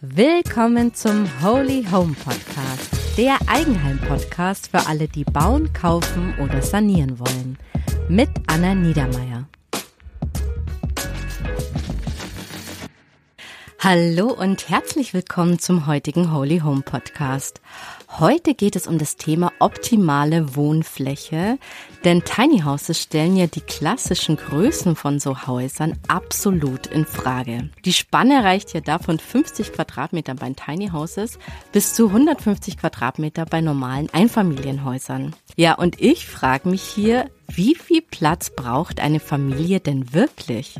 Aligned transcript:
Willkommen 0.00 0.94
zum 0.94 1.26
Holy 1.42 1.84
Home 1.90 2.14
Podcast, 2.14 3.18
der 3.18 3.36
Eigenheim-Podcast 3.48 4.68
für 4.70 4.86
alle, 4.86 5.08
die 5.08 5.24
bauen, 5.24 5.72
kaufen 5.72 6.36
oder 6.38 6.62
sanieren 6.62 7.18
wollen. 7.18 7.58
Mit 8.08 8.28
Anna 8.46 8.76
Niedermeier. 8.76 9.48
Hallo 13.80 14.32
und 14.32 14.68
herzlich 14.68 15.14
willkommen 15.14 15.58
zum 15.58 15.88
heutigen 15.88 16.32
Holy 16.32 16.60
Home 16.60 16.82
Podcast. 16.82 17.60
Heute 18.10 18.54
geht 18.54 18.74
es 18.74 18.86
um 18.86 18.98
das 18.98 19.16
Thema 19.16 19.52
optimale 19.60 20.56
Wohnfläche, 20.56 21.58
denn 22.04 22.24
Tiny 22.24 22.62
Houses 22.62 23.02
stellen 23.02 23.36
ja 23.36 23.46
die 23.46 23.60
klassischen 23.60 24.36
Größen 24.36 24.96
von 24.96 25.20
so 25.20 25.46
Häusern 25.46 25.96
absolut 26.08 26.86
in 26.86 27.04
Frage. 27.04 27.68
Die 27.84 27.92
Spanne 27.92 28.42
reicht 28.42 28.72
ja 28.72 28.80
da 28.80 28.98
von 28.98 29.18
50 29.18 29.72
Quadratmetern 29.72 30.36
bei 30.36 30.50
Tiny 30.52 30.88
Houses 30.88 31.38
bis 31.70 31.94
zu 31.94 32.06
150 32.08 32.78
Quadratmeter 32.78 33.44
bei 33.44 33.60
normalen 33.60 34.08
Einfamilienhäusern. 34.10 35.36
Ja, 35.54 35.74
und 35.74 36.00
ich 36.00 36.26
frage 36.26 36.68
mich 36.70 36.82
hier, 36.82 37.30
wie 37.46 37.74
viel 37.74 38.02
Platz 38.02 38.50
braucht 38.50 39.00
eine 39.00 39.20
Familie 39.20 39.80
denn 39.80 40.12
wirklich? 40.12 40.74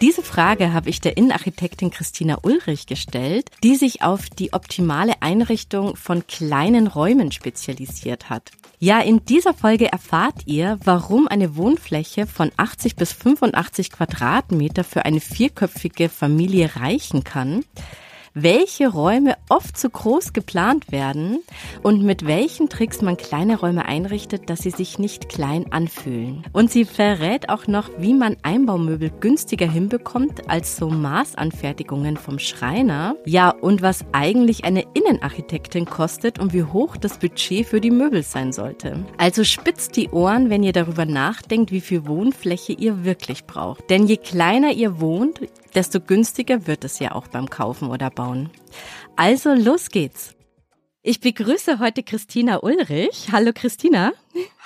Diese 0.00 0.22
Frage 0.22 0.72
habe 0.72 0.90
ich 0.90 1.00
der 1.00 1.16
Innenarchitektin 1.16 1.90
Christina 1.90 2.38
Ulrich 2.42 2.86
gestellt, 2.86 3.50
die 3.62 3.76
sich 3.76 4.02
auf 4.02 4.28
die 4.28 4.52
optimale 4.52 5.14
Einrichtung 5.20 5.96
von 5.96 6.26
kleinen 6.26 6.86
Räumen 6.86 7.32
spezialisiert 7.32 8.30
hat. 8.30 8.50
Ja, 8.78 9.00
in 9.00 9.24
dieser 9.24 9.54
Folge 9.54 9.90
erfahrt 9.90 10.42
ihr, 10.44 10.78
warum 10.84 11.28
eine 11.28 11.56
Wohnfläche 11.56 12.26
von 12.26 12.52
80 12.56 12.96
bis 12.96 13.12
85 13.14 13.90
Quadratmeter 13.90 14.84
für 14.84 15.06
eine 15.06 15.20
vierköpfige 15.20 16.10
Familie 16.10 16.76
reichen 16.76 17.24
kann, 17.24 17.64
welche 18.38 18.88
Räume 18.88 19.34
oft 19.48 19.78
zu 19.78 19.88
groß 19.88 20.34
geplant 20.34 20.92
werden 20.92 21.38
und 21.82 22.02
mit 22.02 22.26
welchen 22.26 22.68
Tricks 22.68 23.00
man 23.00 23.16
kleine 23.16 23.58
Räume 23.58 23.86
einrichtet, 23.86 24.50
dass 24.50 24.60
sie 24.60 24.70
sich 24.70 24.98
nicht 24.98 25.30
klein 25.30 25.72
anfühlen. 25.72 26.44
Und 26.52 26.70
sie 26.70 26.84
verrät 26.84 27.48
auch 27.48 27.66
noch, 27.66 27.88
wie 27.96 28.12
man 28.12 28.36
Einbaumöbel 28.42 29.10
günstiger 29.20 29.66
hinbekommt 29.66 30.50
als 30.50 30.76
so 30.76 30.90
Maßanfertigungen 30.90 32.18
vom 32.18 32.38
Schreiner. 32.38 33.16
Ja, 33.24 33.48
und 33.48 33.80
was 33.80 34.04
eigentlich 34.12 34.64
eine 34.64 34.84
Innenarchitektin 34.92 35.86
kostet 35.86 36.38
und 36.38 36.52
wie 36.52 36.64
hoch 36.64 36.98
das 36.98 37.18
Budget 37.18 37.66
für 37.66 37.80
die 37.80 37.90
Möbel 37.90 38.22
sein 38.22 38.52
sollte. 38.52 39.02
Also 39.16 39.44
spitzt 39.44 39.96
die 39.96 40.10
Ohren, 40.10 40.50
wenn 40.50 40.62
ihr 40.62 40.74
darüber 40.74 41.06
nachdenkt, 41.06 41.72
wie 41.72 41.80
viel 41.80 42.06
Wohnfläche 42.06 42.74
ihr 42.74 43.02
wirklich 43.02 43.46
braucht. 43.46 43.88
Denn 43.88 44.06
je 44.06 44.18
kleiner 44.18 44.72
ihr 44.72 45.00
wohnt, 45.00 45.40
desto 45.76 46.00
günstiger 46.00 46.66
wird 46.66 46.84
es 46.84 46.98
ja 46.98 47.12
auch 47.12 47.28
beim 47.28 47.48
Kaufen 47.48 47.90
oder 47.90 48.10
Bauen. 48.10 48.50
Also 49.14 49.54
los 49.54 49.90
geht's. 49.90 50.34
Ich 51.02 51.20
begrüße 51.20 51.78
heute 51.78 52.02
Christina 52.02 52.56
Ulrich. 52.62 53.28
Hallo 53.30 53.52
Christina. 53.54 54.12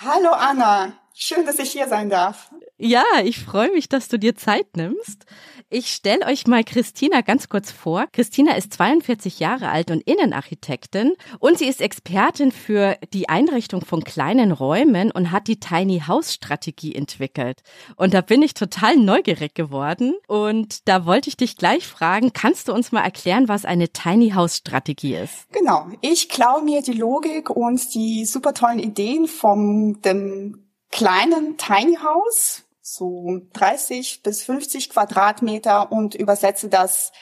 Hallo 0.01 0.31
Anna. 0.31 1.00
Schön, 1.23 1.45
dass 1.45 1.59
ich 1.59 1.73
hier 1.73 1.87
sein 1.87 2.09
darf. 2.09 2.51
Ja, 2.79 3.05
ich 3.23 3.41
freue 3.41 3.71
mich, 3.73 3.91
dass 3.91 4.09
du 4.09 4.19
dir 4.19 4.37
Zeit 4.37 4.75
nimmst. 4.75 5.27
Ich 5.69 5.93
stelle 5.93 6.25
euch 6.25 6.47
mal 6.47 6.65
Christina 6.65 7.21
ganz 7.21 7.51
kurz 7.51 7.71
vor. 7.71 8.07
Christina 8.11 8.57
ist 8.57 8.73
42 8.73 9.39
Jahre 9.39 9.69
alt 9.69 9.91
und 9.91 10.01
Innenarchitektin 10.01 11.13
und 11.39 11.59
sie 11.59 11.67
ist 11.67 11.83
Expertin 11.83 12.53
für 12.53 12.97
die 13.13 13.29
Einrichtung 13.29 13.85
von 13.85 14.03
kleinen 14.03 14.51
Räumen 14.51 15.11
und 15.11 15.31
hat 15.31 15.47
die 15.47 15.61
Tiny 15.61 16.05
House 16.07 16.33
Strategie 16.33 16.95
entwickelt. 16.95 17.61
Und 17.97 18.15
da 18.15 18.23
bin 18.23 18.41
ich 18.41 18.55
total 18.55 18.97
neugierig 18.97 19.55
geworden 19.55 20.15
und 20.27 20.89
da 20.89 21.05
wollte 21.05 21.29
ich 21.29 21.37
dich 21.37 21.59
gleich 21.59 21.87
fragen, 21.87 22.33
kannst 22.33 22.69
du 22.69 22.73
uns 22.73 22.93
mal 22.93 23.05
erklären, 23.05 23.47
was 23.47 23.67
eine 23.67 23.91
Tiny 23.91 24.31
House 24.31 24.57
Strategie 24.57 25.17
ist? 25.17 25.53
Genau, 25.53 25.87
ich 26.01 26.31
klaue 26.31 26.63
mir 26.63 26.81
die 26.81 26.95
Logik 26.95 27.51
und 27.51 27.95
die 27.95 28.25
super 28.25 28.55
tollen 28.55 28.79
Ideen 28.79 29.27
vom 29.27 30.01
dem 30.01 30.70
kleinen 30.91 31.57
Tiny 31.57 31.97
House 31.97 32.65
so 32.91 33.41
30 33.53 34.23
bis 34.23 34.43
50 34.43 34.91
Quadratmeter 34.91 35.93
und 35.93 36.15
übersetze 36.15 36.69
das 36.69 37.13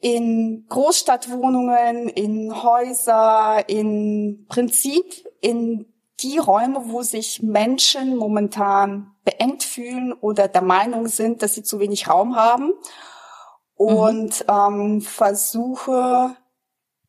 in 0.00 0.66
Großstadtwohnungen, 0.68 2.08
in 2.08 2.62
Häuser, 2.62 3.68
in 3.68 4.46
Prinzip 4.48 5.04
in 5.40 5.86
die 6.20 6.38
Räume, 6.38 6.90
wo 6.90 7.02
sich 7.02 7.42
Menschen 7.42 8.16
momentan 8.16 9.14
beengt 9.24 9.62
fühlen 9.62 10.12
oder 10.12 10.48
der 10.48 10.62
Meinung 10.62 11.06
sind, 11.06 11.42
dass 11.42 11.54
sie 11.54 11.62
zu 11.62 11.78
wenig 11.78 12.08
Raum 12.08 12.34
haben 12.36 12.66
mhm. 13.78 13.86
und 13.86 14.44
mhm. 14.48 14.52
ähm, 14.52 15.00
versuche 15.00 16.36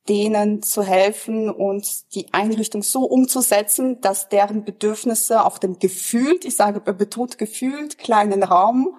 denen 0.10 0.62
zu 0.62 0.84
helfen 0.84 1.50
und 1.50 2.14
die 2.14 2.34
Einrichtung 2.34 2.84
so 2.84 3.06
umzusetzen, 3.06 4.02
dass 4.02 4.30
deren 4.30 4.66
Bedürfnisse 4.66 5.46
auf 5.46 5.60
dem 5.60 5.80
gefühlt, 5.80 6.46
ich 6.46 6.56
sage 6.56 6.82
betont 6.82 7.38
gefühlt, 7.38 7.98
kleinen 7.98 8.44
Raum 8.44 8.96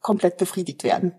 komplett 0.00 0.36
befriedigt 0.36 0.84
werden. 0.84 1.14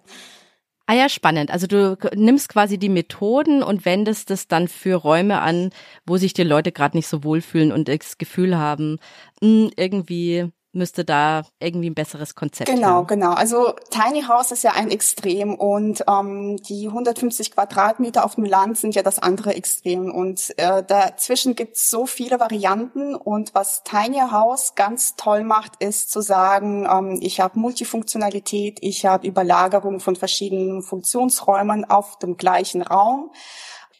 Ah 0.87 0.93
ja, 0.93 1.09
spannend. 1.09 1.49
Also 1.49 1.65
du 1.65 1.97
nimmst 2.13 2.49
quasi 2.49 2.77
die 2.77 2.89
Methoden 2.89 3.63
und 3.63 3.85
wendest 3.85 4.29
es 4.29 4.47
dann 4.47 4.67
für 4.67 4.95
Räume 4.95 5.41
an, 5.41 5.71
wo 6.05 6.17
sich 6.17 6.33
die 6.33 6.43
Leute 6.43 6.71
gerade 6.71 6.95
nicht 6.95 7.07
so 7.07 7.23
wohlfühlen 7.23 7.71
und 7.71 7.87
das 7.87 8.19
Gefühl 8.19 8.55
haben, 8.57 8.99
hm, 9.41 9.71
irgendwie 9.75 10.51
müsste 10.75 11.05
da 11.05 11.43
irgendwie 11.59 11.89
ein 11.89 11.95
besseres 11.95 12.35
Konzept 12.35 12.69
Genau, 12.69 12.87
haben. 12.87 13.07
genau. 13.07 13.31
Also 13.31 13.73
Tiny 13.89 14.23
House 14.23 14.51
ist 14.51 14.63
ja 14.63 14.73
ein 14.73 14.91
Extrem 14.91 15.55
und 15.55 16.03
ähm, 16.07 16.57
die 16.57 16.87
150 16.87 17.51
Quadratmeter 17.51 18.25
auf 18.25 18.35
dem 18.35 18.45
Land 18.45 18.77
sind 18.77 18.93
ja 18.93 19.01
das 19.01 19.19
andere 19.19 19.55
Extrem. 19.55 20.11
Und 20.11 20.53
äh, 20.57 20.83
dazwischen 20.83 21.55
gibt 21.55 21.77
es 21.77 21.89
so 21.89 22.05
viele 22.05 22.39
Varianten. 22.39 23.15
Und 23.15 23.55
was 23.55 23.83
Tiny 23.83 24.19
House 24.31 24.75
ganz 24.75 25.15
toll 25.15 25.43
macht, 25.43 25.81
ist 25.81 26.11
zu 26.11 26.21
sagen, 26.21 26.87
ähm, 26.91 27.19
ich 27.21 27.39
habe 27.39 27.57
Multifunktionalität, 27.59 28.79
ich 28.81 29.05
habe 29.05 29.27
Überlagerung 29.27 29.99
von 29.99 30.15
verschiedenen 30.15 30.81
Funktionsräumen 30.81 31.85
auf 31.85 32.19
dem 32.19 32.37
gleichen 32.37 32.81
Raum. 32.81 33.31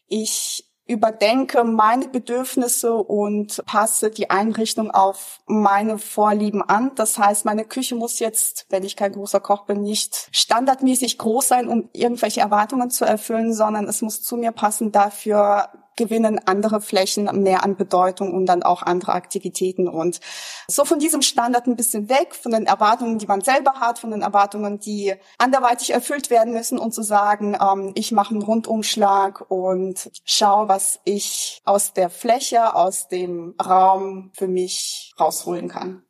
Ich 0.08 0.65
überdenke 0.88 1.64
meine 1.64 2.08
Bedürfnisse 2.08 2.94
und 2.94 3.64
passe 3.66 4.12
die 4.12 4.30
Einrichtung 4.30 4.92
auf 4.92 5.40
meine 5.48 5.98
Vorlieben 5.98 6.62
an. 6.62 6.92
Das 6.96 7.18
heißt, 7.18 7.46
meine 7.46 7.66
Küche 7.66 7.96
muss 7.96 8.20
jetzt, 8.20 8.68
wenn 8.70 8.84
ich 8.84 8.96
kein 8.96 9.14
großer 9.14 9.40
Koch 9.40 9.66
bin, 9.66 9.82
nicht 9.82 10.30
standardmäßig 10.32 11.18
groß 11.18 11.48
sein, 11.48 11.68
um 11.68 11.90
irgendwelche 11.94 12.42
Erwartungen 12.42 12.92
zu 12.92 13.06
erfüllen, 13.06 13.54
sondern 13.54 13.88
es 13.88 14.02
muss 14.02 14.22
zu 14.22 14.38
mir 14.38 14.52
passen. 14.52 14.92
Dafür 14.92 15.70
gewinnen 15.96 16.40
andere 16.46 16.82
Flächen 16.82 17.26
mehr 17.44 17.64
an 17.64 17.76
Bedeutung 17.76 18.34
und 18.34 18.46
dann 18.46 18.64
auch 18.64 18.82
andere 18.82 19.14
Aktivitäten 19.14 19.88
und 19.88 20.20
so 20.68 20.86
von 20.86 21.00
diesem 21.00 21.22
Standard 21.22 21.68
ein 21.68 21.76
bisschen 21.76 22.10
weg, 22.10 22.36
von 22.36 22.52
den 22.52 22.66
Erwartungen, 22.66 23.18
die 23.18 23.28
man 23.28 23.42
selber 23.42 23.76
hat, 23.80 24.00
von 24.00 24.12
den 24.12 24.22
Erwartungen, 24.22 24.80
die 24.80 25.14
anderweitig 25.38 25.92
erfüllt 25.92 26.30
werden 26.30 26.54
müssen 26.54 26.78
und 26.78 26.94
zu 26.94 27.02
sagen, 27.02 27.58
ähm, 27.62 27.92
ich 27.96 28.12
mache 28.12 28.34
einen 28.34 28.44
Rundumschlag 28.44 29.50
und 29.50 30.12
schaue, 30.26 30.68
was 30.68 31.00
ich 31.06 31.62
aus 31.66 31.94
der 31.94 32.10
Fläche, 32.10 32.76
aus 32.76 33.08
dem 33.08 33.56
Raum 33.64 34.32
für 34.34 34.48
mich 34.48 35.14
rausholen 35.20 35.68
kann. 35.68 36.04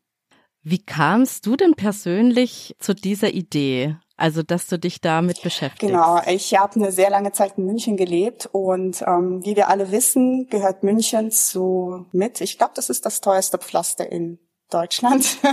Wie 0.67 0.84
kamst 0.84 1.46
du 1.46 1.56
denn 1.56 1.75
persönlich 1.75 2.75
zu 2.79 2.96
dieser 2.96 3.29
Idee? 3.29 3.97
Also, 4.18 4.44
dass 4.44 4.68
du 4.68 4.80
dich 4.80 5.02
damit 5.02 5.42
beschäftigst. 5.42 5.92
Genau, 5.92 6.22
ich 6.26 6.58
habe 6.58 6.76
eine 6.76 6.92
sehr 6.92 7.09
lange 7.09 7.34
Zeit 7.34 7.58
in 7.58 7.66
München 7.66 7.98
gelebt 7.98 8.48
und 8.52 9.02
ähm, 9.02 9.44
wie 9.44 9.58
wir 9.58 9.68
alle 9.68 9.92
wissen, 9.92 10.48
gehört 10.50 10.84
München 10.84 11.31
zu 11.31 12.06
mit. 12.14 12.40
Ich 12.40 12.58
glaube, 12.58 12.72
das 12.76 12.90
ist 12.90 13.06
das 13.06 13.20
teuerste 13.20 13.58
Pflaster 13.58 14.09
in 14.12 14.40
Deutschland. 14.70 15.38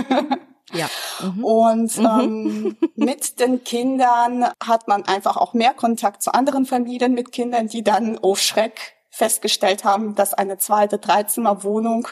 Ja. 0.71 0.89
Mhm. 1.21 1.43
Und 1.43 1.97
mhm. 1.97 2.05
ähm, 2.05 2.77
mit 2.95 3.39
den 3.39 3.63
Kindern 3.63 4.45
hat 4.65 4.87
man 4.87 5.03
einfach 5.03 5.37
auch 5.37 5.53
mehr 5.53 5.73
Kontakt 5.73 6.23
zu 6.23 6.33
anderen 6.33 6.65
Familien 6.65 7.13
mit 7.13 7.31
Kindern, 7.31 7.67
die 7.67 7.83
dann, 7.83 8.17
oh 8.21 8.35
Schreck, 8.35 8.95
festgestellt 9.09 9.83
haben, 9.83 10.15
dass 10.15 10.33
eine 10.33 10.57
zweite 10.57 10.97
Dreizimmerwohnung 10.97 12.07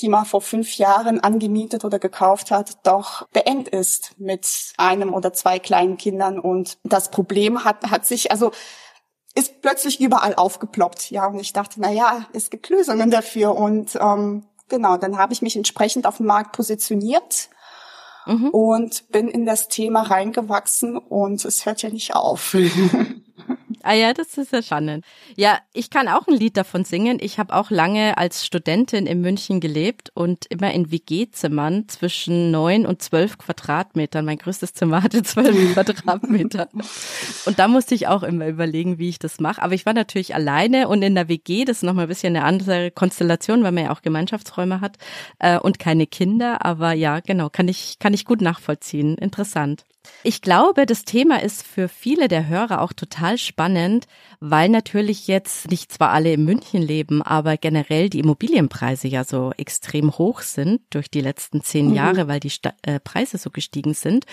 die 0.00 0.08
man 0.08 0.24
vor 0.24 0.40
fünf 0.40 0.76
Jahren 0.78 1.20
angemietet 1.20 1.84
oder 1.84 1.98
gekauft 1.98 2.50
hat, 2.50 2.78
doch 2.84 3.26
beengt 3.28 3.68
ist 3.68 4.18
mit 4.18 4.46
einem 4.78 5.14
oder 5.14 5.32
zwei 5.32 5.58
kleinen 5.58 5.96
Kindern. 5.96 6.38
Und 6.38 6.78
das 6.82 7.10
Problem 7.10 7.64
hat, 7.64 7.90
hat 7.90 8.06
sich, 8.06 8.30
also 8.30 8.52
ist 9.34 9.62
plötzlich 9.62 10.00
überall 10.00 10.34
aufgeploppt. 10.34 11.10
Ja, 11.10 11.26
und 11.26 11.38
ich 11.38 11.52
dachte, 11.52 11.76
na 11.78 11.90
ja, 11.90 12.26
es 12.32 12.50
gibt 12.50 12.68
Lösungen 12.68 13.10
dafür. 13.10 13.54
Und 13.54 13.96
ähm, 14.00 14.44
genau, 14.68 14.96
dann 14.96 15.18
habe 15.18 15.32
ich 15.32 15.42
mich 15.42 15.56
entsprechend 15.56 16.06
auf 16.06 16.16
dem 16.18 16.26
Markt 16.26 16.52
positioniert 16.52 17.48
mhm. 18.26 18.48
und 18.48 19.08
bin 19.10 19.28
in 19.28 19.46
das 19.46 19.68
Thema 19.68 20.02
reingewachsen 20.02 20.96
und 20.96 21.44
es 21.44 21.66
hört 21.66 21.82
ja 21.82 21.90
nicht 21.90 22.14
auf. 22.14 22.56
Ah 23.84 23.94
ja, 23.94 24.12
das 24.12 24.38
ist 24.38 24.52
ja 24.52 24.62
spannend. 24.62 25.04
Ja, 25.36 25.58
ich 25.72 25.90
kann 25.90 26.06
auch 26.06 26.28
ein 26.28 26.34
Lied 26.34 26.56
davon 26.56 26.84
singen. 26.84 27.18
Ich 27.20 27.38
habe 27.38 27.54
auch 27.54 27.70
lange 27.70 28.16
als 28.16 28.46
Studentin 28.46 29.06
in 29.06 29.20
München 29.20 29.60
gelebt 29.60 30.10
und 30.14 30.46
immer 30.46 30.72
in 30.72 30.92
WG-Zimmern 30.92 31.88
zwischen 31.88 32.50
neun 32.50 32.86
und 32.86 33.02
zwölf 33.02 33.38
Quadratmetern. 33.38 34.24
Mein 34.24 34.38
größtes 34.38 34.74
Zimmer 34.74 35.02
hatte 35.02 35.22
zwölf 35.22 35.56
Quadratmeter. 35.74 36.68
Und 37.46 37.58
da 37.58 37.66
musste 37.66 37.94
ich 37.94 38.06
auch 38.06 38.22
immer 38.22 38.46
überlegen, 38.46 38.98
wie 38.98 39.08
ich 39.08 39.18
das 39.18 39.40
mache. 39.40 39.62
Aber 39.62 39.74
ich 39.74 39.84
war 39.84 39.94
natürlich 39.94 40.34
alleine 40.34 40.86
und 40.88 41.02
in 41.02 41.14
der 41.14 41.28
WG, 41.28 41.64
das 41.64 41.78
ist 41.78 41.82
nochmal 41.82 42.04
ein 42.06 42.08
bisschen 42.08 42.36
eine 42.36 42.44
andere 42.44 42.90
Konstellation, 42.92 43.64
weil 43.64 43.72
man 43.72 43.84
ja 43.84 43.90
auch 43.90 44.02
Gemeinschaftsräume 44.02 44.80
hat 44.80 44.98
äh, 45.40 45.58
und 45.58 45.78
keine 45.78 46.06
Kinder. 46.06 46.64
Aber 46.64 46.92
ja, 46.92 47.20
genau, 47.20 47.48
kann 47.50 47.68
ich, 47.68 47.98
kann 47.98 48.14
ich 48.14 48.24
gut 48.24 48.40
nachvollziehen. 48.40 49.16
Interessant. 49.18 49.84
Ich 50.24 50.40
glaube, 50.40 50.86
das 50.86 51.04
Thema 51.04 51.42
ist 51.42 51.64
für 51.64 51.88
viele 51.88 52.28
der 52.28 52.48
Hörer 52.48 52.80
auch 52.80 52.92
total 52.92 53.38
spannend, 53.38 54.06
weil 54.40 54.68
natürlich 54.68 55.26
jetzt 55.26 55.70
nicht 55.70 55.92
zwar 55.92 56.10
alle 56.10 56.32
in 56.32 56.44
München 56.44 56.80
leben, 56.80 57.22
aber 57.22 57.56
generell 57.56 58.08
die 58.08 58.20
Immobilienpreise 58.20 59.08
ja 59.08 59.24
so 59.24 59.52
extrem 59.56 60.16
hoch 60.18 60.40
sind 60.42 60.80
durch 60.90 61.10
die 61.10 61.20
letzten 61.20 61.62
zehn 61.62 61.88
mhm. 61.88 61.94
Jahre, 61.94 62.28
weil 62.28 62.40
die 62.40 62.50
Sta 62.50 62.72
äh, 62.82 63.00
Preise 63.00 63.38
so 63.38 63.50
gestiegen 63.50 63.94
sind. 63.94 64.26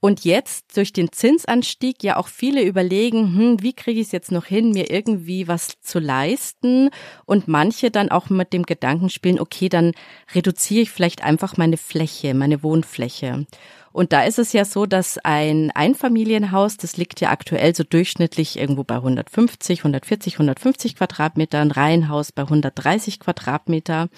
Und 0.00 0.24
jetzt 0.24 0.76
durch 0.76 0.92
den 0.92 1.10
Zinsanstieg 1.12 2.02
ja 2.02 2.16
auch 2.16 2.28
viele 2.28 2.62
überlegen, 2.62 3.34
hm, 3.34 3.62
wie 3.62 3.72
kriege 3.72 4.00
ich 4.00 4.08
es 4.08 4.12
jetzt 4.12 4.32
noch 4.32 4.44
hin, 4.44 4.70
mir 4.70 4.90
irgendwie 4.90 5.48
was 5.48 5.80
zu 5.80 5.98
leisten? 5.98 6.90
Und 7.24 7.48
manche 7.48 7.90
dann 7.90 8.10
auch 8.10 8.30
mit 8.30 8.52
dem 8.52 8.64
Gedanken 8.64 9.10
spielen, 9.10 9.40
okay, 9.40 9.68
dann 9.68 9.92
reduziere 10.34 10.82
ich 10.82 10.90
vielleicht 10.90 11.24
einfach 11.24 11.56
meine 11.56 11.76
Fläche, 11.76 12.34
meine 12.34 12.62
Wohnfläche. 12.62 13.46
Und 13.94 14.12
da 14.12 14.24
ist 14.24 14.40
es 14.40 14.52
ja 14.52 14.64
so, 14.64 14.86
dass 14.86 15.18
ein 15.18 15.70
Einfamilienhaus, 15.70 16.76
das 16.76 16.96
liegt 16.96 17.20
ja 17.20 17.30
aktuell 17.30 17.76
so 17.76 17.84
durchschnittlich 17.84 18.58
irgendwo 18.58 18.82
bei 18.82 18.96
150, 18.96 19.78
140, 19.78 20.34
150 20.34 20.96
Quadratmetern, 20.96 21.70
Reihenhaus 21.70 22.32
bei 22.32 22.42
130 22.42 23.20
Quadratmeter. 23.20 24.08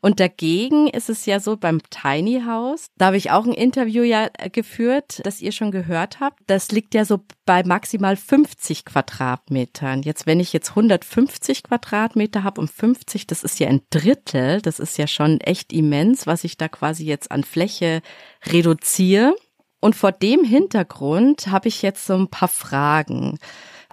Und 0.00 0.20
dagegen 0.20 0.88
ist 0.88 1.08
es 1.08 1.26
ja 1.26 1.40
so 1.40 1.56
beim 1.56 1.80
Tiny 1.90 2.42
House, 2.46 2.86
da 2.96 3.06
habe 3.06 3.16
ich 3.16 3.30
auch 3.30 3.44
ein 3.44 3.52
Interview 3.52 4.02
ja 4.02 4.28
geführt, 4.52 5.20
das 5.24 5.40
ihr 5.40 5.52
schon 5.52 5.70
gehört 5.70 6.20
habt. 6.20 6.40
Das 6.46 6.70
liegt 6.70 6.94
ja 6.94 7.04
so 7.04 7.20
bei 7.44 7.62
maximal 7.64 8.16
50 8.16 8.84
Quadratmetern. 8.84 10.02
Jetzt, 10.02 10.26
wenn 10.26 10.40
ich 10.40 10.52
jetzt 10.52 10.70
150 10.70 11.62
Quadratmeter 11.64 12.42
habe 12.42 12.60
und 12.60 12.70
50, 12.70 13.26
das 13.26 13.44
ist 13.44 13.58
ja 13.60 13.68
ein 13.68 13.82
Drittel, 13.90 14.60
das 14.60 14.78
ist 14.78 14.98
ja 14.98 15.06
schon 15.06 15.40
echt 15.40 15.72
immens, 15.72 16.26
was 16.26 16.44
ich 16.44 16.56
da 16.56 16.68
quasi 16.68 17.04
jetzt 17.04 17.30
an 17.30 17.44
Fläche 17.44 18.02
reduziere. 18.46 19.34
Und 19.80 19.94
vor 19.94 20.12
dem 20.12 20.44
Hintergrund 20.44 21.48
habe 21.48 21.68
ich 21.68 21.82
jetzt 21.82 22.06
so 22.06 22.14
ein 22.14 22.28
paar 22.28 22.48
Fragen 22.48 23.38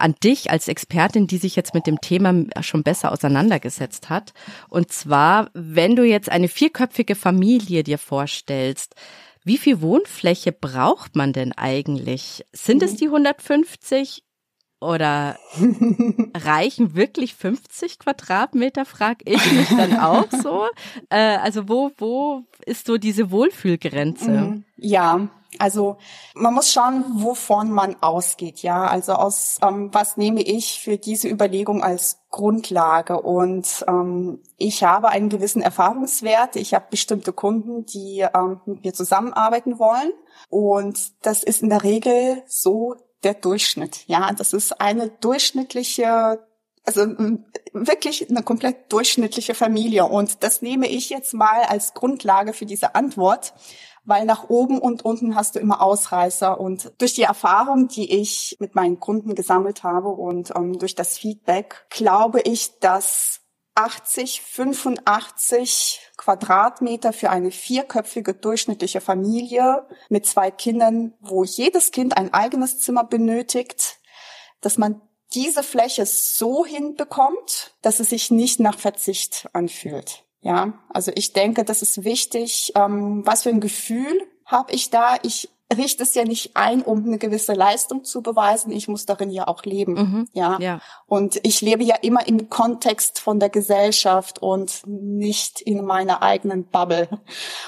an 0.01 0.15
dich 0.23 0.51
als 0.51 0.67
Expertin, 0.67 1.27
die 1.27 1.37
sich 1.37 1.55
jetzt 1.55 1.73
mit 1.73 1.87
dem 1.87 2.01
Thema 2.01 2.33
schon 2.61 2.83
besser 2.83 3.11
auseinandergesetzt 3.11 4.09
hat. 4.09 4.33
Und 4.69 4.91
zwar, 4.91 5.49
wenn 5.53 5.95
du 5.95 6.03
jetzt 6.03 6.29
eine 6.29 6.47
vierköpfige 6.47 7.15
Familie 7.15 7.83
dir 7.83 7.97
vorstellst, 7.97 8.95
wie 9.43 9.57
viel 9.57 9.81
Wohnfläche 9.81 10.51
braucht 10.51 11.15
man 11.15 11.33
denn 11.33 11.51
eigentlich? 11.53 12.45
Sind 12.51 12.83
es 12.83 12.95
die 12.95 13.07
150 13.07 14.23
oder 14.79 15.37
reichen 16.35 16.95
wirklich 16.95 17.35
50 17.35 17.99
Quadratmeter, 17.99 18.85
frag 18.85 19.19
ich 19.25 19.51
mich 19.51 19.69
dann 19.69 19.99
auch 19.99 20.27
so. 20.31 20.65
Äh, 21.09 21.37
also 21.37 21.67
wo, 21.67 21.91
wo 21.97 22.43
ist 22.65 22.87
so 22.87 22.97
diese 22.97 23.31
Wohlfühlgrenze? 23.31 24.31
Mhm. 24.31 24.65
Ja, 24.77 25.29
also 25.59 25.97
man 26.33 26.53
muss 26.53 26.71
schauen, 26.71 27.03
wovon 27.15 27.71
man 27.71 27.95
ausgeht, 28.01 28.61
ja. 28.61 28.85
Also 28.87 29.13
aus 29.13 29.57
ähm, 29.61 29.89
was 29.93 30.17
nehme 30.17 30.41
ich 30.41 30.79
für 30.79 30.97
diese 30.97 31.27
Überlegung 31.27 31.83
als 31.83 32.21
Grundlage? 32.29 33.21
Und 33.21 33.83
ähm, 33.87 34.41
ich 34.57 34.83
habe 34.83 35.09
einen 35.09 35.29
gewissen 35.29 35.61
Erfahrungswert. 35.61 36.55
Ich 36.55 36.73
habe 36.73 36.85
bestimmte 36.89 37.33
Kunden, 37.33 37.85
die 37.85 38.25
ähm, 38.33 38.61
mit 38.65 38.85
mir 38.85 38.93
zusammenarbeiten 38.93 39.77
wollen. 39.77 40.13
Und 40.49 41.11
das 41.25 41.43
ist 41.43 41.61
in 41.61 41.69
der 41.69 41.83
Regel 41.83 42.43
so 42.47 42.95
der 43.23 43.33
Durchschnitt. 43.33 44.07
Ja, 44.07 44.31
das 44.31 44.53
ist 44.53 44.79
eine 44.79 45.09
durchschnittliche 45.09 46.39
also 46.83 47.05
wirklich 47.73 48.27
eine 48.27 48.41
komplett 48.41 48.91
durchschnittliche 48.91 49.53
Familie. 49.53 50.05
Und 50.05 50.43
das 50.43 50.61
nehme 50.63 50.87
ich 50.87 51.11
jetzt 51.11 51.33
mal 51.33 51.61
als 51.67 51.93
Grundlage 51.93 52.53
für 52.53 52.65
diese 52.65 52.95
Antwort 52.95 53.53
weil 54.11 54.25
nach 54.25 54.49
oben 54.49 54.77
und 54.77 55.05
unten 55.05 55.35
hast 55.35 55.55
du 55.55 55.59
immer 55.59 55.81
Ausreißer. 55.81 56.59
Und 56.59 56.91
durch 56.97 57.13
die 57.13 57.21
Erfahrung, 57.21 57.87
die 57.87 58.19
ich 58.19 58.57
mit 58.59 58.75
meinen 58.75 58.99
Kunden 58.99 59.35
gesammelt 59.35 59.83
habe 59.83 60.09
und 60.09 60.51
ähm, 60.53 60.77
durch 60.77 60.95
das 60.95 61.17
Feedback, 61.17 61.85
glaube 61.89 62.41
ich, 62.41 62.77
dass 62.79 63.39
80, 63.75 64.41
85 64.41 66.01
Quadratmeter 66.17 67.13
für 67.13 67.29
eine 67.29 67.51
vierköpfige 67.51 68.33
durchschnittliche 68.33 68.99
Familie 68.99 69.87
mit 70.09 70.25
zwei 70.25 70.51
Kindern, 70.51 71.13
wo 71.21 71.45
jedes 71.45 71.91
Kind 71.91 72.17
ein 72.17 72.33
eigenes 72.33 72.81
Zimmer 72.81 73.05
benötigt, 73.05 74.01
dass 74.59 74.77
man 74.77 74.99
diese 75.33 75.63
Fläche 75.63 76.05
so 76.05 76.65
hinbekommt, 76.65 77.75
dass 77.81 78.01
es 78.01 78.09
sich 78.09 78.29
nicht 78.29 78.59
nach 78.59 78.77
Verzicht 78.77 79.47
anfühlt. 79.53 80.25
Ja, 80.41 80.73
also 80.89 81.11
ich 81.15 81.33
denke, 81.33 81.63
das 81.63 81.81
ist 81.81 82.03
wichtig. 82.03 82.73
Ähm, 82.75 83.21
was 83.25 83.43
für 83.43 83.49
ein 83.49 83.61
Gefühl 83.61 84.27
habe 84.45 84.73
ich 84.73 84.89
da? 84.89 85.17
Ich 85.21 85.49
richte 85.77 86.03
es 86.03 86.13
ja 86.15 86.23
nicht 86.23 86.55
ein, 86.55 86.81
um 86.81 87.05
eine 87.05 87.17
gewisse 87.17 87.53
Leistung 87.53 88.03
zu 88.03 88.21
beweisen. 88.21 88.71
Ich 88.71 88.87
muss 88.87 89.05
darin 89.05 89.29
ja 89.29 89.47
auch 89.47 89.63
leben. 89.63 89.93
Mhm, 89.93 90.27
ja? 90.33 90.57
ja. 90.59 90.81
Und 91.05 91.39
ich 91.43 91.61
lebe 91.61 91.83
ja 91.83 91.95
immer 92.01 92.27
im 92.27 92.49
Kontext 92.49 93.19
von 93.19 93.39
der 93.39 93.49
Gesellschaft 93.49 94.39
und 94.39 94.81
nicht 94.85 95.61
in 95.61 95.85
meiner 95.85 96.21
eigenen 96.21 96.65
Bubble. 96.65 97.07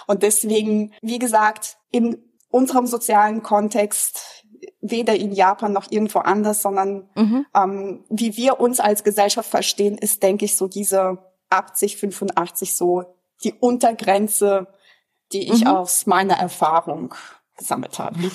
Und 0.07 0.23
deswegen, 0.23 0.93
wie 1.01 1.19
gesagt, 1.19 1.77
in 1.91 2.17
unserem 2.49 2.87
sozialen 2.87 3.41
Kontext, 3.41 4.45
weder 4.81 5.15
in 5.15 5.31
Japan 5.31 5.71
noch 5.71 5.91
irgendwo 5.91 6.19
anders, 6.19 6.61
sondern 6.61 7.09
mhm. 7.15 7.45
ähm, 7.55 8.05
wie 8.09 8.35
wir 8.35 8.59
uns 8.59 8.79
als 8.79 9.03
Gesellschaft 9.03 9.49
verstehen, 9.49 9.97
ist, 9.97 10.23
denke 10.23 10.45
ich, 10.45 10.57
so 10.57 10.67
diese 10.67 11.19
80, 11.53 11.97
85 11.97 12.75
so 12.75 13.03
die 13.43 13.53
Untergrenze, 13.53 14.67
die 15.31 15.51
ich 15.51 15.61
mhm. 15.61 15.67
aus 15.67 16.05
meiner 16.05 16.35
Erfahrung 16.35 17.13
gesammelt 17.57 17.99
habe. 17.99 18.31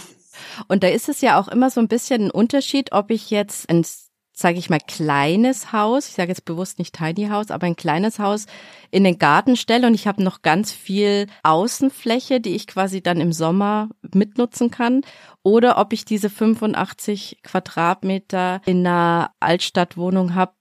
Und 0.69 0.83
da 0.83 0.89
ist 0.89 1.09
es 1.09 1.21
ja 1.21 1.41
auch 1.41 1.49
immer 1.49 1.71
so 1.71 1.81
ein 1.81 1.89
bisschen 1.89 2.27
ein 2.27 2.31
Unterschied, 2.31 2.93
ob 2.93 3.11
ich 3.11 3.31
jetzt 3.31 3.69
ein, 3.69 3.85
sage 4.33 4.59
ich 4.59 4.71
mal, 4.71 4.79
kleines 4.79 5.73
Haus, 5.73 6.09
ich 6.09 6.15
sage 6.15 6.29
jetzt 6.29 6.45
bewusst 6.45 6.79
nicht 6.79 6.95
Tiny 6.95 7.29
House, 7.29 7.51
aber 7.51 7.67
ein 7.67 7.75
kleines 7.75 8.21
Haus 8.21 8.47
in 8.91 9.03
den 9.03 9.19
Garten 9.19 9.57
stelle 9.57 9.87
und 9.87 9.95
ich 9.95 10.07
habe 10.07 10.23
noch 10.23 10.43
ganz 10.43 10.71
viel 10.71 11.27
Außenfläche, 11.43 12.41
die 12.41 12.55
ich 12.55 12.67
quasi 12.69 13.03
dann 13.03 13.21
im 13.21 13.33
Sommer 13.33 13.89
mitnutzen 14.15 14.71
kann, 14.71 15.03
oder 15.43 15.79
ob 15.79 15.93
ich 15.93 16.05
diese 16.05 16.31
85 16.31 17.41
Quadratmeter 17.43 18.61
in 18.67 18.87
einer 18.87 19.33
Altstadtwohnung 19.41 20.35
habe, 20.35 20.53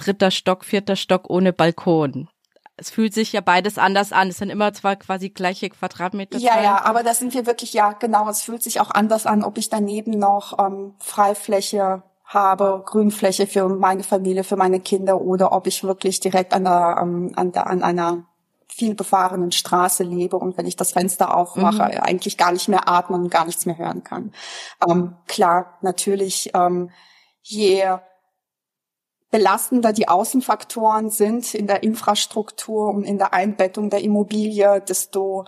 dritter 0.00 0.30
Stock, 0.30 0.64
vierter 0.64 0.96
Stock 0.96 1.28
ohne 1.28 1.52
Balkon. 1.52 2.28
Es 2.76 2.90
fühlt 2.90 3.12
sich 3.12 3.32
ja 3.32 3.42
beides 3.42 3.76
anders 3.76 4.10
an. 4.10 4.28
Es 4.28 4.38
sind 4.38 4.48
immer 4.48 4.72
zwar 4.72 4.96
quasi 4.96 5.28
gleiche 5.28 5.68
Quadratmeter. 5.68 6.38
Ja, 6.38 6.62
ja, 6.62 6.84
aber 6.84 7.02
da 7.02 7.12
sind 7.12 7.34
wir 7.34 7.44
wirklich, 7.44 7.74
ja, 7.74 7.92
genau. 7.92 8.28
Es 8.28 8.42
fühlt 8.42 8.62
sich 8.62 8.80
auch 8.80 8.90
anders 8.90 9.26
an, 9.26 9.44
ob 9.44 9.58
ich 9.58 9.68
daneben 9.68 10.12
noch 10.18 10.58
ähm, 10.58 10.94
Freifläche 10.98 12.02
habe, 12.24 12.82
Grünfläche 12.86 13.46
für 13.46 13.68
meine 13.68 14.02
Familie, 14.02 14.44
für 14.44 14.56
meine 14.56 14.80
Kinder 14.80 15.20
oder 15.20 15.52
ob 15.52 15.66
ich 15.66 15.84
wirklich 15.84 16.20
direkt 16.20 16.54
an, 16.54 16.64
der, 16.64 16.98
ähm, 17.02 17.32
an, 17.36 17.52
der, 17.52 17.66
an 17.66 17.82
einer 17.82 18.24
viel 18.68 18.94
befahrenen 18.94 19.52
Straße 19.52 20.04
lebe 20.04 20.36
und 20.36 20.56
wenn 20.56 20.66
ich 20.66 20.76
das 20.76 20.92
Fenster 20.92 21.36
aufmache, 21.36 21.84
mhm. 21.84 22.00
eigentlich 22.00 22.38
gar 22.38 22.52
nicht 22.52 22.68
mehr 22.68 22.88
atmen 22.88 23.24
und 23.24 23.30
gar 23.30 23.44
nichts 23.44 23.66
mehr 23.66 23.76
hören 23.76 24.04
kann. 24.04 24.32
Ähm, 24.88 25.16
klar, 25.26 25.76
natürlich, 25.82 26.52
ähm, 26.54 26.90
je 27.42 27.84
belastender 29.30 29.92
die 29.92 30.08
Außenfaktoren 30.08 31.10
sind 31.10 31.54
in 31.54 31.66
der 31.66 31.82
Infrastruktur 31.82 32.88
und 32.88 33.04
in 33.04 33.18
der 33.18 33.32
Einbettung 33.32 33.90
der 33.90 34.02
Immobilie, 34.02 34.80
desto 34.80 35.44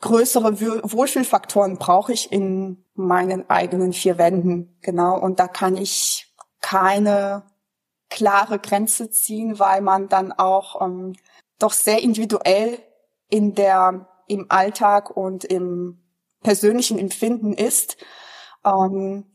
größere 0.00 0.60
Wohlfühlfaktoren 0.60 1.78
brauche 1.78 2.12
ich 2.12 2.30
in 2.30 2.84
meinen 2.94 3.48
eigenen 3.48 3.92
vier 3.92 4.18
Wänden. 4.18 4.76
Genau. 4.82 5.18
Und 5.18 5.40
da 5.40 5.48
kann 5.48 5.76
ich 5.76 6.32
keine 6.60 7.42
klare 8.10 8.58
Grenze 8.58 9.10
ziehen, 9.10 9.58
weil 9.58 9.80
man 9.80 10.08
dann 10.08 10.30
auch 10.30 10.80
ähm, 10.80 11.14
doch 11.58 11.72
sehr 11.72 12.02
individuell 12.02 12.78
in 13.28 13.54
der, 13.54 14.06
im 14.28 14.46
Alltag 14.50 15.16
und 15.16 15.44
im 15.44 16.02
persönlichen 16.42 16.98
Empfinden 16.98 17.54
ist. 17.54 17.96
Ähm, 18.64 19.32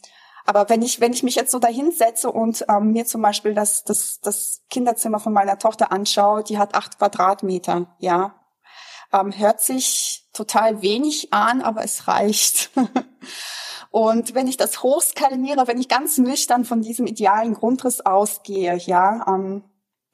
aber 0.50 0.68
wenn 0.68 0.82
ich, 0.82 1.00
wenn 1.00 1.14
ich 1.14 1.22
mich 1.22 1.36
jetzt 1.36 1.52
so 1.52 1.60
dahinsetze 1.60 2.32
und 2.32 2.66
ähm, 2.68 2.92
mir 2.92 3.06
zum 3.06 3.22
Beispiel 3.22 3.54
das, 3.54 3.84
das, 3.84 4.20
das 4.20 4.64
Kinderzimmer 4.72 5.20
von 5.20 5.32
meiner 5.32 5.60
Tochter 5.60 5.92
anschaue, 5.92 6.44
die 6.44 6.58
hat 6.58 6.74
acht 6.74 6.98
Quadratmeter, 6.98 7.96
ja. 8.00 8.34
Ähm, 9.14 9.32
hört 9.32 9.62
sich 9.62 10.28
total 10.34 10.82
wenig 10.82 11.32
an, 11.34 11.62
aber 11.62 11.84
es 11.84 12.08
reicht. 12.08 12.72
Und 13.92 14.34
wenn 14.34 14.48
ich 14.48 14.58
das 14.58 14.82
hochskaliere, 14.82 15.68
wenn 15.68 15.80
ich 15.80 15.88
ganz 15.88 16.18
nüchtern 16.18 16.66
von 16.66 16.82
diesem 16.82 17.06
idealen 17.06 17.54
Grundriss 17.54 18.02
ausgehe, 18.02 18.76
ja, 18.76 19.28
ähm, 19.28 19.64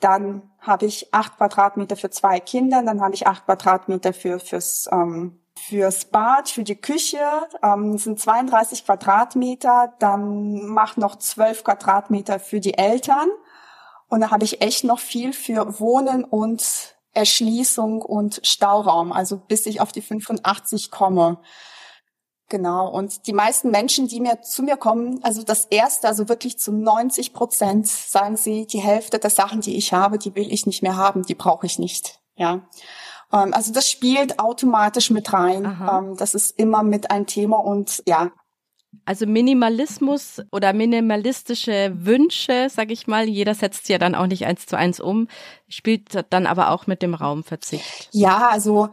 dann 0.02 0.52
habe 0.60 0.86
ich 0.86 1.14
acht 1.14 1.38
Quadratmeter 1.38 1.96
für 1.96 2.10
zwei 2.10 2.42
Kinder, 2.42 2.84
dann 2.84 3.00
habe 3.00 3.16
ich 3.16 3.26
acht 3.26 3.46
Quadratmeter 3.46 4.12
für 4.12 4.40
fürs 4.40 4.90
ähm, 4.92 5.45
fürs 5.58 6.06
Bad, 6.06 6.50
für 6.50 6.64
die 6.64 6.76
Küche 6.76 7.20
ähm, 7.64 7.98
sind 7.98 8.20
32 8.20 8.86
Quadratmeter, 8.86 9.94
dann 10.00 10.66
mach 10.66 10.98
noch 10.98 11.18
12 11.18 11.64
Quadratmeter 11.64 12.40
für 12.40 12.60
die 12.60 12.78
Eltern 12.78 13.30
und 14.08 14.22
da 14.22 14.32
habe 14.32 14.44
ich 14.44 14.62
echt 14.62 14.84
noch 14.84 15.00
viel 15.00 15.34
für 15.34 15.80
Wohnen 15.80 16.24
und 16.24 16.96
Erschließung 17.14 18.02
und 18.02 18.42
Stauraum, 18.44 19.12
also 19.12 19.38
bis 19.38 19.66
ich 19.66 19.82
auf 19.82 19.92
die 19.92 20.02
85 20.02 20.92
komme. 20.92 21.40
Genau. 22.50 22.88
Und 22.90 23.26
die 23.26 23.34
meisten 23.34 23.72
Menschen, 23.72 24.08
die 24.08 24.20
mir 24.20 24.42
zu 24.42 24.62
mir 24.62 24.78
kommen, 24.78 25.24
also 25.24 25.42
das 25.42 25.66
erste, 25.66 26.08
also 26.08 26.30
wirklich 26.30 26.60
zu 26.60 26.72
90 26.72 27.34
Prozent 27.34 27.88
sagen 27.88 28.38
sie, 28.38 28.68
die 28.68 28.82
Hälfte 28.82 29.18
der 29.18 29.32
Sachen, 29.32 29.62
die 29.62 29.78
ich 29.78 29.94
habe, 29.94 30.20
die 30.20 30.36
will 30.36 30.54
ich 30.54 30.68
nicht 30.68 30.84
mehr 30.84 30.96
haben, 30.96 31.24
die 31.24 31.34
brauche 31.34 31.66
ich 31.66 31.80
nicht. 31.80 32.20
Ja. 32.36 32.68
Ähm, 33.36 33.54
also 33.54 33.74
das 33.74 33.90
spielt 33.90 34.40
automatisch 34.40 35.10
mit 35.10 35.32
rein. 35.34 35.66
Aha. 35.66 36.00
Ähm, 36.00 36.18
das 36.18 36.34
ist 36.34 36.58
immer 36.58 36.84
mit 36.84 37.12
ein 37.12 37.28
Thema 37.28 37.58
und 37.58 38.02
ja. 38.08 38.32
Also 39.04 39.28
Minimalismus 39.28 40.42
oder 40.52 40.72
minimalistische 40.72 41.94
Wünsche, 41.98 42.70
sag 42.70 42.92
ich 42.92 43.08
mal, 43.08 43.28
jeder 43.28 43.54
setzt 43.54 43.90
ja 43.90 43.98
dann 43.98 44.16
auch 44.16 44.26
nicht 44.26 44.46
eins 44.46 44.66
zu 44.66 44.78
eins 44.78 45.02
um, 45.02 45.28
spielt 45.68 46.26
dann 46.30 46.48
aber 46.48 46.72
auch 46.72 46.88
mit 46.88 47.02
dem 47.02 47.14
Raumverzicht. 47.14 48.10
Ja, 48.14 48.48
also 48.50 48.90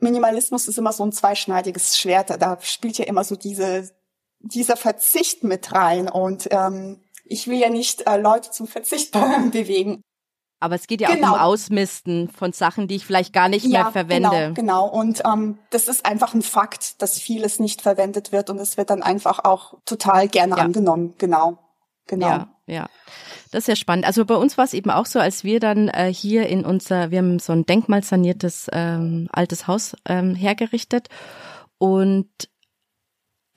Minimalismus 0.00 0.68
ist 0.68 0.76
immer 0.76 0.92
so 0.92 1.02
ein 1.02 1.12
zweischneidiges 1.12 1.98
Schwert. 1.98 2.30
Da 2.40 2.58
spielt 2.60 2.98
ja 2.98 3.06
immer 3.06 3.24
so 3.24 3.36
diese, 3.36 3.90
dieser 4.40 4.76
Verzicht 4.76 5.44
mit 5.44 5.72
rein. 5.72 6.08
Und 6.08 6.48
ähm, 6.50 7.02
ich 7.24 7.48
will 7.48 7.58
ja 7.58 7.70
nicht 7.70 8.06
äh, 8.06 8.18
Leute 8.18 8.50
zum 8.50 8.66
Verzicht 8.66 9.12
bewegen. 9.50 10.02
Aber 10.60 10.74
es 10.74 10.86
geht 10.86 11.00
ja 11.00 11.08
genau. 11.08 11.28
auch 11.28 11.32
um 11.32 11.34
genau. 11.34 11.44
Ausmisten 11.44 12.28
von 12.30 12.52
Sachen, 12.52 12.88
die 12.88 12.96
ich 12.96 13.06
vielleicht 13.06 13.32
gar 13.32 13.48
nicht 13.48 13.64
ja, 13.64 13.84
mehr 13.84 13.92
verwende. 13.92 14.52
Genau, 14.54 14.54
genau. 14.54 14.88
Und 14.88 15.22
ähm, 15.24 15.58
das 15.70 15.86
ist 15.88 16.04
einfach 16.04 16.34
ein 16.34 16.42
Fakt, 16.42 17.00
dass 17.00 17.18
vieles 17.18 17.60
nicht 17.60 17.82
verwendet 17.82 18.32
wird 18.32 18.50
und 18.50 18.58
es 18.58 18.76
wird 18.76 18.90
dann 18.90 19.02
einfach 19.02 19.44
auch 19.44 19.74
total 19.84 20.28
gerne 20.28 20.56
ja. 20.56 20.62
angenommen. 20.62 21.14
Genau. 21.18 21.58
Genau. 22.08 22.26
Ja, 22.26 22.48
ja. 22.66 22.86
Das 23.50 23.60
ist 23.60 23.68
ja 23.68 23.76
spannend. 23.76 24.06
Also 24.06 24.24
bei 24.24 24.34
uns 24.34 24.58
war 24.58 24.64
es 24.64 24.74
eben 24.74 24.90
auch 24.90 25.06
so, 25.06 25.20
als 25.20 25.44
wir 25.44 25.60
dann 25.60 25.88
äh, 25.88 26.12
hier 26.12 26.48
in 26.48 26.64
unser, 26.64 27.10
wir 27.10 27.18
haben 27.18 27.38
so 27.38 27.52
ein 27.52 27.64
denkmalsaniertes 27.64 28.68
ähm, 28.72 29.28
altes 29.32 29.68
Haus 29.68 29.94
ähm, 30.06 30.34
hergerichtet 30.34 31.08
und 31.78 32.28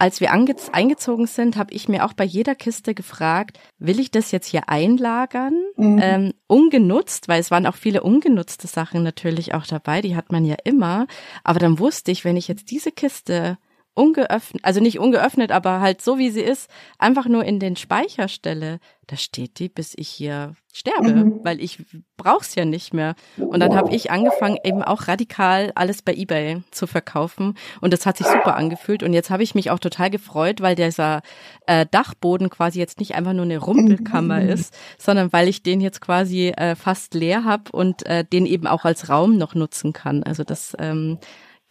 als 0.02 0.20
wir 0.20 0.32
eingezogen 0.32 1.28
sind, 1.28 1.58
habe 1.58 1.76
ich 1.76 1.88
mir 1.88 2.04
auch 2.04 2.14
bei 2.14 2.24
jeder 2.24 2.56
Kiste 2.56 2.96
gefragt, 2.96 3.60
will 3.78 4.00
ich 4.00 4.10
das 4.10 4.32
jetzt 4.32 4.48
hier 4.48 4.68
einlagern, 4.68 5.54
mhm. 5.78 6.00
ähm, 6.02 6.34
ungenutzt, 6.48 7.28
weil 7.28 7.40
es 7.40 7.52
waren 7.52 7.68
auch 7.68 7.76
viele 7.76 8.02
ungenutzte 8.02 8.66
Sachen 8.66 9.04
natürlich 9.04 9.54
auch 9.54 9.68
dabei, 9.68 10.02
die 10.02 10.16
hat 10.16 10.32
man 10.32 10.44
ja 10.44 10.56
immer. 10.64 11.06
Aber 11.44 11.60
dann 11.60 11.78
wusste 11.78 12.10
ich, 12.10 12.26
wenn 12.26 12.36
ich 12.36 12.48
jetzt 12.48 12.72
diese 12.72 12.92
Kiste 12.92 13.60
ungeöffnet, 13.94 14.64
also 14.64 14.80
nicht 14.80 15.00
ungeöffnet, 15.00 15.52
aber 15.52 15.82
halt 15.82 16.02
so 16.02 16.18
wie 16.18 16.30
sie 16.30 16.42
ist, 16.42 16.70
einfach 16.98 17.28
nur 17.28 17.44
in 17.44 17.60
den 17.60 17.76
Speicher 17.76 18.28
stelle, 18.28 18.80
da 19.08 19.18
steht 19.18 19.60
die, 19.60 19.68
bis 19.68 19.94
ich 19.98 20.08
hier 20.08 20.56
sterbe, 20.72 21.14
mhm. 21.14 21.40
weil 21.44 21.60
ich 21.60 21.84
brauch's 22.16 22.56
ja 22.56 22.64
nicht 22.64 22.94
mehr. 22.94 23.16
Und 23.36 23.60
dann 23.60 23.76
habe 23.76 23.94
ich 23.94 24.10
angefangen, 24.10 24.58
eben 24.64 24.82
auch 24.82 25.10
radikal 25.10 25.74
alles 25.76 26.02
bei 26.02 26.14
eBay 26.14 26.64
zu 26.72 26.88
verkaufen. 26.88 27.56
Und 27.82 27.92
das 27.92 28.06
hat 28.06 28.18
sich 28.18 28.28
super 28.28 28.56
angefühlt. 28.56 29.04
Und 29.04 29.12
jetzt 29.12 29.30
habe 29.30 29.44
ich 29.44 29.54
mich 29.54 29.70
auch 29.70 29.80
total 29.80 30.10
gefreut, 30.10 30.62
weil 30.62 30.76
dieser 30.76 31.24
äh, 31.68 31.86
Dachboden 31.92 32.50
quasi 32.50 32.80
jetzt 32.80 33.00
nicht 33.00 33.16
einfach 33.16 33.34
nur 33.34 33.44
eine 33.44 33.58
Rumpelkammer 33.58 34.40
mhm. 34.40 34.50
ist, 34.50 34.74
sondern 34.98 35.34
weil 35.34 35.50
ich 35.50 35.62
den 35.62 35.82
jetzt 35.82 36.00
quasi 36.00 36.50
äh, 36.56 36.76
fast 36.76 37.14
leer 37.14 37.44
habe 37.44 37.72
und 37.74 38.06
äh, 38.06 38.24
den 38.24 38.46
eben 38.46 38.68
auch 38.68 38.86
als 38.86 39.10
Raum 39.10 39.38
noch 39.38 39.56
nutzen 39.56 39.92
kann. 39.92 40.24
Also 40.24 40.46
das 40.46 40.74
ähm, 40.80 41.20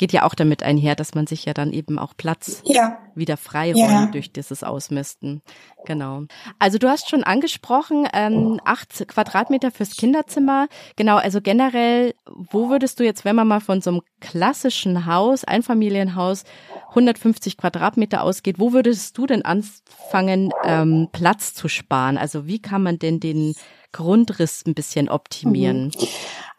geht 0.00 0.14
ja 0.14 0.25
auch 0.25 0.35
damit 0.35 0.62
einher, 0.62 0.97
dass 0.97 1.14
man 1.14 1.26
sich 1.26 1.45
ja 1.45 1.52
dann 1.52 1.75
eben 1.75 1.99
auch 1.99 2.14
Platz 2.16 2.62
ja. 2.64 2.97
wieder 3.14 3.37
freiräumt 3.37 3.90
ja. 3.90 4.07
durch 4.07 4.33
dieses 4.33 4.64
Ausmisten. 4.64 5.42
Genau. 5.85 6.23
Also 6.59 6.78
du 6.78 6.88
hast 6.88 7.11
schon 7.11 7.23
angesprochen, 7.23 8.09
ähm, 8.14 8.59
acht 8.64 9.07
Quadratmeter 9.07 9.71
fürs 9.71 9.97
Kinderzimmer. 9.97 10.69
Genau, 10.97 11.19
also 11.19 11.42
generell, 11.42 12.14
wo 12.50 12.71
würdest 12.71 12.99
du 12.99 13.04
jetzt, 13.04 13.26
wenn 13.26 13.37
man 13.37 13.47
mal 13.47 13.61
von 13.61 13.83
so 13.83 13.90
einem 13.90 14.00
klassischen 14.21 15.04
Haus, 15.04 15.45
Einfamilienhaus, 15.45 16.45
150 16.88 17.59
Quadratmeter 17.59 18.23
ausgeht, 18.23 18.59
wo 18.59 18.73
würdest 18.73 19.19
du 19.19 19.26
denn 19.26 19.45
anfangen, 19.45 20.50
ähm, 20.64 21.09
Platz 21.12 21.52
zu 21.52 21.69
sparen? 21.69 22.16
Also 22.16 22.47
wie 22.47 22.62
kann 22.62 22.83
man 22.83 22.99
denn 22.99 23.21
den 23.21 23.54
Grundriss 23.92 24.64
ein 24.66 24.73
bisschen 24.73 25.11
optimieren? 25.11 25.88
Mhm. 25.88 26.09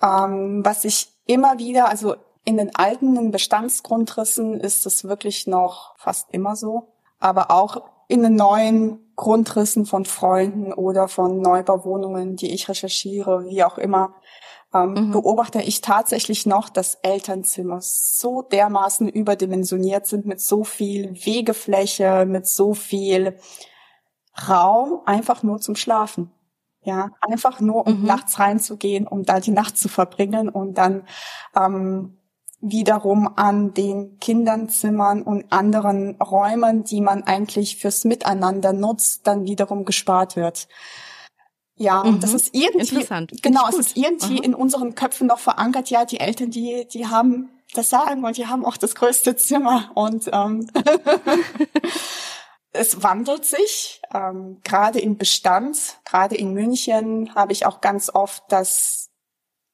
Ähm, 0.04 0.62
was 0.64 0.86
ich 0.86 1.08
immer 1.26 1.58
wieder, 1.58 1.90
also 1.90 2.18
in 2.44 2.58
den 2.58 2.76
alten 2.76 3.32
Bestandsgrundrissen 3.32 4.60
ist 4.60 4.86
es 4.86 5.04
wirklich 5.04 5.48
noch 5.48 5.96
fast 5.98 6.30
immer 6.32 6.56
so. 6.56 6.94
Aber 7.20 7.52
auch 7.52 7.84
in 8.08 8.24
den 8.24 8.36
neuen 8.36 9.14
Grundrissen 9.16 9.86
von 9.86 10.06
Freunden 10.06 10.74
oder 10.74 11.08
von 11.08 11.40
Neubauwohnungen, 11.40 12.36
die 12.36 12.52
ich 12.52 12.68
recherchiere, 12.68 13.46
wie 13.46 13.64
auch 13.64 13.78
immer, 13.78 14.16
ähm, 14.74 14.94
mhm. 14.94 15.12
beobachte 15.12 15.62
ich 15.62 15.82
tatsächlich 15.82 16.46
noch, 16.46 16.70
dass 16.70 16.96
Elternzimmer 16.96 17.80
so 17.82 18.42
dermaßen 18.42 19.08
überdimensioniert 19.08 20.08
sind 20.08 20.26
mit 20.26 20.42
so 20.42 20.64
viel 20.64 21.14
Wegefläche, 21.26 22.26
mit 22.26 22.48
so 22.48 22.74
viel 22.74 23.38
Raum, 24.48 25.02
einfach 25.06 25.44
nur 25.44 25.60
zum 25.60 25.76
Schlafen. 25.76 26.32
Ja, 26.84 27.12
einfach 27.22 27.60
nur 27.60 27.86
um 27.86 28.02
mhm. 28.02 28.08
nachts 28.08 28.40
reinzugehen, 28.40 29.08
um 29.08 29.24
da 29.24 29.40
die 29.40 29.52
Nacht 29.52 29.78
zu 29.78 29.88
verbringen 29.88 30.50
und 30.50 30.80
dann 30.80 31.06
ähm, 31.56 32.18
wiederum 32.62 33.28
an 33.36 33.74
den 33.74 34.20
Kindernzimmern 34.20 35.24
und 35.24 35.52
anderen 35.52 36.16
Räumen, 36.22 36.84
die 36.84 37.02
man 37.02 37.24
eigentlich 37.24 37.78
fürs 37.78 38.06
Miteinander 38.06 38.72
nutzt, 38.72 39.26
dann 39.26 39.46
wiederum 39.46 39.84
gespart 39.84 40.36
wird. 40.36 40.68
Ja, 41.76 42.02
und 42.02 42.18
mhm. 42.18 42.20
das 42.20 42.34
ist 42.34 42.54
irgendwie, 42.54 43.08
genau, 43.42 43.68
es 43.68 43.78
ist 43.78 43.98
irgendwie 43.98 44.38
mhm. 44.38 44.44
in 44.44 44.56
unseren 44.56 44.94
Köpfen 44.94 45.26
noch 45.26 45.40
verankert. 45.40 45.90
Ja, 45.90 46.06
die 46.06 46.20
Eltern, 46.20 46.52
die, 46.52 46.88
die 46.88 47.08
haben 47.08 47.50
das 47.74 47.90
Sagen 47.90 48.24
und 48.24 48.38
die 48.38 48.46
haben 48.46 48.66
auch 48.66 48.78
das 48.78 48.94
größte 48.94 49.36
Zimmer 49.36 49.90
und 49.96 50.30
ähm, 50.32 50.68
es 52.72 53.02
wandelt 53.02 53.46
sich. 53.46 54.00
Ähm, 54.14 54.60
gerade 54.64 55.00
im 55.00 55.18
Bestand, 55.18 55.98
gerade 56.06 56.36
in 56.36 56.54
München 56.54 57.34
habe 57.34 57.54
ich 57.54 57.66
auch 57.66 57.82
ganz 57.82 58.12
oft 58.14 58.44
das 58.50 59.01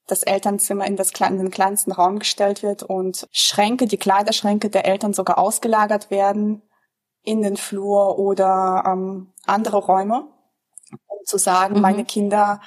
das 0.08 0.24
Elternzimmer 0.24 0.86
in, 0.86 0.96
das, 0.96 1.12
in 1.12 1.38
den 1.38 1.52
kleinsten 1.52 1.92
Raum 1.92 2.20
gestellt 2.20 2.64
wird 2.64 2.84
und 2.84 3.28
Schränke, 3.32 3.86
die 3.88 3.98
Kleiderschränke 3.98 4.70
der 4.70 4.86
Eltern 4.86 5.14
sogar 5.14 5.38
ausgelagert 5.38 6.10
werden 6.10 6.62
in 7.24 7.42
den 7.42 7.58
Flur 7.58 8.18
oder 8.18 8.84
ähm, 8.88 9.34
andere 9.46 9.78
Räume, 9.78 10.28
um 11.08 11.18
zu 11.26 11.38
sagen, 11.38 11.76
mhm. 11.76 11.82
meine 11.82 12.06
Kinder 12.06 12.62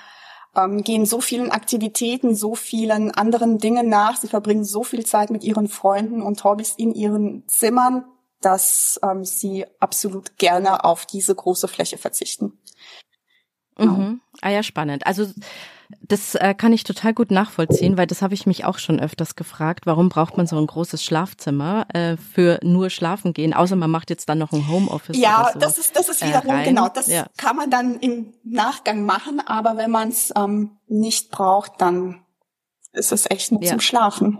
ähm, 0.54 0.82
gehen 0.82 1.06
so 1.06 1.20
vielen 1.22 1.50
Aktivitäten, 1.50 2.34
so 2.34 2.54
vielen 2.54 3.10
anderen 3.10 3.58
Dingen 3.58 3.88
nach, 3.88 4.16
sie 4.16 4.28
verbringen 4.28 4.64
so 4.64 4.84
viel 4.84 5.06
Zeit 5.06 5.30
mit 5.30 5.42
ihren 5.44 5.68
Freunden 5.68 6.22
und 6.22 6.44
Hobbys 6.44 6.74
in 6.76 6.94
ihren 6.94 7.48
Zimmern, 7.48 8.04
dass 8.42 9.00
ähm, 9.02 9.24
sie 9.24 9.64
absolut 9.78 10.36
gerne 10.36 10.84
auf 10.84 11.06
diese 11.06 11.34
große 11.34 11.68
Fläche 11.68 11.96
verzichten. 11.96 12.58
Mhm. 13.78 14.20
Ah 14.42 14.50
ja, 14.50 14.62
spannend. 14.62 15.06
Also 15.06 15.26
das 16.02 16.34
äh, 16.34 16.54
kann 16.54 16.72
ich 16.72 16.84
total 16.84 17.14
gut 17.14 17.30
nachvollziehen, 17.30 17.96
weil 17.96 18.06
das 18.06 18.22
habe 18.22 18.34
ich 18.34 18.46
mich 18.46 18.64
auch 18.64 18.78
schon 18.78 19.00
öfters 19.00 19.36
gefragt. 19.36 19.86
Warum 19.86 20.08
braucht 20.08 20.36
man 20.36 20.46
so 20.46 20.58
ein 20.58 20.66
großes 20.66 21.04
Schlafzimmer 21.04 21.86
äh, 21.92 22.16
für 22.16 22.58
nur 22.62 22.90
schlafen 22.90 23.32
gehen? 23.32 23.54
Außer 23.54 23.76
man 23.76 23.90
macht 23.90 24.10
jetzt 24.10 24.28
dann 24.28 24.38
noch 24.38 24.52
ein 24.52 24.68
Homeoffice. 24.68 25.16
Ja, 25.16 25.42
oder 25.42 25.52
so, 25.52 25.58
das 25.58 25.78
ist 25.78 25.96
das 25.96 26.08
ist 26.08 26.26
wiederum 26.26 26.58
äh, 26.58 26.64
genau. 26.64 26.88
Das 26.88 27.06
ja. 27.06 27.26
kann 27.36 27.56
man 27.56 27.70
dann 27.70 27.98
im 28.00 28.32
Nachgang 28.44 29.04
machen, 29.04 29.40
aber 29.44 29.76
wenn 29.76 29.90
man 29.90 30.08
es 30.08 30.32
ähm, 30.36 30.78
nicht 30.88 31.30
braucht, 31.30 31.80
dann 31.80 32.22
ist 32.92 33.12
es 33.12 33.30
echt 33.30 33.52
nur 33.52 33.62
ja. 33.62 33.70
zum 33.70 33.80
Schlafen. 33.80 34.38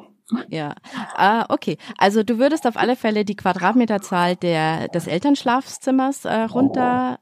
Ja, 0.49 0.75
ah, 1.16 1.47
okay. 1.49 1.76
Also 1.99 2.23
du 2.23 2.38
würdest 2.38 2.66
auf 2.66 2.76
alle 2.76 2.97
Fälle 2.97 3.25
die 3.25 3.37
Quadratmeterzahl 3.37 4.37
der 4.37 4.88
des 4.88 5.07
Elternschlafzimmers 5.07 6.25
äh, 6.25 6.42
runter 6.42 7.19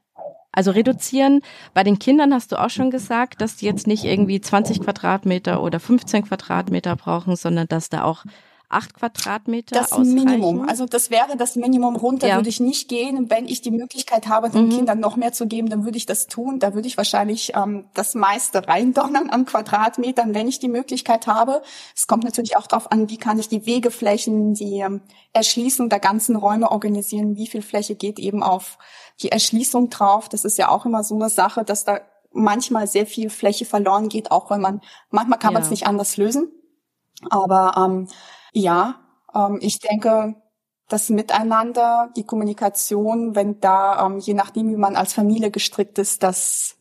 also 0.51 0.71
reduzieren. 0.71 1.41
Bei 1.73 1.83
den 1.83 1.99
Kindern 1.99 2.33
hast 2.33 2.51
du 2.51 2.59
auch 2.59 2.69
schon 2.69 2.91
gesagt, 2.91 3.41
dass 3.41 3.55
die 3.57 3.65
jetzt 3.65 3.87
nicht 3.87 4.03
irgendwie 4.03 4.41
20 4.41 4.81
Quadratmeter 4.81 5.61
oder 5.63 5.79
15 5.79 6.25
Quadratmeter 6.25 6.95
brauchen, 6.95 7.35
sondern 7.35 7.67
dass 7.67 7.89
da 7.89 8.03
auch 8.03 8.23
acht 8.71 8.93
Quadratmeter 8.93 9.75
Das? 9.79 9.97
Minimum. 9.97 10.69
Also 10.69 10.85
das 10.85 11.09
wäre 11.09 11.35
das 11.37 11.55
Minimum. 11.55 11.95
Runter 11.95 12.27
Ja. 12.27 12.35
würde 12.35 12.49
ich 12.49 12.59
nicht 12.59 12.87
gehen. 12.87 13.27
Wenn 13.27 13.47
ich 13.47 13.61
die 13.61 13.71
Möglichkeit 13.71 14.27
habe, 14.27 14.51
den 14.51 14.65
Mhm. 14.67 14.69
Kindern 14.69 14.99
noch 14.99 15.15
mehr 15.15 15.33
zu 15.33 15.47
geben, 15.47 15.69
dann 15.69 15.85
würde 15.85 15.97
ich 15.97 16.05
das 16.05 16.27
tun. 16.27 16.59
Da 16.59 16.75
würde 16.75 16.87
ich 16.87 16.95
wahrscheinlich 16.95 17.53
ähm, 17.55 17.85
das 17.95 18.13
meiste 18.13 18.67
reindonnern 18.67 19.31
an 19.31 19.45
Quadratmetern, 19.45 20.35
wenn 20.35 20.47
ich 20.47 20.59
die 20.59 20.67
Möglichkeit 20.67 21.25
habe. 21.25 21.63
Es 21.95 22.05
kommt 22.05 22.23
natürlich 22.25 22.57
auch 22.57 22.67
darauf 22.67 22.91
an, 22.91 23.09
wie 23.09 23.17
kann 23.17 23.39
ich 23.39 23.49
die 23.49 23.65
Wegeflächen, 23.65 24.53
die 24.53 24.81
ähm, 24.81 25.01
Erschließung 25.33 25.89
der 25.89 25.99
ganzen 25.99 26.35
Räume 26.35 26.71
organisieren. 26.71 27.35
Wie 27.37 27.47
viel 27.47 27.63
Fläche 27.63 27.95
geht 27.95 28.19
eben 28.19 28.43
auf 28.43 28.77
die 29.21 29.31
Erschließung 29.31 29.89
drauf? 29.89 30.29
Das 30.29 30.45
ist 30.45 30.57
ja 30.57 30.69
auch 30.69 30.85
immer 30.85 31.03
so 31.03 31.15
eine 31.15 31.29
Sache, 31.29 31.63
dass 31.63 31.83
da 31.85 31.99
manchmal 32.31 32.87
sehr 32.87 33.05
viel 33.05 33.29
Fläche 33.29 33.65
verloren 33.65 34.09
geht, 34.09 34.31
auch 34.31 34.51
wenn 34.51 34.61
man, 34.61 34.81
manchmal 35.09 35.39
kann 35.39 35.53
man 35.53 35.61
es 35.61 35.69
Ja. 35.69 35.71
nicht 35.71 35.87
anders 35.87 36.17
lösen. 36.17 36.51
Aber 37.29 37.73
ähm, 37.77 38.07
ja, 38.53 38.99
ähm, 39.33 39.59
ich 39.61 39.79
denke, 39.79 40.35
das 40.87 41.09
Miteinander, 41.09 42.09
die 42.15 42.23
Kommunikation, 42.25 43.35
wenn 43.35 43.59
da, 43.59 44.05
ähm, 44.05 44.19
je 44.19 44.33
nachdem, 44.33 44.69
wie 44.69 44.77
man 44.77 44.95
als 44.95 45.13
Familie 45.13 45.51
gestrickt 45.51 45.97
ist, 45.99 46.23
das 46.23 46.75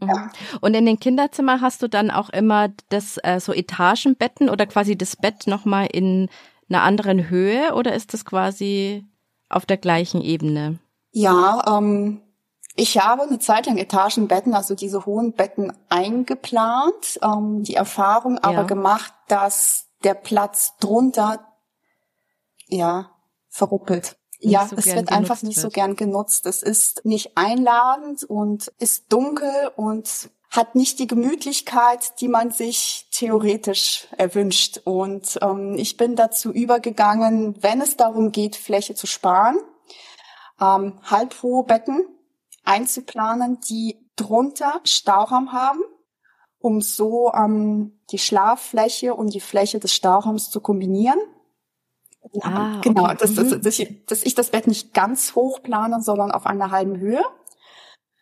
Mhm. 0.00 0.30
Und 0.60 0.74
in 0.74 0.86
den 0.86 0.98
Kinderzimmern 0.98 1.60
hast 1.60 1.82
du 1.82 1.88
dann 1.88 2.10
auch 2.10 2.30
immer 2.30 2.68
das 2.88 3.18
äh, 3.22 3.38
so 3.40 3.52
Etagenbetten 3.52 4.50
oder 4.50 4.66
quasi 4.66 4.96
das 4.96 5.16
Bett 5.16 5.46
nochmal 5.46 5.86
in 5.92 6.28
einer 6.68 6.82
anderen 6.82 7.28
Höhe 7.30 7.74
oder 7.74 7.94
ist 7.94 8.12
das 8.12 8.24
quasi 8.24 9.04
auf 9.48 9.66
der 9.66 9.76
gleichen 9.76 10.20
Ebene? 10.22 10.78
Ja, 11.16 11.78
ähm, 11.78 12.20
ich 12.74 12.98
habe 12.98 13.22
eine 13.22 13.38
Zeit 13.38 13.66
lang 13.66 13.78
Etagenbetten, 13.78 14.52
also 14.52 14.74
diese 14.74 15.06
hohen 15.06 15.32
Betten 15.32 15.72
eingeplant, 15.88 17.20
ähm, 17.22 17.62
die 17.62 17.76
Erfahrung 17.76 18.38
aber 18.38 18.62
Ja. 18.62 18.62
gemacht, 18.64 19.14
dass 19.28 19.86
der 20.02 20.14
Platz 20.14 20.74
drunter, 20.80 21.38
ja, 22.66 23.10
verruppelt. 23.48 24.16
Nicht 24.40 24.52
ja, 24.52 24.66
so 24.66 24.74
es 24.76 24.86
wird 24.86 25.12
einfach 25.12 25.40
nicht 25.42 25.56
so 25.56 25.64
wird. 25.64 25.74
gern 25.74 25.94
genutzt. 25.96 26.46
Es 26.46 26.62
ist 26.64 27.04
nicht 27.04 27.38
einladend 27.38 28.24
und 28.24 28.72
ist 28.80 29.12
dunkel 29.12 29.70
und 29.76 30.30
hat 30.50 30.74
nicht 30.74 30.98
die 30.98 31.06
Gemütlichkeit, 31.06 32.20
die 32.20 32.28
man 32.28 32.50
sich 32.50 33.08
theoretisch 33.12 34.08
erwünscht. 34.18 34.80
Und 34.84 35.38
ähm, 35.42 35.76
ich 35.78 35.96
bin 35.96 36.16
dazu 36.16 36.52
übergegangen, 36.52 37.54
wenn 37.62 37.80
es 37.80 37.96
darum 37.96 38.32
geht, 38.32 38.56
Fläche 38.56 38.96
zu 38.96 39.06
sparen, 39.06 39.56
ähm, 40.60 40.98
halbhohe 41.02 41.64
Betten 41.64 42.06
einzuplanen, 42.64 43.60
die 43.60 44.08
drunter 44.16 44.80
Stauraum 44.84 45.52
haben, 45.52 45.80
um 46.58 46.80
so 46.80 47.32
ähm, 47.34 48.00
die 48.10 48.18
Schlaffläche 48.18 49.14
und 49.14 49.34
die 49.34 49.40
Fläche 49.40 49.80
des 49.80 49.92
Stauraums 49.94 50.50
zu 50.50 50.60
kombinieren. 50.60 51.18
Ah, 52.40 52.80
genau, 52.80 53.04
okay. 53.04 53.16
dass, 53.18 53.34
dass, 53.34 53.50
Mhm. 53.50 53.62
dass, 53.62 53.78
ich, 53.78 54.06
dass 54.06 54.22
ich 54.22 54.34
das 54.34 54.50
Bett 54.50 54.66
nicht 54.66 54.94
ganz 54.94 55.34
hoch 55.34 55.62
plane, 55.62 56.00
sondern 56.00 56.30
auf 56.30 56.46
einer 56.46 56.70
halben 56.70 56.98
Höhe. 56.98 57.22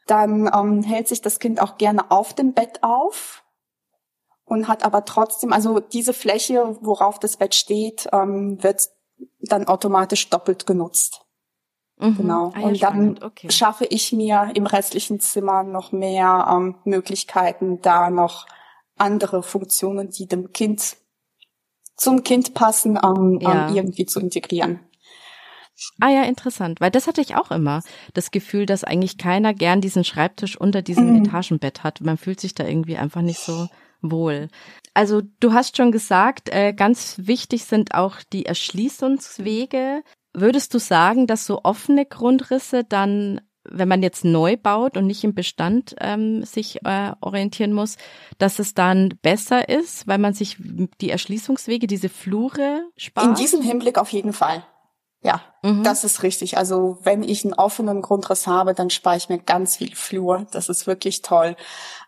Dann 0.07 0.51
ähm, 0.53 0.83
hält 0.83 1.07
sich 1.07 1.23
das 1.23 1.39
Kind 1.39 1.63
auch 1.63 1.79
gerne 1.79 2.11
auf 2.11 2.35
dem 2.35 2.53
Bett 2.53 2.83
auf 2.83 3.45
und 4.45 4.67
hat 4.67 4.85
aber 4.85 5.05
trotzdem, 5.05 5.53
also 5.53 5.79
diese 5.79 6.13
Fläche, 6.13 6.77
worauf 6.81 7.21
das 7.21 7.37
Bett 7.37 7.55
steht, 7.55 8.09
ähm, 8.13 8.63
wird 8.63 8.89
dann 9.41 9.69
automatisch 9.69 10.29
doppelt 10.31 10.67
genutzt. 10.67 11.22
Mhm. 12.03 12.17
Genau. 12.17 12.53
Ah, 12.55 12.61
ja, 12.61 12.67
und 12.69 12.83
dann 12.83 13.23
okay. 13.23 13.51
schaffe 13.51 13.85
ich 13.85 14.13
mir 14.13 14.51
im 14.55 14.67
restlichen 14.67 15.21
Zimmer 15.21 15.63
noch 15.63 15.93
mehr 15.93 16.47
ähm, 16.51 16.75
Möglichkeiten, 16.85 17.81
da 17.81 18.11
noch 18.11 18.47
andere 18.97 19.43
Funktionen, 19.43 20.11
die 20.11 20.27
dem 20.27 20.53
Kind 20.53 20.97
zum 21.97 22.23
Kind 22.25 22.55
passen, 22.55 22.99
ähm, 23.03 23.39
Ja. 23.41 23.69
ähm, 23.69 23.75
irgendwie 23.77 24.07
zu 24.07 24.21
integrieren. 24.21 24.81
Ah 26.01 26.11
ja, 26.11 26.23
interessant, 26.25 26.81
weil 26.81 26.91
das 26.91 27.07
hatte 27.07 27.21
ich 27.21 27.35
auch 27.35 27.51
immer, 27.51 27.83
das 28.15 28.31
Gefühl, 28.31 28.67
dass 28.67 28.85
eigentlich 28.85 29.19
keiner 29.19 29.55
gern 29.55 29.81
diesen 29.81 30.05
Schreibtisch 30.05 30.57
unter 30.57 30.83
diesem 30.83 31.11
Mhm. 31.11 31.25
Etagenbett 31.25 31.83
hat. 31.83 32.01
Man 32.03 32.19
fühlt 32.19 32.41
sich 32.41 32.55
da 32.55 32.65
irgendwie 32.67 32.97
einfach 32.97 33.23
nicht 33.23 33.41
so 33.41 33.69
wohl. 34.03 34.49
Also 34.95 35.23
du 35.41 35.53
hast 35.53 35.77
schon 35.77 35.91
gesagt, 35.91 36.51
äh, 36.51 36.73
ganz 36.73 37.17
wichtig 37.19 37.65
sind 37.65 37.95
auch 37.95 38.17
die 38.33 38.47
Erschließungswege. 38.47 40.03
Würdest 40.35 40.73
du 40.75 40.79
sagen, 40.79 41.27
dass 41.27 41.47
so 41.47 41.61
offene 41.63 42.07
Grundrisse 42.07 42.85
dann, 42.85 43.41
wenn 43.65 43.89
man 43.89 44.03
jetzt 44.03 44.25
neu 44.25 44.57
baut 44.57 44.97
und 44.97 45.07
nicht 45.07 45.25
im 45.25 45.35
Bestand 45.35 45.95
ähm, 46.01 46.43
sich 46.45 46.85
äh, 46.85 47.13
orientieren 47.21 47.73
muss, 47.73 47.97
dass 48.39 48.59
es 48.59 48.75
dann 48.75 49.11
besser 49.23 49.69
ist, 49.69 50.09
weil 50.09 50.19
man 50.19 50.33
sich 50.33 50.57
die 51.01 51.11
Erschließungswege, 51.11 51.87
diese 51.87 52.09
Flure 52.09 52.83
spart? 52.97 53.27
In 53.27 53.35
diesem 53.35 53.63
Hinblick 53.63 53.99
auf 53.99 54.11
jeden 54.11 54.33
Fall. 54.33 54.65
Ja, 55.25 55.41
Mhm. 55.63 55.85
das 55.85 56.03
ist 56.03 56.25
richtig. 56.25 56.59
Also 56.59 56.99
wenn 57.05 57.23
ich 57.23 57.45
einen 57.45 57.55
offenen 57.55 58.03
Grundriss 58.03 58.49
habe, 58.49 58.75
dann 58.75 58.91
spare 58.91 59.17
ich 59.17 59.29
mir 59.29 59.39
ganz 59.39 59.77
viel 59.77 59.95
Flur. 59.95 60.47
Das 60.51 60.69
ist 60.69 60.89
wirklich 60.89 61.23
toll. 61.23 61.55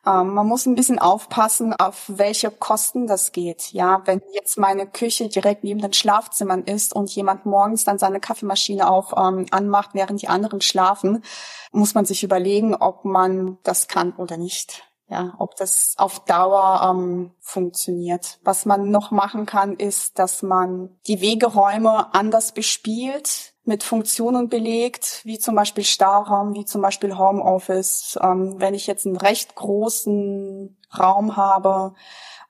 Ähm, 0.04 0.34
man 0.34 0.46
muss 0.48 0.66
ein 0.66 0.74
bisschen 0.74 0.98
aufpassen, 0.98 1.72
auf 1.74 2.04
welche 2.08 2.50
Kosten 2.50 3.06
das 3.06 3.30
geht. 3.30 3.70
Ja, 3.72 4.02
wenn 4.06 4.20
jetzt 4.32 4.58
meine 4.58 4.88
Küche 4.88 5.28
direkt 5.28 5.62
neben 5.62 5.80
den 5.80 5.92
Schlafzimmern 5.92 6.64
ist 6.64 6.94
und 6.96 7.08
jemand 7.14 7.46
morgens 7.46 7.84
dann 7.84 7.98
seine 7.98 8.18
Kaffeemaschine 8.18 8.88
auf 8.90 9.12
ähm, 9.16 9.46
anmacht, 9.52 9.90
während 9.92 10.20
die 10.20 10.28
anderen 10.28 10.60
schlafen, 10.60 11.22
muss 11.70 11.94
man 11.94 12.04
sich 12.06 12.24
überlegen, 12.24 12.74
ob 12.74 13.04
man 13.04 13.58
das 13.62 13.86
kann 13.86 14.12
oder 14.16 14.36
nicht. 14.36 14.82
Ja, 15.08 15.34
ob 15.38 15.54
das 15.56 15.94
auf 15.98 16.24
Dauer 16.24 16.80
ähm, 16.90 17.32
funktioniert. 17.40 18.38
Was 18.42 18.64
man 18.64 18.90
noch 18.90 19.10
machen 19.10 19.44
kann, 19.44 19.76
ist, 19.76 20.18
dass 20.18 20.42
man 20.42 20.96
die 21.06 21.20
Wegeräume 21.20 22.14
anders 22.14 22.52
bespielt, 22.52 23.52
mit 23.64 23.82
Funktionen 23.82 24.48
belegt, 24.48 25.20
wie 25.24 25.38
zum 25.38 25.54
Beispiel 25.54 25.84
Stauraum, 25.84 26.54
wie 26.54 26.64
zum 26.64 26.80
Beispiel 26.80 27.16
Homeoffice. 27.18 28.18
Ähm, 28.22 28.54
wenn 28.58 28.74
ich 28.74 28.86
jetzt 28.86 29.06
einen 29.06 29.16
recht 29.16 29.54
großen 29.54 30.76
Raum 30.98 31.36
habe, 31.36 31.94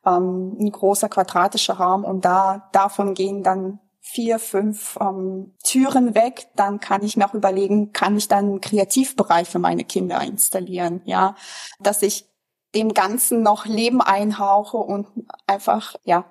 ähm, 0.06 0.56
ein 0.60 0.70
großer 0.70 1.08
quadratischer 1.08 1.74
Raum 1.74 2.04
und 2.04 2.24
da 2.24 2.68
davon 2.72 3.14
gehen 3.14 3.42
dann 3.42 3.80
vier, 4.00 4.38
fünf 4.38 4.98
ähm, 5.00 5.54
Türen 5.64 6.14
weg, 6.14 6.48
dann 6.56 6.78
kann 6.78 7.02
ich 7.02 7.16
mir 7.16 7.26
auch 7.26 7.34
überlegen, 7.34 7.92
kann 7.92 8.16
ich 8.18 8.28
dann 8.28 8.44
einen 8.44 8.60
Kreativbereich 8.60 9.48
für 9.48 9.58
meine 9.58 9.84
Kinder 9.84 10.20
installieren, 10.20 11.00
ja, 11.04 11.36
dass 11.80 12.02
ich 12.02 12.28
dem 12.74 12.94
Ganzen 12.94 13.42
noch 13.42 13.66
Leben 13.66 14.00
einhauche 14.00 14.76
und 14.76 15.06
einfach, 15.46 15.94
ja. 16.04 16.24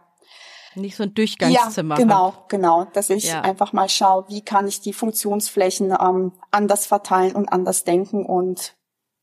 Nicht 0.75 0.95
so 0.95 1.03
ein 1.03 1.13
Durchgangszimmer. 1.13 1.95
Ja, 1.95 2.01
genau, 2.03 2.33
hab. 2.33 2.49
genau, 2.49 2.85
dass 2.93 3.09
ich 3.09 3.25
Ja. 3.25 3.41
einfach 3.41 3.73
mal 3.73 3.89
schaue, 3.89 4.25
wie 4.29 4.41
kann 4.41 4.67
ich 4.67 4.81
die 4.81 4.93
Funktionsflächen 4.93 5.95
ähm, 5.99 6.33
anders 6.51 6.87
verteilen 6.87 7.35
und 7.35 7.51
anders 7.51 7.83
denken 7.83 8.25
und 8.25 8.75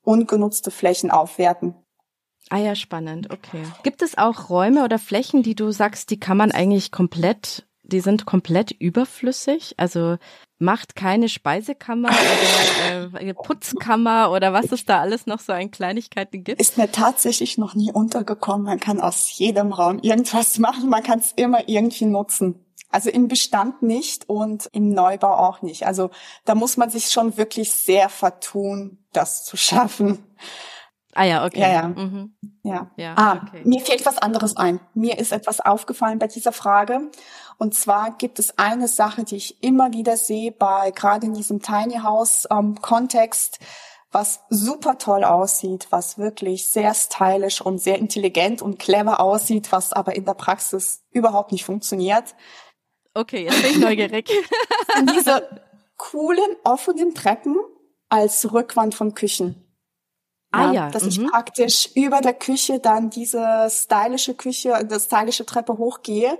ungenutzte 0.02 0.70
Flächen 0.70 1.10
aufwerten. 1.10 1.74
Ah 2.50 2.58
ja, 2.58 2.74
spannend, 2.74 3.30
okay. 3.32 3.62
Gibt 3.82 4.02
es 4.02 4.16
auch 4.16 4.48
Räume 4.48 4.82
oder 4.84 4.98
Flächen, 4.98 5.42
die 5.42 5.54
du 5.54 5.70
sagst, 5.70 6.10
die 6.10 6.18
kann 6.18 6.36
man 6.36 6.50
eigentlich 6.52 6.90
komplett, 6.90 7.66
die 7.90 8.00
sind 8.00 8.24
komplett 8.26 8.70
überflüssig? 8.70 9.74
Also 9.76 10.16
macht 10.58 10.94
keine 10.94 11.28
Speisekammer 11.28 12.10
oder 12.10 13.20
äh, 13.20 13.34
Putzkammer 13.34 14.30
oder 14.30 14.52
was 14.52 14.72
es 14.72 14.84
da 14.84 15.00
alles 15.00 15.26
noch 15.26 15.40
so 15.40 15.52
an 15.52 15.70
Kleinigkeiten 15.70 16.44
gibt? 16.44 16.60
Ist 16.60 16.78
mir 16.78 16.90
tatsächlich 16.90 17.58
noch 17.58 17.74
nie 17.74 17.92
untergekommen. 17.92 18.64
Man 18.64 18.80
kann 18.80 19.00
aus 19.00 19.36
jedem 19.38 19.72
Raum 19.72 19.98
irgendwas 20.00 20.58
machen, 20.58 20.88
man 20.88 21.02
kann 21.02 21.18
es 21.18 21.32
immer 21.32 21.68
irgendwie 21.68 22.06
nutzen. 22.06 22.64
Also 22.92 23.08
im 23.08 23.28
Bestand 23.28 23.82
nicht 23.82 24.28
und 24.28 24.68
im 24.72 24.90
Neubau 24.90 25.32
auch 25.32 25.62
nicht. 25.62 25.86
Also 25.86 26.10
da 26.44 26.54
muss 26.54 26.76
man 26.76 26.90
sich 26.90 27.06
schon 27.06 27.36
wirklich 27.36 27.70
sehr 27.72 28.08
vertun, 28.08 28.98
das 29.12 29.44
zu 29.44 29.56
schaffen. 29.56 30.24
Ah 31.14 31.24
ja, 31.24 31.44
okay. 31.44 31.60
Ja, 31.60 31.72
ja. 31.72 31.88
Mhm. 31.88 32.34
Ja. 32.62 32.90
Ja, 32.96 33.14
ah, 33.16 33.40
okay. 33.42 33.62
mir 33.64 33.80
fehlt 33.80 34.06
was 34.06 34.18
anderes 34.18 34.56
ein. 34.56 34.80
Mir 34.94 35.18
ist 35.18 35.32
etwas 35.32 35.60
aufgefallen 35.60 36.18
bei 36.18 36.28
dieser 36.28 36.52
Frage. 36.52 37.10
Und 37.60 37.74
zwar 37.74 38.16
gibt 38.16 38.38
es 38.38 38.56
eine 38.56 38.88
Sache, 38.88 39.22
die 39.22 39.36
ich 39.36 39.62
immer 39.62 39.92
wieder 39.92 40.16
sehe 40.16 40.50
bei 40.50 40.92
gerade 40.92 41.26
in 41.26 41.34
diesem 41.34 41.60
Tiny 41.60 41.98
House 42.02 42.48
ähm, 42.50 42.80
Kontext, 42.80 43.58
was 44.10 44.40
super 44.48 44.96
toll 44.96 45.24
aussieht, 45.24 45.86
was 45.90 46.16
wirklich 46.16 46.68
sehr 46.68 46.94
stylisch 46.94 47.60
und 47.60 47.76
sehr 47.76 47.98
intelligent 47.98 48.62
und 48.62 48.78
clever 48.78 49.20
aussieht, 49.20 49.72
was 49.72 49.92
aber 49.92 50.16
in 50.16 50.24
der 50.24 50.32
Praxis 50.32 51.02
überhaupt 51.10 51.52
nicht 51.52 51.66
funktioniert. 51.66 52.34
Okay, 53.12 53.44
jetzt 53.44 53.60
bin 53.60 53.72
ich 53.72 53.78
neugierig. 53.78 54.30
Sind 54.96 55.14
diese 55.14 55.60
coolen 55.98 56.56
offenen 56.64 57.14
Treppen 57.14 57.58
als 58.08 58.54
Rückwand 58.54 58.94
von 58.94 59.14
Küchen. 59.14 59.66
Ah 60.50 60.72
ja, 60.72 60.88
Dass 60.88 61.04
ich 61.04 61.20
mhm. 61.20 61.26
praktisch 61.26 61.90
über 61.94 62.22
der 62.22 62.32
Küche 62.32 62.78
dann 62.78 63.10
diese 63.10 63.68
stylische 63.68 64.32
Küche, 64.32 64.86
das 64.88 65.04
stylische 65.04 65.44
Treppe 65.44 65.76
hochgehe 65.76 66.38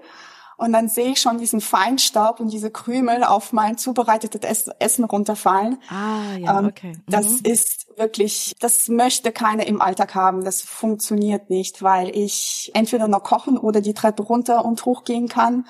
und 0.60 0.72
dann 0.72 0.88
sehe 0.88 1.12
ich 1.12 1.20
schon 1.20 1.38
diesen 1.38 1.60
Feinstaub 1.60 2.38
und 2.40 2.52
diese 2.52 2.70
Krümel 2.70 3.24
auf 3.24 3.52
mein 3.52 3.78
zubereitetes 3.78 4.42
Ess- 4.42 4.70
Essen 4.78 5.04
runterfallen. 5.04 5.78
Ah 5.88 6.36
ja, 6.38 6.58
Ähm, 6.58 6.66
okay. 6.66 6.92
Das 7.08 7.26
Mhm. 7.26 7.40
ist 7.44 7.86
wirklich, 7.96 8.54
das 8.60 8.88
möchte 8.88 9.32
keiner 9.32 9.66
im 9.66 9.80
Alltag 9.80 10.14
haben. 10.14 10.44
Das 10.44 10.62
funktioniert 10.62 11.50
nicht, 11.50 11.82
weil 11.82 12.14
ich 12.16 12.70
entweder 12.74 13.08
noch 13.08 13.22
kochen 13.22 13.58
oder 13.58 13.80
die 13.80 13.94
Treppe 13.94 14.22
runter 14.22 14.64
und 14.64 14.84
hochgehen 14.84 15.28
kann. 15.28 15.66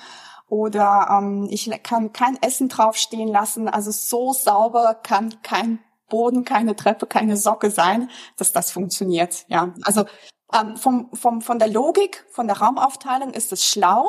oder 0.47 1.07
ähm, 1.09 1.47
ich 1.49 1.71
kann 1.81 2.11
kein 2.11 2.37
Essen 2.41 2.67
draufstehen 2.67 3.29
lassen. 3.29 3.69
Also 3.69 3.89
so 3.91 4.33
sauber 4.33 4.95
kann 5.01 5.41
kein 5.43 5.79
Boden, 6.09 6.43
keine 6.43 6.75
Treppe, 6.75 7.05
keine 7.07 7.37
Socke 7.37 7.71
sein, 7.71 8.09
dass 8.35 8.51
das 8.51 8.69
funktioniert. 8.69 9.45
Ja, 9.47 9.73
also 9.83 10.03
ähm, 10.53 10.75
vom, 10.75 11.09
vom, 11.13 11.41
von 11.41 11.57
der 11.57 11.69
Logik, 11.69 12.25
von 12.31 12.47
der 12.47 12.57
Raumaufteilung 12.57 13.31
ist 13.33 13.53
es 13.53 13.65
schlau. 13.65 14.05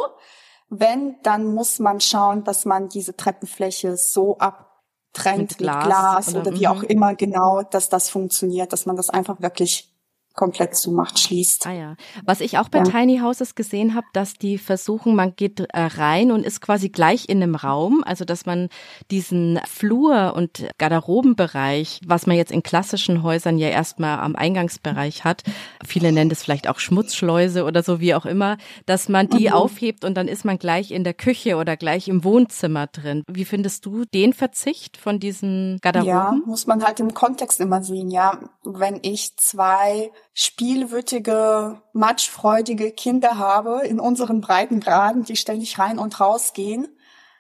Wenn, 0.75 1.17
dann 1.23 1.53
muss 1.53 1.79
man 1.81 2.01
schauen, 2.01 2.45
dass 2.45 2.65
man 2.65 2.89
diese 2.89 3.15
Treppenfläche 3.15 3.99
so 3.99 4.39
abtrennt 4.39 5.51
mit 5.51 5.59
Glas, 5.59 5.77
mit 5.77 5.85
Glas 5.85 6.29
oder, 6.31 6.41
oder 6.41 6.59
wie 6.59 6.67
auch 6.67 6.83
mhm. 6.83 6.89
immer 6.89 7.15
genau, 7.15 7.63
dass 7.63 7.91
das 7.91 8.09
funktioniert, 8.09 8.73
dass 8.73 8.87
man 8.87 8.97
das 8.97 9.11
einfach 9.11 9.43
wirklich 9.43 9.95
komplett 10.35 10.75
zumacht, 10.77 11.19
schließt. 11.19 11.67
Ah 11.67 11.73
ja. 11.73 11.97
Was 12.25 12.41
ich 12.41 12.59
auch 12.59 12.69
bei 12.69 12.79
ja. 12.79 12.85
Tiny 12.85 13.19
Houses 13.19 13.55
gesehen 13.55 13.95
habe, 13.95 14.07
dass 14.13 14.35
die 14.35 14.59
versuchen, 14.59 15.15
man 15.15 15.37
geht 15.37 15.61
äh, 15.61 15.67
rein 15.73 16.33
und 16.33 16.45
ist 16.45 16.61
quasi 16.61 16.89
gleich 16.89 17.29
in 17.29 17.43
einem 17.43 17.55
Raum, 17.55 18.03
also 18.05 18.25
dass 18.25 18.47
man 18.47 18.69
diesen 19.11 19.61
Flur 19.67 20.35
und 20.35 20.69
Garderobenbereich, 20.79 22.01
was 22.07 22.27
man 22.27 22.37
jetzt 22.37 22.53
in 22.53 22.63
klassischen 22.63 23.23
Häusern 23.23 23.59
ja 23.59 23.69
erstmal 23.69 24.19
am 24.21 24.37
Eingangsbereich 24.37 25.25
hat, 25.25 25.43
viele 25.85 26.13
nennen 26.13 26.31
das 26.31 26.43
vielleicht 26.43 26.69
auch 26.69 26.79
Schmutzschleuse 26.79 27.65
oder 27.65 27.83
so 27.83 28.01
wie 28.01 28.15
auch 28.15 28.27
immer, 28.27 28.57
dass 28.87 29.09
man 29.09 29.29
die 29.29 29.49
mhm. 29.49 29.55
aufhebt 29.55 30.05
und 30.05 30.15
dann 30.15 30.29
ist 30.29 30.45
man 30.45 30.59
gleich 30.59 30.91
in 30.91 31.05
der 31.05 31.15
Küche 31.15 31.57
oder 31.57 31.77
gleich 31.77 32.09
im 32.09 32.25
Wohnzimmer 32.25 32.87
drin. 32.87 33.23
Wie 33.29 33.45
findest 33.45 33.87
du 33.87 34.05
den 34.05 34.33
Verzicht 34.33 34.97
von 34.97 35.21
diesen 35.21 35.79
Garderoben? 35.83 36.09
Ja, 36.09 36.35
muss 36.47 36.67
man 36.67 36.85
halt 36.85 37.01
im 37.01 37.15
Kontext 37.15 37.61
immer 37.61 37.83
sehen, 37.83 38.11
ja. 38.11 38.41
Wenn 38.65 39.01
ich 39.03 39.37
zwei 39.37 40.11
spielwütige, 40.35 41.83
matschfreudige 41.93 42.93
Kinder 42.93 43.39
habe 43.39 43.83
in 43.87 44.01
unseren 44.01 44.41
Breitengraden, 44.41 45.25
die 45.25 45.37
ständig 45.37 45.79
rein 45.79 45.99
und 45.99 46.21
raus 46.21 46.53
gehen. 46.53 46.89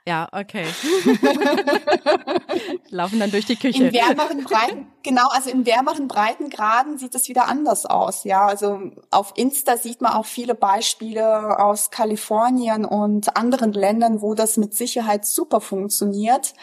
Ja, 0.04 0.28
okay. 0.32 0.66
Laufen 2.88 3.20
dann 3.20 3.30
durch 3.30 3.46
die 3.46 3.54
Küche. 3.54 3.84
In 3.84 3.92
wärmeren 3.92 4.42
Breiten, 4.42 4.88
genau, 5.04 5.28
also 5.28 5.48
in 5.48 5.64
wärmeren 5.64 6.08
Breitengraden 6.08 6.98
sieht 6.98 7.14
es 7.14 7.28
wieder 7.28 7.46
anders 7.46 7.86
aus. 7.86 8.24
Ja, 8.24 8.46
also 8.46 8.80
auf 9.12 9.32
Insta 9.36 9.76
sieht 9.76 10.00
man 10.00 10.14
auch 10.14 10.26
viele 10.26 10.56
Beispiele 10.56 11.56
aus 11.60 11.92
Kalifornien 11.92 12.84
und 12.84 13.36
anderen 13.36 13.72
Ländern, 13.72 14.22
wo 14.22 14.34
das 14.34 14.56
mit 14.56 14.74
Sicherheit 14.74 15.24
super 15.24 15.60
funktioniert. 15.60 16.54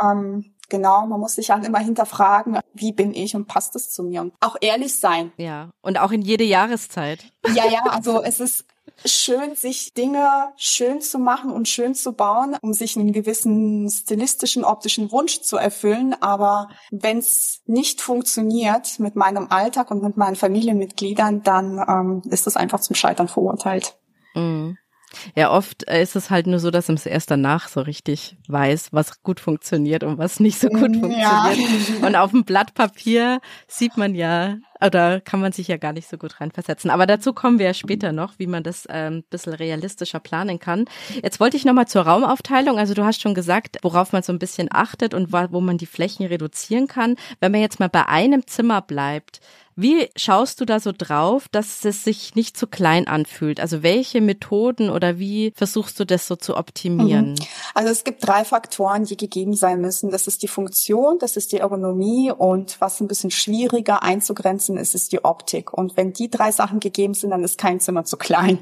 Ähm, 0.00 0.54
Genau, 0.68 1.06
man 1.06 1.18
muss 1.20 1.34
sich 1.34 1.50
halt 1.50 1.64
immer 1.64 1.78
hinterfragen, 1.78 2.58
wie 2.74 2.92
bin 2.92 3.14
ich 3.14 3.34
und 3.34 3.46
passt 3.46 3.74
es 3.74 3.90
zu 3.90 4.02
mir 4.02 4.20
und 4.20 4.34
auch 4.40 4.56
ehrlich 4.60 4.98
sein. 4.98 5.32
Ja, 5.36 5.70
und 5.80 5.98
auch 5.98 6.12
in 6.12 6.22
jede 6.22 6.44
Jahreszeit. 6.44 7.32
Ja, 7.54 7.66
ja, 7.66 7.82
also 7.90 8.22
es 8.22 8.38
ist 8.40 8.66
schön, 9.04 9.54
sich 9.54 9.94
Dinge 9.94 10.52
schön 10.56 11.00
zu 11.00 11.18
machen 11.18 11.50
und 11.50 11.68
schön 11.68 11.94
zu 11.94 12.12
bauen, 12.12 12.56
um 12.60 12.72
sich 12.72 12.96
einen 12.96 13.12
gewissen 13.12 13.88
stilistischen, 13.88 14.64
optischen 14.64 15.10
Wunsch 15.12 15.40
zu 15.40 15.56
erfüllen. 15.56 16.14
Aber 16.20 16.68
wenn 16.90 17.18
es 17.18 17.62
nicht 17.66 18.00
funktioniert 18.00 18.98
mit 18.98 19.16
meinem 19.16 19.48
Alltag 19.50 19.90
und 19.90 20.02
mit 20.02 20.16
meinen 20.16 20.36
Familienmitgliedern, 20.36 21.42
dann 21.42 21.78
ähm, 21.88 22.22
ist 22.30 22.46
das 22.46 22.56
einfach 22.56 22.80
zum 22.80 22.96
Scheitern 22.96 23.28
verurteilt. 23.28 23.96
Mhm. 24.34 24.76
Ja, 25.34 25.50
oft 25.50 25.88
äh, 25.88 26.02
ist 26.02 26.16
es 26.16 26.30
halt 26.30 26.46
nur 26.46 26.58
so, 26.58 26.70
dass 26.70 26.88
man 26.88 26.96
es 26.96 27.06
erst 27.06 27.30
danach 27.30 27.68
so 27.68 27.80
richtig 27.80 28.36
weiß, 28.48 28.88
was 28.92 29.22
gut 29.22 29.40
funktioniert 29.40 30.04
und 30.04 30.18
was 30.18 30.40
nicht 30.40 30.60
so 30.60 30.68
gut 30.68 30.96
funktioniert. 30.96 31.20
Ja. 31.20 32.06
Und 32.06 32.16
auf 32.16 32.30
dem 32.30 32.44
Blatt 32.44 32.74
Papier 32.74 33.40
sieht 33.66 33.96
man 33.96 34.14
ja, 34.14 34.56
oder 34.80 35.20
kann 35.20 35.40
man 35.40 35.52
sich 35.52 35.68
ja 35.68 35.76
gar 35.76 35.92
nicht 35.92 36.08
so 36.08 36.18
gut 36.18 36.40
reinversetzen. 36.40 36.90
Aber 36.90 37.06
dazu 37.06 37.32
kommen 37.32 37.58
wir 37.58 37.66
ja 37.66 37.74
später 37.74 38.12
noch, 38.12 38.38
wie 38.38 38.46
man 38.46 38.62
das 38.62 38.86
ähm, 38.90 39.24
bisschen 39.30 39.54
realistischer 39.54 40.20
planen 40.20 40.58
kann. 40.58 40.84
Jetzt 41.22 41.40
wollte 41.40 41.56
ich 41.56 41.64
nochmal 41.64 41.88
zur 41.88 42.02
Raumaufteilung. 42.02 42.78
Also 42.78 42.94
du 42.94 43.04
hast 43.04 43.20
schon 43.20 43.34
gesagt, 43.34 43.78
worauf 43.82 44.12
man 44.12 44.22
so 44.22 44.32
ein 44.32 44.38
bisschen 44.38 44.68
achtet 44.70 45.14
und 45.14 45.32
wo 45.32 45.60
man 45.60 45.78
die 45.78 45.86
Flächen 45.86 46.26
reduzieren 46.26 46.86
kann. 46.86 47.16
Wenn 47.40 47.52
man 47.52 47.60
jetzt 47.60 47.80
mal 47.80 47.88
bei 47.88 48.06
einem 48.06 48.46
Zimmer 48.46 48.82
bleibt, 48.82 49.40
wie 49.80 50.10
schaust 50.16 50.60
du 50.60 50.64
da 50.64 50.80
so 50.80 50.90
drauf, 50.96 51.46
dass 51.52 51.84
es 51.84 52.02
sich 52.02 52.34
nicht 52.34 52.56
zu 52.56 52.66
klein 52.66 53.06
anfühlt? 53.06 53.60
Also 53.60 53.84
welche 53.84 54.20
Methoden 54.20 54.90
oder 54.90 55.20
wie 55.20 55.52
versuchst 55.54 56.00
du 56.00 56.04
das 56.04 56.26
so 56.26 56.34
zu 56.34 56.56
optimieren? 56.56 57.30
Mhm. 57.30 57.36
Also 57.74 57.90
es 57.90 58.02
gibt 58.02 58.26
drei 58.26 58.44
Faktoren, 58.44 59.04
die 59.04 59.16
gegeben 59.16 59.54
sein 59.54 59.80
müssen. 59.80 60.10
Das 60.10 60.26
ist 60.26 60.42
die 60.42 60.48
Funktion, 60.48 61.18
das 61.20 61.36
ist 61.36 61.52
die 61.52 61.58
Ergonomie 61.58 62.32
und 62.32 62.80
was 62.80 63.00
ein 63.00 63.06
bisschen 63.06 63.30
schwieriger 63.30 64.02
einzugrenzen 64.02 64.76
ist, 64.76 64.96
ist 64.96 65.12
die 65.12 65.24
Optik. 65.24 65.72
Und 65.72 65.96
wenn 65.96 66.12
die 66.12 66.28
drei 66.28 66.50
Sachen 66.50 66.80
gegeben 66.80 67.14
sind, 67.14 67.30
dann 67.30 67.44
ist 67.44 67.56
kein 67.56 67.78
Zimmer 67.78 68.04
zu 68.04 68.16
klein. 68.16 68.58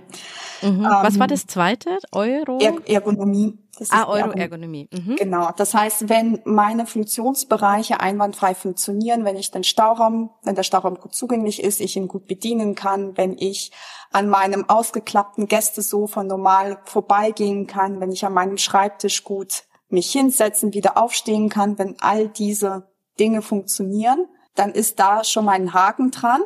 Mhm. 0.60 0.68
Ähm, 0.68 0.82
was 0.84 1.18
war 1.18 1.28
das 1.28 1.46
zweite? 1.46 1.96
Euro? 2.12 2.58
Er 2.60 2.74
Ergonomie. 2.86 3.56
Das 3.78 3.90
ah, 3.90 4.08
Euroergonomie. 4.08 4.88
Mhm. 4.92 5.16
Genau. 5.16 5.50
Das 5.56 5.74
heißt, 5.74 6.08
wenn 6.08 6.40
meine 6.44 6.86
Funktionsbereiche 6.86 8.00
einwandfrei 8.00 8.54
funktionieren, 8.54 9.24
wenn 9.24 9.36
ich 9.36 9.50
den 9.50 9.64
Stauraum, 9.64 10.30
wenn 10.42 10.54
der 10.54 10.62
Stauraum 10.62 10.94
gut 10.94 11.14
zugänglich 11.14 11.62
ist, 11.62 11.80
ich 11.80 11.96
ihn 11.96 12.08
gut 12.08 12.26
bedienen 12.26 12.74
kann, 12.74 13.16
wenn 13.16 13.36
ich 13.38 13.72
an 14.12 14.28
meinem 14.28 14.68
ausgeklappten 14.68 15.46
Gästesofa 15.46 16.22
normal 16.22 16.78
vorbeigehen 16.84 17.66
kann, 17.66 18.00
wenn 18.00 18.12
ich 18.12 18.24
an 18.24 18.32
meinem 18.32 18.56
Schreibtisch 18.56 19.24
gut 19.24 19.64
mich 19.88 20.10
hinsetzen, 20.10 20.74
wieder 20.74 20.96
aufstehen 20.96 21.48
kann, 21.48 21.78
wenn 21.78 21.96
all 22.00 22.28
diese 22.28 22.88
Dinge 23.18 23.42
funktionieren, 23.42 24.26
dann 24.54 24.72
ist 24.72 24.98
da 24.98 25.22
schon 25.22 25.44
mal 25.44 25.52
ein 25.52 25.74
Haken 25.74 26.10
dran. 26.10 26.42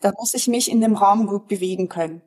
Da 0.00 0.12
muss 0.18 0.34
ich 0.34 0.48
mich 0.48 0.70
in 0.70 0.80
dem 0.80 0.94
Raum 0.94 1.26
gut 1.26 1.48
bewegen 1.48 1.88
können. 1.88 2.22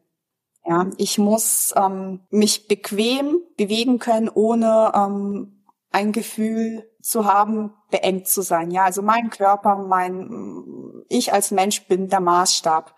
Ja, 0.65 0.89
ich 0.97 1.17
muss 1.17 1.73
ähm, 1.75 2.21
mich 2.29 2.67
bequem 2.67 3.41
bewegen 3.57 3.99
können, 3.99 4.29
ohne 4.29 4.91
ähm, 4.95 5.65
ein 5.91 6.13
Gefühl 6.13 6.89
zu 7.01 7.25
haben, 7.25 7.73
beengt 7.91 8.27
zu 8.27 8.41
sein. 8.41 8.71
Ja, 8.71 8.85
also 8.85 9.01
mein 9.01 9.29
Körper, 9.29 9.75
mein 9.75 11.03
ich 11.09 11.33
als 11.33 11.51
Mensch 11.51 11.85
bin 11.87 12.07
der 12.07 12.21
Maßstab. 12.21 12.95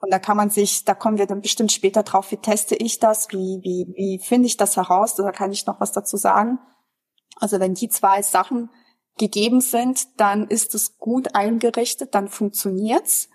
Und 0.00 0.12
da 0.12 0.18
kann 0.18 0.36
man 0.36 0.50
sich, 0.50 0.84
da 0.84 0.94
kommen 0.94 1.16
wir 1.16 1.26
dann 1.26 1.40
bestimmt 1.40 1.72
später 1.72 2.02
drauf, 2.02 2.30
wie 2.30 2.36
teste 2.36 2.74
ich 2.74 2.98
das, 2.98 3.28
wie, 3.30 3.60
wie, 3.62 3.86
wie 3.96 4.18
finde 4.18 4.46
ich 4.46 4.56
das 4.56 4.76
heraus, 4.76 5.14
da 5.14 5.32
kann 5.32 5.52
ich 5.52 5.66
noch 5.66 5.80
was 5.80 5.92
dazu 5.92 6.16
sagen. 6.16 6.58
Also 7.40 7.58
wenn 7.58 7.74
die 7.74 7.88
zwei 7.88 8.20
Sachen 8.22 8.70
gegeben 9.16 9.60
sind, 9.60 10.20
dann 10.20 10.46
ist 10.48 10.74
es 10.74 10.98
gut 10.98 11.34
eingerichtet, 11.34 12.14
dann 12.14 12.28
funktioniert's. 12.28 13.28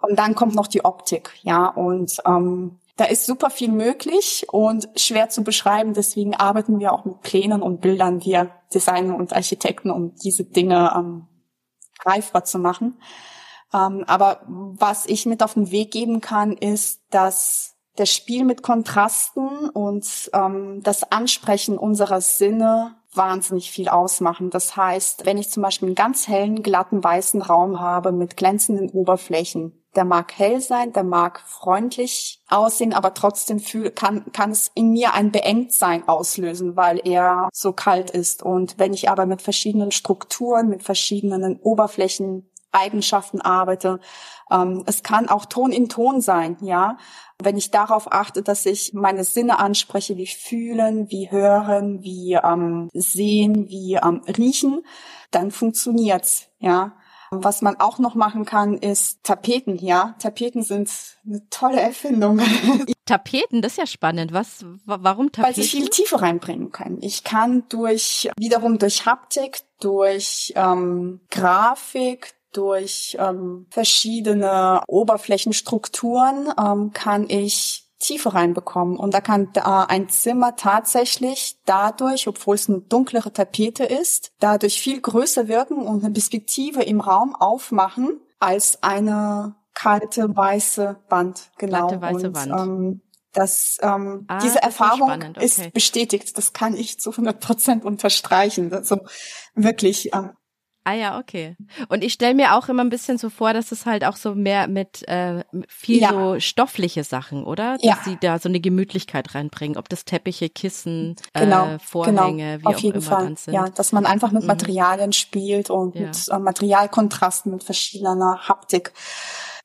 Und 0.00 0.18
dann 0.18 0.34
kommt 0.34 0.54
noch 0.54 0.68
die 0.68 0.84
Optik, 0.84 1.32
ja. 1.42 1.66
Und 1.66 2.22
ähm, 2.24 2.78
da 2.98 3.04
ist 3.04 3.26
super 3.26 3.48
viel 3.48 3.70
möglich 3.70 4.44
und 4.50 4.88
schwer 4.96 5.28
zu 5.28 5.44
beschreiben. 5.44 5.94
Deswegen 5.94 6.34
arbeiten 6.34 6.80
wir 6.80 6.92
auch 6.92 7.04
mit 7.04 7.22
Plänen 7.22 7.62
und 7.62 7.80
Bildern, 7.80 8.24
wir 8.24 8.50
Designer 8.74 9.16
und 9.16 9.32
Architekten, 9.32 9.92
um 9.92 10.16
diese 10.16 10.44
Dinge 10.44 10.92
ähm, 10.96 11.28
greifbar 12.00 12.44
zu 12.44 12.58
machen. 12.58 13.00
Ähm, 13.72 14.02
aber 14.08 14.42
was 14.48 15.06
ich 15.06 15.26
mit 15.26 15.44
auf 15.44 15.54
den 15.54 15.70
Weg 15.70 15.92
geben 15.92 16.20
kann, 16.20 16.52
ist, 16.52 17.02
dass 17.10 17.76
das 17.94 18.10
Spiel 18.10 18.44
mit 18.44 18.64
Kontrasten 18.64 19.70
und 19.70 20.30
ähm, 20.32 20.80
das 20.82 21.10
Ansprechen 21.12 21.78
unserer 21.78 22.20
Sinne 22.20 22.96
wahnsinnig 23.14 23.70
viel 23.70 23.88
ausmachen. 23.88 24.50
Das 24.50 24.76
heißt, 24.76 25.24
wenn 25.24 25.38
ich 25.38 25.50
zum 25.50 25.62
Beispiel 25.62 25.88
einen 25.88 25.94
ganz 25.94 26.26
hellen, 26.26 26.64
glatten, 26.64 27.02
weißen 27.02 27.42
Raum 27.42 27.78
habe 27.78 28.10
mit 28.10 28.36
glänzenden 28.36 28.90
Oberflächen, 28.90 29.77
der 29.96 30.04
mag 30.04 30.32
hell 30.36 30.60
sein, 30.60 30.92
der 30.92 31.04
mag 31.04 31.40
freundlich 31.40 32.42
aussehen, 32.48 32.92
aber 32.92 33.14
trotzdem 33.14 33.58
fühl, 33.58 33.90
kann, 33.90 34.30
kann 34.32 34.50
es 34.50 34.70
in 34.74 34.92
mir 34.92 35.14
ein 35.14 35.32
Beengtsein 35.32 36.06
auslösen, 36.06 36.76
weil 36.76 37.00
er 37.04 37.48
so 37.52 37.72
kalt 37.72 38.10
ist. 38.10 38.42
Und 38.42 38.78
wenn 38.78 38.92
ich 38.92 39.10
aber 39.10 39.26
mit 39.26 39.42
verschiedenen 39.42 39.90
Strukturen, 39.90 40.68
mit 40.68 40.82
verschiedenen 40.82 41.58
Oberflächen 41.60 42.48
Eigenschaften 42.72 43.40
arbeite. 43.40 44.00
Ähm, 44.50 44.84
es 44.86 45.02
kann 45.02 45.28
auch 45.28 45.46
Ton 45.46 45.72
in 45.72 45.88
Ton 45.88 46.20
sein, 46.20 46.56
ja. 46.60 46.98
Wenn 47.42 47.56
ich 47.56 47.70
darauf 47.70 48.12
achte, 48.12 48.42
dass 48.42 48.66
ich 48.66 48.92
meine 48.94 49.24
Sinne 49.24 49.58
anspreche, 49.58 50.16
wie 50.16 50.26
fühlen, 50.26 51.10
wie 51.10 51.30
hören, 51.30 52.02
wie 52.02 52.34
ähm, 52.34 52.88
sehen, 52.92 53.68
wie 53.68 53.94
ähm, 53.94 54.22
riechen, 54.26 54.82
dann 55.30 55.50
funktioniert's, 55.50 56.48
ja. 56.58 56.97
Was 57.30 57.62
man 57.62 57.76
auch 57.76 57.98
noch 57.98 58.14
machen 58.14 58.44
kann, 58.44 58.78
ist 58.78 59.22
Tapeten, 59.22 59.76
ja. 59.76 60.14
Tapeten 60.18 60.62
sind 60.62 60.90
eine 61.26 61.48
tolle 61.50 61.80
Erfindung. 61.80 62.40
Tapeten, 63.04 63.62
das 63.62 63.72
ist 63.72 63.78
ja 63.78 63.86
spannend. 63.86 64.32
Was, 64.32 64.64
warum 64.84 65.32
Tapeten? 65.32 65.56
Weil 65.56 65.62
sie 65.62 65.68
viel 65.68 65.88
Tiefe 65.88 66.20
reinbringen 66.20 66.72
können. 66.72 66.98
Ich 67.02 67.24
kann 67.24 67.64
durch, 67.68 68.30
wiederum 68.38 68.78
durch 68.78 69.06
Haptik, 69.06 69.62
durch 69.80 70.52
ähm, 70.56 71.20
Grafik, 71.30 72.34
durch 72.52 73.16
ähm, 73.20 73.66
verschiedene 73.70 74.82
Oberflächenstrukturen 74.86 76.52
ähm, 76.58 76.92
kann 76.92 77.28
ich 77.28 77.87
Tiefe 77.98 78.34
reinbekommen. 78.34 78.96
Und 78.96 79.12
da 79.14 79.20
kann 79.20 79.50
äh, 79.54 79.60
ein 79.60 80.08
Zimmer 80.08 80.56
tatsächlich 80.56 81.58
dadurch, 81.64 82.28
obwohl 82.28 82.54
es 82.54 82.68
eine 82.68 82.80
dunklere 82.80 83.32
Tapete 83.32 83.84
ist, 83.84 84.32
dadurch 84.40 84.80
viel 84.80 85.00
größer 85.00 85.48
wirken 85.48 85.86
und 85.86 86.04
eine 86.04 86.12
Perspektive 86.12 86.82
im 86.82 87.00
Raum 87.00 87.34
aufmachen 87.34 88.20
als 88.38 88.82
eine 88.82 89.56
kalte 89.74 90.34
weiße 90.36 90.96
Wand. 91.08 91.50
Genau. 91.58 91.88
Kalte 91.88 92.00
weiße 92.02 92.26
und, 92.28 92.36
Wand. 92.36 92.52
Ähm, 92.52 93.00
dass 93.32 93.78
ähm, 93.82 94.24
ah, 94.26 94.38
diese 94.38 94.60
Erfahrung 94.62 95.10
ist, 95.36 95.58
okay. 95.58 95.66
ist, 95.66 95.72
bestätigt. 95.72 96.36
Das 96.38 96.52
kann 96.52 96.74
ich 96.74 96.98
zu 96.98 97.10
100 97.10 97.40
Prozent 97.40 97.84
unterstreichen. 97.84 98.72
Also 98.72 99.00
wirklich 99.54 100.12
ähm, 100.14 100.30
Ah 100.88 100.94
ja, 100.94 101.18
okay. 101.18 101.54
Und 101.90 102.02
ich 102.02 102.14
stelle 102.14 102.34
mir 102.34 102.54
auch 102.54 102.70
immer 102.70 102.82
ein 102.82 102.88
bisschen 102.88 103.18
so 103.18 103.28
vor, 103.28 103.52
dass 103.52 103.72
es 103.72 103.84
halt 103.84 104.06
auch 104.06 104.16
so 104.16 104.34
mehr 104.34 104.68
mit 104.68 105.06
äh, 105.06 105.44
viel 105.68 106.00
ja. 106.00 106.08
so 106.08 106.40
stoffliche 106.40 107.04
Sachen, 107.04 107.44
oder? 107.44 107.74
Dass 107.74 107.84
ja. 107.84 107.98
sie 108.04 108.16
da 108.18 108.38
so 108.38 108.48
eine 108.48 108.58
Gemütlichkeit 108.58 109.34
reinbringen, 109.34 109.76
ob 109.76 109.90
das 109.90 110.06
Teppiche, 110.06 110.48
Kissen, 110.48 111.16
genau, 111.34 111.74
äh, 111.74 111.78
Vorhänge, 111.78 112.56
genau. 112.56 112.62
wie 112.62 112.66
Auf 112.66 112.76
auch 112.76 112.80
jeden 112.80 113.02
immer 113.02 113.06
Fall. 113.06 113.36
sind. 113.36 113.52
Ja, 113.52 113.68
dass 113.68 113.92
man 113.92 114.06
einfach 114.06 114.32
mit 114.32 114.44
mhm. 114.44 114.48
Materialien 114.48 115.12
spielt 115.12 115.68
und 115.68 115.94
ja. 115.94 116.06
mit 116.06 116.26
äh, 116.26 116.38
Materialkontrasten, 116.38 117.52
mit 117.52 117.64
verschiedener 117.64 118.48
Haptik 118.48 118.94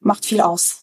macht 0.01 0.25
viel 0.25 0.41
aus. 0.41 0.83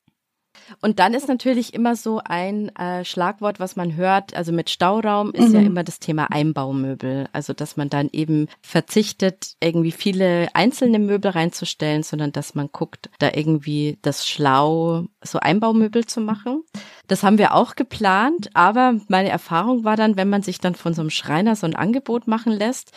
Und 0.81 0.99
dann 0.99 1.15
ist 1.15 1.29
natürlich 1.29 1.75
immer 1.75 1.97
so 1.97 2.21
ein 2.25 2.75
äh, 2.77 3.05
Schlagwort, 3.05 3.61
was 3.61 3.77
man 3.77 3.97
hört, 3.97 4.35
also 4.35 4.53
mit 4.53 4.71
Stauraum 4.71 5.33
ist 5.33 5.49
mhm. 5.49 5.55
ja 5.55 5.61
immer 5.61 5.85
das 5.85 5.99
Thema 5.99 6.31
Einbaumöbel. 6.31 7.29
Also 7.33 7.53
dass 7.53 7.77
man 7.77 7.89
dann 7.89 8.09
eben 8.13 8.49
verzichtet, 8.63 9.55
irgendwie 9.61 9.93
viele 9.93 10.49
einzelne 10.55 10.99
Möbel 10.99 11.31
reinzustellen, 11.31 12.03
sondern 12.03 12.33
dass 12.33 12.55
man 12.55 12.69
guckt, 12.73 13.11
da 13.19 13.31
irgendwie 13.35 13.99
das 14.03 14.27
schlau 14.27 15.07
so 15.23 15.39
Einbaumöbel 15.41 16.07
zu 16.07 16.21
machen. 16.21 16.63
Das 17.09 17.23
haben 17.23 17.39
wir 17.39 17.55
auch 17.55 17.75
geplant, 17.75 18.51
aber 18.55 18.95
meine 19.09 19.31
Erfahrung 19.31 19.85
war 19.85 19.97
dann, 19.97 20.17
wenn 20.17 20.29
man 20.29 20.43
sich 20.43 20.59
dann 20.61 20.77
von 20.77 20.95
so 20.95 21.01
einem 21.01 21.11
Schreiner 21.11 21.57
so 21.57 21.67
ein 21.67 21.75
Angebot 21.75 22.29
machen 22.29 22.53
lässt, 22.53 22.93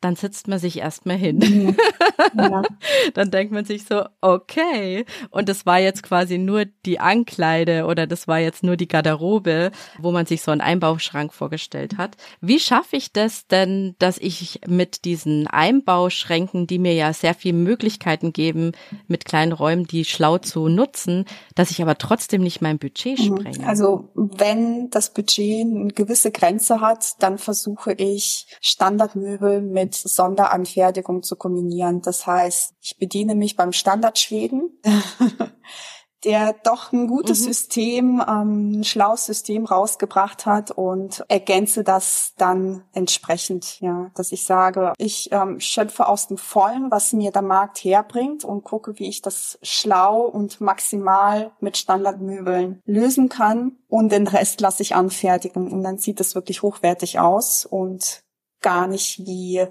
dann 0.00 0.16
sitzt 0.16 0.48
man 0.48 0.58
sich 0.58 0.78
erstmal 0.78 1.16
hin. 1.16 1.76
Ja. 2.34 2.62
dann 3.14 3.30
denkt 3.30 3.52
man 3.52 3.64
sich 3.64 3.84
so, 3.84 4.04
okay. 4.20 5.04
Und 5.30 5.48
das 5.48 5.66
war 5.66 5.80
jetzt 5.80 6.02
quasi 6.02 6.38
nur 6.38 6.64
die 6.86 7.00
Ankleide 7.00 7.86
oder 7.86 8.06
das 8.06 8.28
war 8.28 8.38
jetzt 8.38 8.62
nur 8.62 8.76
die 8.76 8.86
Garderobe, 8.86 9.72
wo 9.98 10.12
man 10.12 10.26
sich 10.26 10.42
so 10.42 10.50
einen 10.50 10.60
Einbauschrank 10.60 11.32
vorgestellt 11.32 11.96
hat. 11.96 12.16
Wie 12.40 12.60
schaffe 12.60 12.96
ich 12.96 13.12
das 13.12 13.46
denn, 13.46 13.96
dass 13.98 14.18
ich 14.18 14.60
mit 14.66 15.04
diesen 15.04 15.46
Einbauschränken, 15.46 16.66
die 16.66 16.78
mir 16.78 16.94
ja 16.94 17.12
sehr 17.12 17.34
viele 17.34 17.56
Möglichkeiten 17.56 18.32
geben, 18.32 18.72
mit 19.08 19.24
kleinen 19.24 19.52
Räumen, 19.52 19.86
die 19.86 20.04
schlau 20.04 20.38
zu 20.38 20.68
nutzen, 20.68 21.24
dass 21.54 21.70
ich 21.70 21.82
aber 21.82 21.98
trotzdem 21.98 22.42
nicht 22.42 22.60
mein 22.60 22.78
Budget 22.78 23.18
mhm. 23.18 23.38
sprenge? 23.38 23.66
Also 23.66 24.10
wenn 24.14 24.90
das 24.90 25.12
Budget 25.12 25.66
eine 25.66 25.88
gewisse 25.88 26.30
Grenze 26.30 26.80
hat, 26.80 27.14
dann 27.22 27.38
versuche 27.38 27.92
ich 27.92 28.46
Standardmöbel 28.60 29.62
mit 29.62 29.89
mit 29.90 29.94
Sonderanfertigung 29.94 31.22
zu 31.22 31.36
kombinieren. 31.36 32.00
Das 32.02 32.26
heißt, 32.26 32.74
ich 32.80 32.98
bediene 32.98 33.34
mich 33.34 33.56
beim 33.56 33.72
Standardschweden, 33.72 34.80
der 36.24 36.54
doch 36.64 36.92
ein 36.92 37.08
gutes 37.08 37.40
mhm. 37.40 37.44
System, 37.44 38.24
ähm, 38.28 38.80
ein 38.80 38.84
schlaues 38.84 39.26
System 39.26 39.64
rausgebracht 39.64 40.46
hat 40.46 40.70
und 40.70 41.24
ergänze 41.28 41.82
das 41.82 42.34
dann 42.36 42.84
entsprechend, 42.92 43.80
ja, 43.80 44.10
dass 44.14 44.30
ich 44.30 44.44
sage, 44.44 44.92
ich 44.98 45.30
ähm, 45.32 45.58
schöpfe 45.58 46.06
aus 46.06 46.28
dem 46.28 46.36
Vollen, 46.36 46.90
was 46.90 47.12
mir 47.12 47.32
der 47.32 47.42
Markt 47.42 47.78
herbringt 47.78 48.44
und 48.44 48.62
gucke, 48.62 48.98
wie 48.98 49.08
ich 49.08 49.22
das 49.22 49.58
schlau 49.62 50.20
und 50.20 50.60
maximal 50.60 51.52
mit 51.58 51.78
Standardmöbeln 51.78 52.80
lösen 52.84 53.28
kann 53.28 53.78
und 53.88 54.12
den 54.12 54.28
Rest 54.28 54.60
lasse 54.60 54.82
ich 54.82 54.94
anfertigen 54.94 55.72
und 55.72 55.82
dann 55.82 55.98
sieht 55.98 56.20
es 56.20 56.34
wirklich 56.34 56.62
hochwertig 56.62 57.18
aus 57.18 57.64
und 57.64 58.22
gar 58.60 58.86
nicht 58.86 59.20
wie 59.26 59.66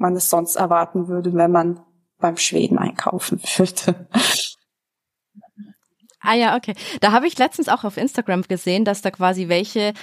man 0.00 0.16
es 0.16 0.30
sonst 0.30 0.56
erwarten 0.56 1.08
würde, 1.08 1.34
wenn 1.34 1.50
man 1.50 1.80
beim 2.18 2.36
Schweden 2.36 2.78
einkaufen 2.78 3.40
würde. 3.56 4.08
Ah 6.20 6.34
ja, 6.34 6.56
okay. 6.56 6.74
Da 7.00 7.12
habe 7.12 7.26
ich 7.26 7.38
letztens 7.38 7.68
auch 7.68 7.84
auf 7.84 7.96
Instagram 7.96 8.42
gesehen, 8.42 8.84
dass 8.84 9.00
da 9.00 9.10
quasi 9.10 9.48
welche 9.48 9.94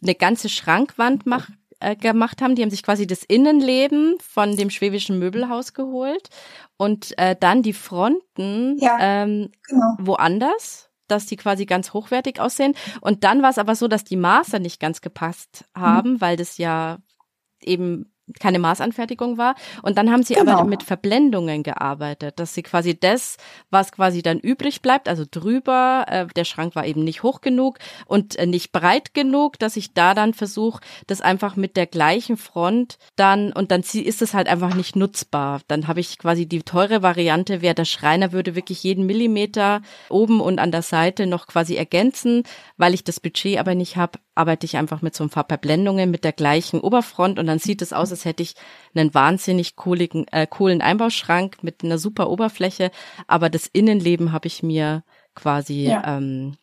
eine 0.00 0.14
ganze 0.14 0.48
Schrankwand 0.48 1.26
mach, 1.26 1.50
äh, 1.80 1.96
gemacht 1.96 2.40
haben. 2.40 2.54
Die 2.54 2.62
haben 2.62 2.70
sich 2.70 2.82
quasi 2.82 3.06
das 3.06 3.22
Innenleben 3.22 4.16
von 4.20 4.56
dem 4.56 4.70
schwäbischen 4.70 5.18
Möbelhaus 5.18 5.74
geholt 5.74 6.28
und 6.76 7.18
äh, 7.18 7.36
dann 7.38 7.62
die 7.62 7.72
Fronten 7.72 8.78
ja, 8.78 8.96
ähm, 9.00 9.50
genau. 9.68 9.96
woanders, 9.98 10.88
dass 11.08 11.26
die 11.26 11.36
quasi 11.36 11.66
ganz 11.66 11.92
hochwertig 11.92 12.40
aussehen. 12.40 12.74
Und 13.00 13.24
dann 13.24 13.42
war 13.42 13.50
es 13.50 13.58
aber 13.58 13.74
so, 13.74 13.88
dass 13.88 14.04
die 14.04 14.16
Maße 14.16 14.60
nicht 14.60 14.80
ganz 14.80 15.00
gepasst 15.00 15.64
haben, 15.74 16.12
mhm. 16.12 16.20
weil 16.20 16.36
das 16.36 16.58
ja 16.58 16.98
eben 17.60 18.12
keine 18.40 18.58
Maßanfertigung 18.58 19.38
war. 19.38 19.54
Und 19.82 19.98
dann 19.98 20.10
haben 20.10 20.22
sie 20.22 20.34
genau. 20.34 20.52
aber 20.52 20.64
mit 20.64 20.82
Verblendungen 20.82 21.62
gearbeitet, 21.62 22.38
dass 22.38 22.54
sie 22.54 22.62
quasi 22.62 22.98
das, 22.98 23.36
was 23.70 23.92
quasi 23.92 24.22
dann 24.22 24.38
übrig 24.38 24.82
bleibt, 24.82 25.08
also 25.08 25.24
drüber, 25.30 26.06
äh, 26.08 26.26
der 26.26 26.44
Schrank 26.44 26.74
war 26.74 26.86
eben 26.86 27.04
nicht 27.04 27.22
hoch 27.22 27.40
genug 27.40 27.78
und 28.06 28.36
äh, 28.36 28.46
nicht 28.46 28.72
breit 28.72 29.14
genug, 29.14 29.58
dass 29.58 29.76
ich 29.76 29.94
da 29.94 30.14
dann 30.14 30.34
versuche, 30.34 30.80
das 31.06 31.20
einfach 31.20 31.56
mit 31.56 31.76
der 31.76 31.86
gleichen 31.86 32.36
Front 32.36 32.98
dann, 33.14 33.52
und 33.52 33.70
dann 33.70 33.80
ist 33.80 34.22
es 34.22 34.34
halt 34.34 34.48
einfach 34.48 34.74
nicht 34.74 34.96
nutzbar. 34.96 35.60
Dann 35.68 35.86
habe 35.86 36.00
ich 36.00 36.18
quasi 36.18 36.46
die 36.46 36.62
teure 36.62 37.02
Variante, 37.02 37.62
wäre 37.62 37.74
der 37.74 37.84
Schreiner 37.84 38.32
würde 38.32 38.54
wirklich 38.54 38.82
jeden 38.82 39.06
Millimeter 39.06 39.82
oben 40.08 40.40
und 40.40 40.58
an 40.58 40.72
der 40.72 40.82
Seite 40.82 41.26
noch 41.26 41.46
quasi 41.46 41.76
ergänzen, 41.76 42.42
weil 42.76 42.94
ich 42.94 43.04
das 43.04 43.20
Budget 43.20 43.58
aber 43.58 43.74
nicht 43.74 43.96
habe, 43.96 44.18
arbeite 44.36 44.66
ich 44.66 44.76
einfach 44.76 45.02
mit 45.02 45.16
so 45.16 45.24
ein 45.24 45.30
paar 45.30 45.46
Verblendungen 45.48 46.10
mit 46.10 46.24
der 46.24 46.32
gleichen 46.32 46.80
Oberfront 46.80 47.38
und 47.38 47.46
dann 47.46 47.58
sieht 47.58 47.82
es 47.82 47.92
aus, 47.92 48.10
als 48.10 48.24
hätte 48.24 48.42
ich 48.42 48.54
einen 48.94 49.14
wahnsinnig 49.14 49.76
cooligen, 49.76 50.26
äh, 50.28 50.46
coolen 50.46 50.82
Einbauschrank 50.82 51.62
mit 51.62 51.82
einer 51.82 51.98
super 51.98 52.30
Oberfläche, 52.30 52.90
aber 53.26 53.50
das 53.50 53.66
Innenleben 53.66 54.32
habe 54.32 54.46
ich 54.46 54.62
mir 54.62 55.02
quasi 55.34 55.84
ja. 55.84 56.16
ähm, 56.16 56.56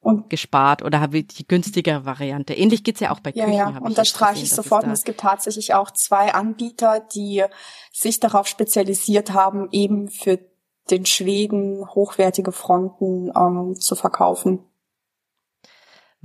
und 0.00 0.30
gespart 0.30 0.82
oder 0.82 1.00
habe 1.00 1.24
die 1.24 1.48
günstigere 1.48 2.04
Variante. 2.04 2.54
Ähnlich 2.54 2.84
geht's 2.84 3.00
ja 3.00 3.10
auch 3.10 3.18
bei 3.18 3.32
Küchen. 3.32 3.52
Ja, 3.52 3.70
ja. 3.70 3.78
und 3.78 3.98
das 3.98 4.08
streiche 4.08 4.44
ich 4.44 4.50
sofort. 4.50 4.84
Und 4.84 4.92
es 4.92 5.02
gibt 5.02 5.18
tatsächlich 5.18 5.74
auch 5.74 5.90
zwei 5.90 6.32
Anbieter, 6.32 7.00
die 7.00 7.42
sich 7.92 8.20
darauf 8.20 8.46
spezialisiert 8.46 9.32
haben, 9.32 9.68
eben 9.72 10.08
für 10.08 10.38
den 10.90 11.06
Schweden 11.06 11.84
hochwertige 11.88 12.52
Fronten 12.52 13.32
ähm, 13.36 13.74
zu 13.80 13.96
verkaufen. 13.96 14.60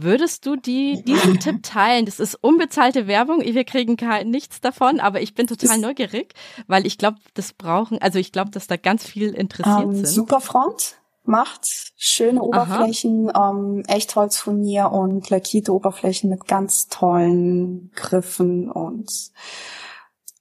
Würdest 0.03 0.45
du 0.45 0.55
die, 0.55 1.03
diesen 1.03 1.39
Tipp 1.39 1.63
teilen? 1.63 2.05
Das 2.05 2.19
ist 2.19 2.35
unbezahlte 2.35 3.07
Werbung. 3.07 3.41
Wir 3.41 3.63
kriegen 3.63 3.97
kein, 3.97 4.29
nichts 4.29 4.61
davon, 4.61 4.99
aber 4.99 5.21
ich 5.21 5.35
bin 5.35 5.47
total 5.47 5.77
neugierig, 5.77 6.33
weil 6.67 6.85
ich 6.85 6.97
glaube, 6.97 7.17
das 7.33 7.53
brauchen, 7.53 8.01
also 8.01 8.17
ich 8.17 8.31
glaube, 8.31 8.51
dass 8.51 8.67
da 8.67 8.77
ganz 8.77 9.05
viel 9.05 9.33
interessiert 9.33 9.83
ähm, 9.83 9.95
sind. 9.95 10.07
Superfront 10.07 10.95
macht 11.23 11.67
schöne 11.97 12.41
Oberflächen, 12.41 13.31
ähm, 13.35 13.83
Echtholzfurnier 13.87 14.91
und 14.91 15.29
lackierte 15.29 15.73
Oberflächen 15.73 16.29
mit 16.29 16.47
ganz 16.47 16.87
tollen 16.87 17.91
Griffen 17.95 18.71
und 18.71 19.11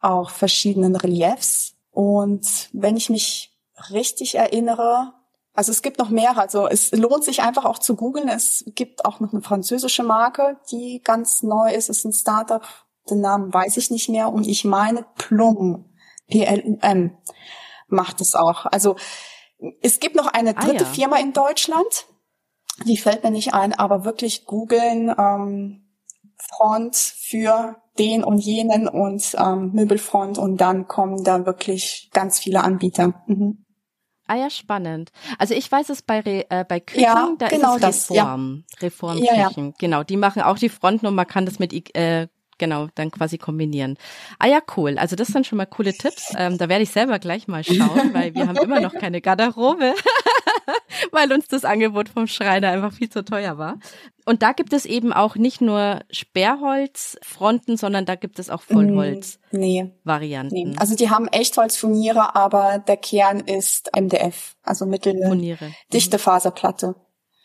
auch 0.00 0.30
verschiedenen 0.30 0.96
Reliefs. 0.96 1.74
Und 1.90 2.70
wenn 2.72 2.96
ich 2.96 3.10
mich 3.10 3.52
richtig 3.90 4.36
erinnere, 4.36 5.12
also 5.52 5.72
es 5.72 5.82
gibt 5.82 5.98
noch 5.98 6.10
mehrere. 6.10 6.40
Also 6.40 6.68
es 6.68 6.92
lohnt 6.92 7.24
sich 7.24 7.42
einfach 7.42 7.64
auch 7.64 7.78
zu 7.78 7.96
googeln. 7.96 8.28
Es 8.28 8.64
gibt 8.74 9.04
auch 9.04 9.20
noch 9.20 9.32
eine 9.32 9.42
französische 9.42 10.02
Marke, 10.02 10.58
die 10.70 11.00
ganz 11.02 11.42
neu 11.42 11.72
ist. 11.72 11.88
Es 11.88 11.98
ist 11.98 12.04
ein 12.04 12.12
Startup. 12.12 12.62
Den 13.08 13.20
Namen 13.20 13.52
weiß 13.52 13.76
ich 13.76 13.90
nicht 13.90 14.08
mehr. 14.08 14.32
Und 14.32 14.46
ich 14.46 14.64
meine 14.64 15.04
Plum, 15.16 15.86
P-L-U-M, 16.28 17.16
macht 17.88 18.20
es 18.20 18.34
auch. 18.34 18.66
Also 18.66 18.96
es 19.82 20.00
gibt 20.00 20.16
noch 20.16 20.28
eine 20.28 20.56
ah, 20.56 20.60
dritte 20.60 20.84
ah, 20.84 20.88
ja. 20.88 20.94
Firma 20.94 21.16
in 21.18 21.32
Deutschland. 21.32 22.06
Die 22.86 22.96
fällt 22.96 23.24
mir 23.24 23.30
nicht 23.30 23.52
ein, 23.52 23.74
aber 23.74 24.04
wirklich 24.04 24.46
googeln 24.46 25.14
ähm, 25.18 25.90
Front 26.36 26.96
für 26.96 27.76
den 27.98 28.24
und 28.24 28.38
jenen 28.38 28.88
und 28.88 29.36
ähm, 29.38 29.72
Möbelfront 29.72 30.38
und 30.38 30.58
dann 30.58 30.88
kommen 30.88 31.22
da 31.22 31.44
wirklich 31.44 32.08
ganz 32.12 32.38
viele 32.38 32.62
Anbieter. 32.62 33.22
Mhm. 33.26 33.66
Ah 34.30 34.36
ja, 34.36 34.48
spannend. 34.48 35.10
Also 35.38 35.54
ich 35.54 35.70
weiß 35.72 35.88
es 35.88 36.02
bei 36.02 36.20
Re, 36.20 36.48
äh, 36.50 36.64
bei 36.64 36.78
Küchen, 36.78 37.02
ja, 37.02 37.32
da 37.36 37.48
genau 37.48 37.74
ist 37.74 37.82
es 37.82 38.10
Reform, 38.12 38.62
das, 38.62 38.80
ja. 38.80 38.86
Reformküchen. 38.86 39.36
Ja, 39.36 39.50
ja. 39.50 39.72
Genau, 39.76 40.04
die 40.04 40.16
machen 40.16 40.40
auch 40.40 40.56
die 40.56 40.68
Fronten 40.68 41.08
und 41.08 41.16
man 41.16 41.26
kann 41.26 41.46
das 41.46 41.58
mit 41.58 41.72
äh, 41.96 42.28
genau, 42.60 42.86
dann 42.94 43.10
quasi 43.10 43.38
kombinieren. 43.38 43.96
Ah 44.38 44.46
ja, 44.46 44.60
cool. 44.76 44.98
Also 44.98 45.16
das 45.16 45.28
sind 45.28 45.48
schon 45.48 45.56
mal 45.56 45.66
coole 45.66 45.92
Tipps. 45.92 46.32
Ähm, 46.36 46.58
da 46.58 46.68
werde 46.68 46.84
ich 46.84 46.90
selber 46.90 47.18
gleich 47.18 47.48
mal 47.48 47.64
schauen, 47.64 48.14
weil 48.14 48.34
wir 48.36 48.46
haben 48.46 48.58
immer 48.58 48.80
noch 48.80 48.94
keine 48.94 49.20
Garderobe, 49.20 49.94
weil 51.12 51.32
uns 51.32 51.48
das 51.48 51.64
Angebot 51.64 52.08
vom 52.08 52.26
Schreiner 52.26 52.70
einfach 52.70 52.92
viel 52.92 53.08
zu 53.08 53.24
teuer 53.24 53.58
war. 53.58 53.78
Und 54.26 54.42
da 54.42 54.52
gibt 54.52 54.72
es 54.72 54.84
eben 54.84 55.12
auch 55.12 55.36
nicht 55.36 55.60
nur 55.60 56.00
Sperrholzfronten, 56.10 57.76
sondern 57.76 58.06
da 58.06 58.14
gibt 58.14 58.38
es 58.38 58.50
auch 58.50 58.62
Vollholz-Varianten. 58.62 60.54
Nee. 60.54 60.64
nee. 60.66 60.76
Also 60.78 60.94
die 60.94 61.10
haben 61.10 61.26
Echtholzfurniere, 61.28 62.36
aber 62.36 62.78
der 62.86 62.96
Kern 62.96 63.40
ist 63.40 63.90
MDF, 63.96 64.56
also 64.62 64.86
mitteldichte 64.86 66.16
mhm. 66.16 66.20
Faserplatte. 66.20 66.94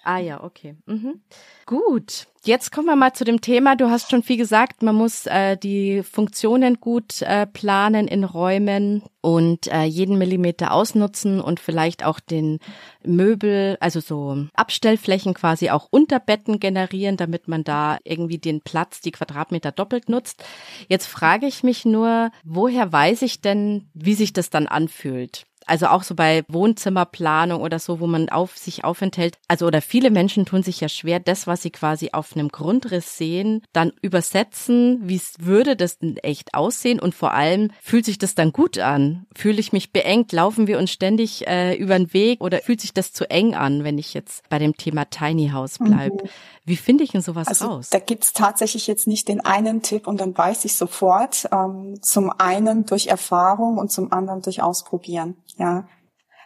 Ah 0.05 0.19
ja, 0.19 0.43
okay. 0.43 0.75
Mhm. 0.85 1.21
Gut. 1.65 2.27
Jetzt 2.43 2.71
kommen 2.71 2.85
wir 2.85 2.95
mal 2.95 3.13
zu 3.13 3.23
dem 3.23 3.41
Thema. 3.41 3.75
Du 3.75 3.89
hast 3.89 4.11
schon 4.11 4.21
viel 4.21 4.37
gesagt, 4.37 4.83
man 4.83 4.93
muss 4.93 5.25
äh, 5.25 5.57
die 5.57 6.03
Funktionen 6.03 6.79
gut 6.79 7.23
äh, 7.23 7.47
planen 7.47 8.07
in 8.07 8.23
Räumen 8.23 9.01
und 9.21 9.65
äh, 9.73 9.81
jeden 9.85 10.19
Millimeter 10.19 10.73
ausnutzen 10.73 11.41
und 11.41 11.59
vielleicht 11.59 12.05
auch 12.05 12.19
den 12.19 12.59
Möbel, 13.03 13.77
also 13.79 13.99
so 13.99 14.45
Abstellflächen 14.53 15.33
quasi 15.33 15.71
auch 15.71 15.87
unter 15.89 16.19
Betten 16.19 16.59
generieren, 16.59 17.17
damit 17.17 17.47
man 17.47 17.63
da 17.63 17.97
irgendwie 18.03 18.37
den 18.37 18.61
Platz, 18.61 19.01
die 19.01 19.11
Quadratmeter 19.11 19.71
doppelt 19.71 20.07
nutzt. 20.07 20.45
Jetzt 20.87 21.07
frage 21.07 21.47
ich 21.47 21.63
mich 21.63 21.83
nur, 21.83 22.29
woher 22.43 22.91
weiß 22.91 23.23
ich 23.23 23.41
denn, 23.41 23.89
wie 23.95 24.13
sich 24.13 24.33
das 24.33 24.51
dann 24.51 24.67
anfühlt? 24.67 25.47
Also 25.65 25.87
auch 25.87 26.03
so 26.03 26.15
bei 26.15 26.43
Wohnzimmerplanung 26.47 27.61
oder 27.61 27.79
so, 27.79 27.99
wo 27.99 28.07
man 28.07 28.29
auf 28.29 28.57
sich 28.57 28.83
aufenthält. 28.83 29.37
Also 29.47 29.65
oder 29.65 29.81
viele 29.81 30.11
Menschen 30.11 30.45
tun 30.45 30.63
sich 30.63 30.79
ja 30.81 30.89
schwer, 30.89 31.19
das, 31.19 31.47
was 31.47 31.61
sie 31.61 31.71
quasi 31.71 32.09
auf 32.13 32.35
einem 32.35 32.49
Grundriss 32.49 33.17
sehen, 33.17 33.63
dann 33.73 33.91
übersetzen. 34.01 35.01
Wie 35.03 35.21
würde 35.39 35.75
das 35.75 35.97
denn 35.97 36.17
echt 36.17 36.53
aussehen? 36.53 36.99
Und 36.99 37.15
vor 37.15 37.33
allem 37.33 37.71
fühlt 37.81 38.05
sich 38.05 38.17
das 38.17 38.35
dann 38.35 38.51
gut 38.51 38.77
an? 38.77 39.25
Fühle 39.35 39.59
ich 39.59 39.73
mich 39.73 39.91
beengt? 39.91 40.31
Laufen 40.31 40.67
wir 40.67 40.77
uns 40.77 40.91
ständig 40.91 41.47
äh, 41.47 41.75
über 41.75 41.97
den 41.97 42.13
Weg 42.13 42.41
oder 42.41 42.59
fühlt 42.59 42.81
sich 42.81 42.93
das 42.93 43.13
zu 43.13 43.29
eng 43.29 43.55
an, 43.55 43.83
wenn 43.83 43.97
ich 43.97 44.13
jetzt 44.13 44.47
bei 44.49 44.59
dem 44.59 44.77
Thema 44.77 45.05
Tiny 45.05 45.49
House 45.49 45.79
bleibe? 45.79 46.23
Mhm. 46.23 46.29
Wie 46.67 46.77
finde 46.77 47.03
ich 47.03 47.11
denn 47.11 47.21
sowas 47.21 47.47
also, 47.47 47.67
raus? 47.67 47.89
Da 47.91 47.99
gibt's 47.99 48.33
tatsächlich 48.33 48.87
jetzt 48.87 49.05
nicht 49.05 49.27
den 49.27 49.39
einen 49.41 49.83
Tipp 49.83 50.07
und 50.07 50.19
dann 50.19 50.35
weiß 50.35 50.65
ich 50.65 50.75
sofort. 50.75 51.47
Ähm, 51.51 51.99
zum 52.01 52.31
einen 52.39 52.87
durch 52.87 53.07
Erfahrung 53.07 53.77
und 53.77 53.91
zum 53.91 54.11
anderen 54.11 54.41
durch 54.41 54.63
Ausprobieren. 54.63 55.35
Ja. 55.57 55.87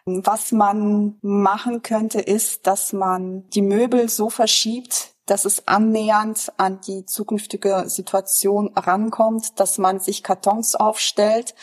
Was 0.06 0.52
man 0.52 1.18
machen 1.22 1.82
könnte, 1.82 2.20
ist, 2.20 2.66
dass 2.66 2.94
man 2.94 3.48
die 3.50 3.62
Möbel 3.62 4.10
so 4.10 4.30
verschiebt, 4.30 5.14
dass 5.26 5.46
es 5.46 5.68
annähernd 5.68 6.52
an 6.58 6.82
die 6.82 7.06
zukünftige 7.06 7.84
Situation 7.88 8.72
rankommt, 8.76 9.60
dass 9.60 9.78
man 9.78 10.00
sich 10.00 10.24
Kartons 10.24 10.76
aufstellt, 10.76 11.54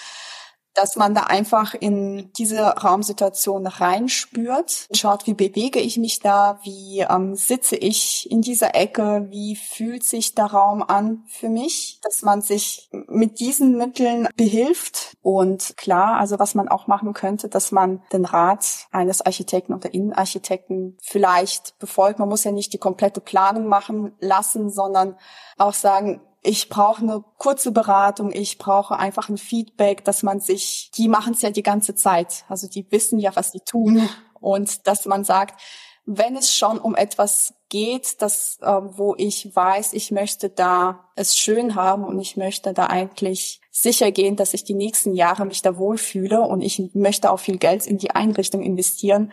dass 0.77 0.97
man 0.97 1.15
da 1.15 1.23
einfach 1.23 1.75
in 1.75 2.31
diese 2.39 2.61
Raumsituation 2.61 3.67
reinspürt, 3.67 4.87
schaut, 4.93 5.27
wie 5.27 5.35
bewege 5.35 5.81
ich 5.81 5.97
mich 5.97 6.21
da, 6.21 6.59
wie 6.63 7.01
ähm, 7.09 7.35
sitze 7.35 7.77
ich 7.77 8.31
in 8.31 8.43
dieser 8.43 8.75
Ecke, 8.75 9.27
wie 9.31 9.57
fühlt 9.57 10.05
sich 10.05 10.35
der 10.35 10.47
Raum 10.47 10.83
an 10.83 11.25
für 11.29 11.49
mich, 11.49 11.99
dass 12.03 12.23
man 12.23 12.43
sich 12.43 12.91
mit 13.09 13.41
diesen 13.41 13.77
Mitteln 13.77 14.29
behilft. 14.37 15.17
Und 15.23 15.77
klar, 15.77 16.19
also 16.19 16.39
was 16.39 16.55
man 16.55 16.69
auch 16.69 16.87
machen 16.87 17.13
könnte, 17.15 17.49
dass 17.49 17.73
man 17.73 18.03
den 18.13 18.25
Rat 18.25 18.87
eines 18.93 19.23
Architekten 19.23 19.75
oder 19.75 19.93
Innenarchitekten 19.93 20.97
vielleicht 21.01 21.79
befolgt. 21.79 22.19
Man 22.19 22.29
muss 22.29 22.45
ja 22.45 22.53
nicht 22.53 22.73
die 22.73 22.79
komplette 22.79 23.21
Planung 23.21 23.67
machen 23.67 24.13
lassen, 24.21 24.71
sondern 24.71 25.17
auch 25.57 25.75
sagen, 25.75 26.21
ich 26.47 26.69
brauche 26.69 27.03
eine 27.03 27.25
kurze 27.39 27.73
Beratung, 27.73 28.31
ich 28.33 28.59
brauche 28.59 28.97
einfach 28.97 29.29
ein 29.29 29.37
Feedback, 29.39 30.05
dass 30.05 30.23
man 30.23 30.41
sich, 30.41 30.91
die 30.95 31.09
machen 31.09 31.35
es 31.35 31.43
ja 31.43 31.51
die 31.51 31.63
ganze 31.63 31.95
Zeit, 31.95 32.45
also 32.49 32.69
die 32.69 32.91
wissen 32.91 33.19
ja, 33.19 33.35
was 33.35 33.53
die 33.53 33.61
tun. 33.61 34.09
Und 34.41 34.87
dass 34.87 35.07
man 35.07 35.25
sagt, 35.25 35.61
wenn 36.05 36.37
es 36.37 36.55
schon 36.55 36.79
um 36.79 36.95
etwas 36.95 37.55
geht, 37.69 38.23
das, 38.23 38.59
äh, 38.63 38.67
wo 38.67 39.17
ich 39.19 39.55
weiß, 39.55 39.93
ich 39.93 40.13
möchte 40.13 40.49
da 40.49 41.09
es 41.17 41.37
schön 41.37 41.75
haben 41.75 42.05
und 42.05 42.21
ich 42.21 42.37
möchte 42.37 42.73
da 42.73 42.87
eigentlich 42.87 43.61
sicher 43.73 44.13
gehen, 44.13 44.37
dass 44.37 44.55
ich 44.55 44.63
die 44.63 44.75
nächsten 44.75 45.15
Jahre 45.15 45.45
mich 45.45 45.63
da 45.63 45.77
wohlfühle 45.77 46.43
und 46.43 46.61
ich 46.61 46.95
möchte 46.95 47.31
auch 47.31 47.41
viel 47.41 47.59
Geld 47.59 47.87
in 47.87 47.99
die 47.99 48.13
Einrichtung 48.13 48.63
investieren, 48.63 49.33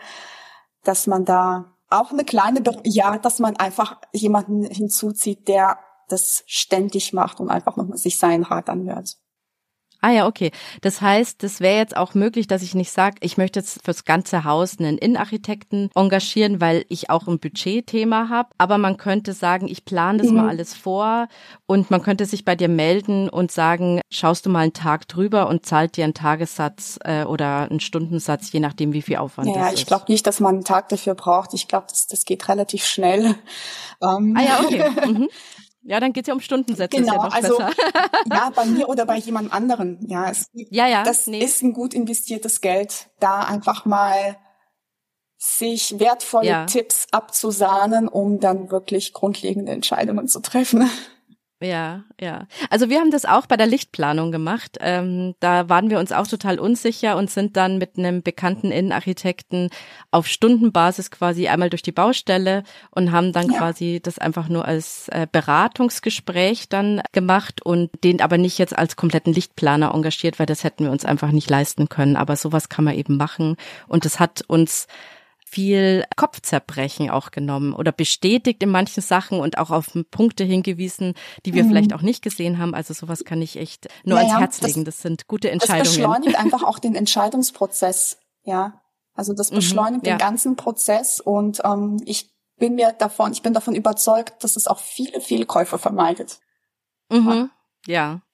dass 0.82 1.06
man 1.06 1.24
da 1.24 1.76
auch 1.90 2.10
eine 2.10 2.24
kleine, 2.24 2.60
ja, 2.82 3.18
dass 3.18 3.38
man 3.38 3.56
einfach 3.56 4.00
jemanden 4.12 4.64
hinzuzieht, 4.64 5.46
der 5.46 5.78
das 6.08 6.44
ständig 6.46 7.12
macht 7.12 7.40
und 7.40 7.50
einfach 7.50 7.76
nochmal 7.76 7.98
sich 7.98 8.18
seinen 8.18 8.44
Rat 8.44 8.68
anhört. 8.68 9.16
Ah 10.04 10.10
ja, 10.10 10.26
okay. 10.26 10.50
Das 10.82 11.00
heißt, 11.00 11.42
das 11.42 11.60
wäre 11.60 11.78
jetzt 11.78 11.96
auch 11.96 12.12
möglich, 12.12 12.46
dass 12.46 12.60
ich 12.60 12.74
nicht 12.74 12.90
sage, 12.90 13.16
ich 13.20 13.38
möchte 13.38 13.60
jetzt 13.60 13.82
fürs 13.82 14.04
ganze 14.04 14.44
Haus 14.44 14.78
einen 14.78 14.98
Innenarchitekten 14.98 15.88
engagieren, 15.94 16.60
weil 16.60 16.84
ich 16.90 17.08
auch 17.08 17.26
ein 17.26 17.38
Budgetthema 17.38 18.28
habe. 18.28 18.50
Aber 18.58 18.76
man 18.76 18.98
könnte 18.98 19.32
sagen, 19.32 19.66
ich 19.66 19.86
plane 19.86 20.18
das 20.18 20.30
mhm. 20.30 20.36
mal 20.36 20.48
alles 20.50 20.74
vor 20.74 21.26
und 21.64 21.90
man 21.90 22.02
könnte 22.02 22.26
sich 22.26 22.44
bei 22.44 22.54
dir 22.54 22.68
melden 22.68 23.30
und 23.30 23.50
sagen, 23.50 24.02
schaust 24.10 24.44
du 24.44 24.50
mal 24.50 24.64
einen 24.64 24.74
Tag 24.74 25.08
drüber 25.08 25.48
und 25.48 25.64
zahlt 25.64 25.96
dir 25.96 26.04
einen 26.04 26.12
Tagessatz 26.12 26.98
äh, 27.02 27.24
oder 27.24 27.70
einen 27.70 27.80
Stundensatz, 27.80 28.52
je 28.52 28.60
nachdem, 28.60 28.92
wie 28.92 29.00
viel 29.00 29.16
Aufwand 29.16 29.48
ja, 29.48 29.54
das 29.54 29.62
ist. 29.62 29.70
Ja, 29.70 29.78
ich 29.78 29.86
glaube 29.86 30.04
nicht, 30.08 30.26
dass 30.26 30.38
man 30.38 30.56
einen 30.56 30.64
Tag 30.64 30.90
dafür 30.90 31.14
braucht. 31.14 31.54
Ich 31.54 31.66
glaube, 31.66 31.86
das, 31.88 32.08
das 32.08 32.26
geht 32.26 32.46
relativ 32.50 32.84
schnell. 32.84 33.36
Ähm. 34.02 34.36
Ah 34.36 34.42
ja, 34.42 34.60
okay. 34.60 34.90
Mhm. 35.06 35.28
Ja, 35.86 36.00
dann 36.00 36.12
geht's 36.12 36.28
ja 36.28 36.34
um 36.34 36.40
Stundensätze. 36.40 36.96
Genau, 36.96 37.14
ja 37.14 37.28
also 37.28 37.60
ja, 38.30 38.50
bei 38.54 38.64
mir 38.64 38.88
oder 38.88 39.04
bei 39.04 39.16
jemand 39.18 39.52
anderen. 39.52 39.98
Ja, 40.08 40.30
es, 40.30 40.48
ja, 40.52 40.86
ja, 40.86 41.04
das 41.04 41.26
nee. 41.26 41.42
ist 41.42 41.62
ein 41.62 41.72
gut 41.72 41.94
investiertes 41.94 42.60
Geld, 42.60 43.10
da 43.20 43.40
einfach 43.40 43.84
mal 43.84 44.36
sich 45.36 45.98
wertvolle 46.00 46.46
ja. 46.46 46.64
Tipps 46.64 47.06
abzusahnen, 47.10 48.08
um 48.08 48.40
dann 48.40 48.70
wirklich 48.70 49.12
grundlegende 49.12 49.72
Entscheidungen 49.72 50.26
zu 50.26 50.40
treffen. 50.40 50.90
Ja, 51.64 52.04
ja. 52.20 52.46
Also 52.68 52.90
wir 52.90 53.00
haben 53.00 53.10
das 53.10 53.24
auch 53.24 53.46
bei 53.46 53.56
der 53.56 53.66
Lichtplanung 53.66 54.32
gemacht. 54.32 54.76
Ähm, 54.80 55.34
da 55.40 55.68
waren 55.70 55.88
wir 55.88 55.98
uns 55.98 56.12
auch 56.12 56.26
total 56.26 56.58
unsicher 56.58 57.16
und 57.16 57.30
sind 57.30 57.56
dann 57.56 57.78
mit 57.78 57.96
einem 57.96 58.22
bekannten 58.22 58.70
Innenarchitekten 58.70 59.70
auf 60.10 60.26
Stundenbasis 60.26 61.10
quasi 61.10 61.48
einmal 61.48 61.70
durch 61.70 61.80
die 61.80 61.92
Baustelle 61.92 62.64
und 62.90 63.12
haben 63.12 63.32
dann 63.32 63.50
ja. 63.50 63.58
quasi 63.58 64.00
das 64.02 64.18
einfach 64.18 64.48
nur 64.48 64.66
als 64.66 65.08
äh, 65.08 65.26
Beratungsgespräch 65.30 66.68
dann 66.68 67.00
gemacht 67.12 67.64
und 67.64 67.90
den 68.04 68.20
aber 68.20 68.36
nicht 68.36 68.58
jetzt 68.58 68.76
als 68.76 68.96
kompletten 68.96 69.32
Lichtplaner 69.32 69.94
engagiert, 69.94 70.38
weil 70.38 70.46
das 70.46 70.64
hätten 70.64 70.84
wir 70.84 70.90
uns 70.90 71.06
einfach 71.06 71.30
nicht 71.30 71.48
leisten 71.48 71.88
können. 71.88 72.16
Aber 72.16 72.36
sowas 72.36 72.68
kann 72.68 72.84
man 72.84 72.94
eben 72.94 73.16
machen 73.16 73.56
und 73.88 74.04
das 74.04 74.20
hat 74.20 74.42
uns 74.48 74.86
viel 75.54 76.04
Kopfzerbrechen 76.16 77.10
auch 77.10 77.30
genommen 77.30 77.74
oder 77.74 77.92
bestätigt 77.92 78.60
in 78.64 78.70
manchen 78.70 79.02
Sachen 79.02 79.38
und 79.38 79.56
auch 79.58 79.70
auf 79.70 79.96
Punkte 80.10 80.42
hingewiesen, 80.42 81.14
die 81.46 81.54
wir 81.54 81.62
mhm. 81.62 81.68
vielleicht 81.68 81.92
auch 81.92 82.02
nicht 82.02 82.22
gesehen 82.22 82.58
haben. 82.58 82.74
Also 82.74 82.92
sowas 82.92 83.24
kann 83.24 83.40
ich 83.40 83.56
echt 83.56 83.86
nur 84.02 84.18
naja, 84.18 84.34
ans 84.34 84.40
Herz 84.40 84.62
legen. 84.62 84.84
Das, 84.84 84.96
das, 84.96 85.02
sind 85.02 85.28
gute 85.28 85.52
Entscheidungen. 85.52 85.84
Das 85.84 85.96
beschleunigt 85.96 86.36
einfach 86.38 86.64
auch 86.64 86.80
den 86.80 86.96
Entscheidungsprozess, 86.96 88.18
ja. 88.42 88.80
Also 89.14 89.32
das 89.32 89.52
mhm, 89.52 89.56
beschleunigt 89.56 90.02
mhm, 90.02 90.08
ja. 90.08 90.14
den 90.16 90.18
ganzen 90.18 90.56
Prozess 90.56 91.20
und 91.20 91.60
ähm, 91.64 92.02
ich 92.04 92.34
bin 92.56 92.74
mir 92.74 92.92
davon, 92.92 93.30
ich 93.30 93.42
bin 93.42 93.54
davon 93.54 93.76
überzeugt, 93.76 94.42
dass 94.42 94.56
es 94.56 94.66
auch 94.66 94.80
viele 94.80 95.20
Fehlkäufe 95.20 95.78
vermeidet. 95.78 96.40
Mhm. 97.10 97.28
Ja, 97.28 97.48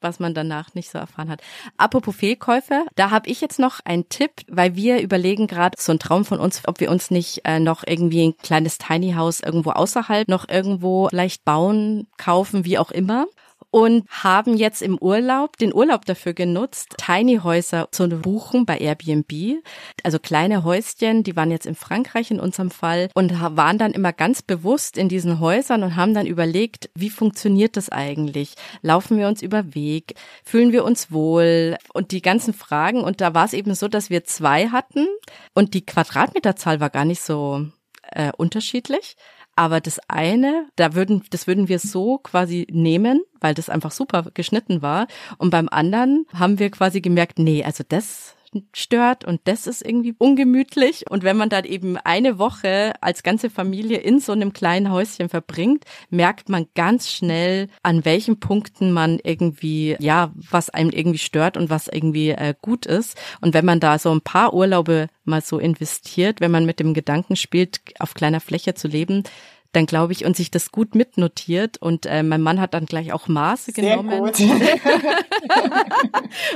was 0.00 0.20
man 0.20 0.34
danach 0.34 0.74
nicht 0.74 0.90
so 0.90 0.98
erfahren 0.98 1.28
hat. 1.28 1.42
Apropos 1.76 2.14
Fehlkäufe, 2.14 2.86
da 2.94 3.10
habe 3.10 3.28
ich 3.28 3.40
jetzt 3.40 3.58
noch 3.58 3.80
einen 3.84 4.08
Tipp, 4.08 4.30
weil 4.48 4.76
wir 4.76 5.00
überlegen 5.00 5.46
gerade 5.46 5.76
so 5.78 5.92
ein 5.92 5.98
Traum 5.98 6.24
von 6.24 6.38
uns, 6.38 6.62
ob 6.66 6.80
wir 6.80 6.90
uns 6.90 7.10
nicht 7.10 7.42
äh, 7.44 7.60
noch 7.60 7.84
irgendwie 7.86 8.28
ein 8.28 8.36
kleines 8.36 8.78
Tiny 8.78 9.12
House 9.12 9.40
irgendwo 9.40 9.70
außerhalb 9.70 10.28
noch 10.28 10.48
irgendwo 10.48 11.08
vielleicht 11.08 11.44
bauen, 11.44 12.06
kaufen, 12.16 12.64
wie 12.64 12.78
auch 12.78 12.90
immer 12.90 13.26
und 13.70 14.04
haben 14.08 14.56
jetzt 14.56 14.82
im 14.82 14.98
Urlaub 14.98 15.56
den 15.56 15.74
Urlaub 15.74 16.04
dafür 16.04 16.32
genutzt, 16.32 16.96
Tiny 16.98 17.38
Häuser 17.42 17.88
zu 17.92 18.08
buchen 18.08 18.66
bei 18.66 18.78
Airbnb. 18.78 19.62
Also 20.02 20.18
kleine 20.18 20.64
Häuschen, 20.64 21.22
die 21.22 21.36
waren 21.36 21.50
jetzt 21.50 21.66
in 21.66 21.74
Frankreich 21.74 22.30
in 22.30 22.40
unserem 22.40 22.70
Fall 22.70 23.08
und 23.14 23.40
waren 23.40 23.78
dann 23.78 23.92
immer 23.92 24.12
ganz 24.12 24.42
bewusst 24.42 24.98
in 24.98 25.08
diesen 25.08 25.40
Häusern 25.40 25.82
und 25.82 25.96
haben 25.96 26.14
dann 26.14 26.26
überlegt, 26.26 26.90
wie 26.94 27.10
funktioniert 27.10 27.76
das 27.76 27.90
eigentlich? 27.90 28.54
Laufen 28.82 29.18
wir 29.18 29.28
uns 29.28 29.42
über 29.42 29.74
Weg? 29.74 30.14
Fühlen 30.44 30.72
wir 30.72 30.84
uns 30.84 31.12
wohl? 31.12 31.76
Und 31.92 32.12
die 32.12 32.22
ganzen 32.22 32.54
Fragen. 32.54 33.02
Und 33.02 33.20
da 33.20 33.34
war 33.34 33.44
es 33.44 33.52
eben 33.52 33.74
so, 33.74 33.88
dass 33.88 34.10
wir 34.10 34.24
zwei 34.24 34.68
hatten 34.68 35.06
und 35.54 35.74
die 35.74 35.86
Quadratmeterzahl 35.86 36.80
war 36.80 36.90
gar 36.90 37.04
nicht 37.04 37.22
so 37.22 37.66
äh, 38.12 38.32
unterschiedlich. 38.36 39.16
Aber 39.60 39.82
das 39.82 40.00
eine, 40.08 40.68
da 40.76 40.94
würden, 40.94 41.22
das 41.28 41.46
würden 41.46 41.68
wir 41.68 41.78
so 41.80 42.16
quasi 42.16 42.66
nehmen, 42.70 43.20
weil 43.40 43.52
das 43.52 43.68
einfach 43.68 43.90
super 43.90 44.24
geschnitten 44.32 44.80
war. 44.80 45.06
Und 45.36 45.50
beim 45.50 45.68
anderen 45.68 46.24
haben 46.32 46.58
wir 46.58 46.70
quasi 46.70 47.02
gemerkt, 47.02 47.38
nee, 47.38 47.62
also 47.62 47.84
das 47.86 48.36
stört 48.72 49.24
und 49.24 49.40
das 49.44 49.66
ist 49.66 49.84
irgendwie 49.84 50.14
ungemütlich. 50.18 51.10
Und 51.10 51.22
wenn 51.22 51.36
man 51.36 51.48
dann 51.48 51.64
eben 51.64 51.96
eine 51.96 52.38
Woche 52.38 52.92
als 53.00 53.22
ganze 53.22 53.50
Familie 53.50 53.98
in 53.98 54.20
so 54.20 54.32
einem 54.32 54.52
kleinen 54.52 54.90
Häuschen 54.90 55.28
verbringt, 55.28 55.84
merkt 56.10 56.48
man 56.48 56.66
ganz 56.74 57.10
schnell, 57.10 57.68
an 57.82 58.04
welchen 58.04 58.40
Punkten 58.40 58.92
man 58.92 59.18
irgendwie, 59.22 59.96
ja, 60.00 60.32
was 60.34 60.70
einem 60.70 60.90
irgendwie 60.90 61.18
stört 61.18 61.56
und 61.56 61.70
was 61.70 61.88
irgendwie 61.88 62.30
äh, 62.30 62.54
gut 62.60 62.86
ist. 62.86 63.16
Und 63.40 63.54
wenn 63.54 63.64
man 63.64 63.80
da 63.80 63.98
so 63.98 64.10
ein 64.10 64.20
paar 64.20 64.54
Urlaube 64.54 65.08
mal 65.24 65.42
so 65.42 65.58
investiert, 65.58 66.40
wenn 66.40 66.50
man 66.50 66.66
mit 66.66 66.80
dem 66.80 66.94
Gedanken 66.94 67.36
spielt, 67.36 67.80
auf 67.98 68.14
kleiner 68.14 68.40
Fläche 68.40 68.74
zu 68.74 68.88
leben, 68.88 69.24
dann 69.72 69.86
glaube 69.86 70.12
ich, 70.12 70.24
und 70.24 70.36
sich 70.36 70.50
das 70.50 70.72
gut 70.72 70.94
mitnotiert. 70.94 71.78
Und 71.80 72.06
äh, 72.06 72.22
mein 72.22 72.42
Mann 72.42 72.60
hat 72.60 72.74
dann 72.74 72.86
gleich 72.86 73.12
auch 73.12 73.28
Maße 73.28 73.72
Sehr 73.72 73.96
genommen 73.96 74.10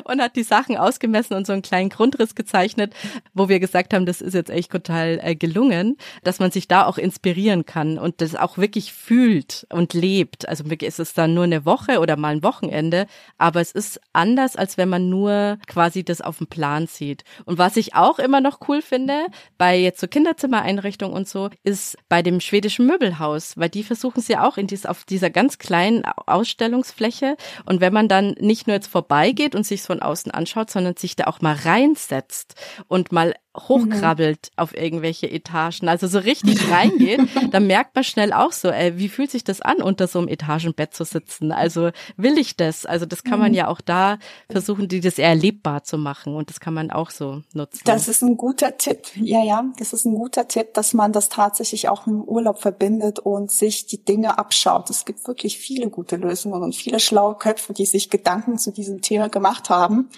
und 0.04 0.20
hat 0.20 0.36
die 0.36 0.42
Sachen 0.42 0.76
ausgemessen 0.76 1.36
und 1.36 1.46
so 1.46 1.52
einen 1.52 1.62
kleinen 1.62 1.90
Grundriss 1.90 2.34
gezeichnet, 2.34 2.92
wo 3.32 3.48
wir 3.48 3.60
gesagt 3.60 3.94
haben, 3.94 4.04
das 4.06 4.20
ist 4.20 4.34
jetzt 4.34 4.50
echt 4.50 4.72
total 4.72 5.20
äh, 5.22 5.36
gelungen, 5.36 5.96
dass 6.24 6.40
man 6.40 6.50
sich 6.50 6.66
da 6.66 6.86
auch 6.86 6.98
inspirieren 6.98 7.64
kann 7.66 7.98
und 7.98 8.20
das 8.20 8.34
auch 8.34 8.58
wirklich 8.58 8.92
fühlt 8.92 9.66
und 9.70 9.94
lebt. 9.94 10.48
Also 10.48 10.68
wirklich 10.68 10.88
ist 10.88 10.98
es 10.98 11.14
dann 11.14 11.34
nur 11.34 11.44
eine 11.44 11.64
Woche 11.64 12.00
oder 12.00 12.16
mal 12.16 12.34
ein 12.34 12.42
Wochenende, 12.42 13.06
aber 13.38 13.60
es 13.60 13.70
ist 13.70 14.00
anders, 14.12 14.56
als 14.56 14.76
wenn 14.76 14.88
man 14.88 15.08
nur 15.08 15.58
quasi 15.66 16.04
das 16.04 16.20
auf 16.20 16.38
dem 16.38 16.48
Plan 16.48 16.88
sieht. 16.88 17.22
Und 17.44 17.58
was 17.58 17.76
ich 17.76 17.94
auch 17.94 18.18
immer 18.18 18.40
noch 18.40 18.58
cool 18.68 18.82
finde, 18.82 19.26
bei 19.56 19.78
jetzt 19.78 20.00
so 20.00 20.08
Kinderzimmereinrichtung 20.08 21.12
und 21.12 21.28
so, 21.28 21.50
ist 21.62 21.96
bei 22.08 22.22
dem 22.22 22.40
schwedischen 22.40 22.86
Möbel 22.86 23.03
Möbelhaus, 23.04 23.56
weil 23.56 23.68
die 23.68 23.84
versuchen 23.84 24.22
sie 24.22 24.36
auch 24.36 24.56
in 24.56 24.66
dies, 24.66 24.86
auf 24.86 25.04
dieser 25.04 25.30
ganz 25.30 25.58
kleinen 25.58 26.04
Ausstellungsfläche. 26.04 27.36
Und 27.66 27.80
wenn 27.80 27.92
man 27.92 28.08
dann 28.08 28.34
nicht 28.40 28.66
nur 28.66 28.74
jetzt 28.74 28.88
vorbeigeht 28.88 29.54
und 29.54 29.66
sich 29.66 29.82
von 29.82 30.00
außen 30.00 30.30
anschaut, 30.30 30.70
sondern 30.70 30.96
sich 30.96 31.16
da 31.16 31.24
auch 31.24 31.40
mal 31.40 31.54
reinsetzt 31.54 32.54
und 32.88 33.12
mal 33.12 33.34
hochkrabbelt 33.56 34.50
mhm. 34.50 34.62
auf 34.62 34.76
irgendwelche 34.76 35.30
Etagen, 35.30 35.88
also 35.88 36.06
so 36.06 36.18
richtig 36.18 36.70
reingeht, 36.70 37.20
dann 37.52 37.66
merkt 37.66 37.94
man 37.94 38.04
schnell 38.04 38.32
auch 38.32 38.52
so, 38.52 38.68
ey, 38.68 38.98
wie 38.98 39.08
fühlt 39.08 39.30
sich 39.30 39.44
das 39.44 39.60
an, 39.60 39.80
unter 39.80 40.08
so 40.08 40.18
einem 40.18 40.28
Etagenbett 40.28 40.94
zu 40.94 41.04
sitzen? 41.04 41.52
Also 41.52 41.90
will 42.16 42.38
ich 42.38 42.56
das? 42.56 42.86
Also 42.86 43.06
das 43.06 43.22
kann 43.22 43.38
man 43.38 43.52
mhm. 43.52 43.56
ja 43.56 43.68
auch 43.68 43.80
da 43.80 44.18
versuchen, 44.50 44.88
die 44.88 45.00
das 45.00 45.18
eher 45.18 45.28
erlebbar 45.28 45.84
zu 45.84 45.98
machen 45.98 46.34
und 46.34 46.50
das 46.50 46.60
kann 46.60 46.74
man 46.74 46.90
auch 46.90 47.10
so 47.10 47.42
nutzen. 47.52 47.82
Das 47.84 48.08
ist 48.08 48.22
ein 48.22 48.36
guter 48.36 48.76
Tipp. 48.76 49.08
Ja, 49.16 49.42
ja, 49.42 49.64
das 49.78 49.92
ist 49.92 50.04
ein 50.04 50.14
guter 50.14 50.48
Tipp, 50.48 50.74
dass 50.74 50.92
man 50.92 51.12
das 51.12 51.28
tatsächlich 51.28 51.88
auch 51.88 52.06
mit 52.06 52.16
dem 52.16 52.22
Urlaub 52.22 52.60
verbindet 52.60 53.18
und 53.18 53.50
sich 53.50 53.86
die 53.86 54.04
Dinge 54.04 54.38
abschaut. 54.38 54.90
Es 54.90 55.04
gibt 55.04 55.26
wirklich 55.26 55.58
viele 55.58 55.90
gute 55.90 56.16
Lösungen 56.16 56.62
und 56.62 56.74
viele 56.74 57.00
schlaue 57.00 57.36
Köpfe, 57.36 57.72
die 57.72 57.86
sich 57.86 58.10
Gedanken 58.10 58.58
zu 58.58 58.72
diesem 58.72 59.00
Thema 59.00 59.28
gemacht 59.28 59.70
haben. 59.70 60.10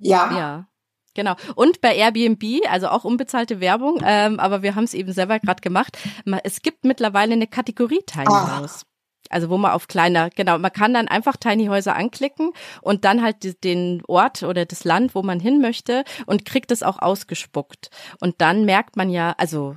Ja. 0.00 0.38
Ja. 0.38 0.66
Genau. 1.14 1.34
Und 1.54 1.80
bei 1.80 1.94
Airbnb, 1.94 2.42
also 2.68 2.88
auch 2.88 3.04
unbezahlte 3.04 3.60
Werbung, 3.60 4.02
ähm, 4.04 4.40
aber 4.40 4.62
wir 4.62 4.74
haben 4.74 4.84
es 4.84 4.94
eben 4.94 5.12
selber 5.12 5.38
gerade 5.38 5.60
gemacht. 5.60 5.96
Es 6.42 6.62
gibt 6.62 6.84
mittlerweile 6.84 7.34
eine 7.34 7.46
Kategorie 7.46 8.00
Tiny 8.06 8.26
House. 8.26 8.82
Ah. 8.84 8.88
Also 9.30 9.48
wo 9.48 9.56
man 9.56 9.72
auf 9.72 9.88
kleiner, 9.88 10.28
genau, 10.30 10.58
man 10.58 10.72
kann 10.72 10.92
dann 10.92 11.08
einfach 11.08 11.36
Tiny 11.36 11.66
Häuser 11.66 11.96
anklicken 11.96 12.52
und 12.82 13.04
dann 13.04 13.22
halt 13.22 13.64
den 13.64 14.02
Ort 14.06 14.42
oder 14.42 14.66
das 14.66 14.84
Land, 14.84 15.14
wo 15.14 15.22
man 15.22 15.40
hin 15.40 15.60
möchte 15.60 16.04
und 16.26 16.44
kriegt 16.44 16.70
es 16.70 16.82
auch 16.82 17.00
ausgespuckt. 17.00 17.90
Und 18.20 18.40
dann 18.42 18.64
merkt 18.64 18.96
man 18.96 19.08
ja, 19.08 19.34
also 19.38 19.76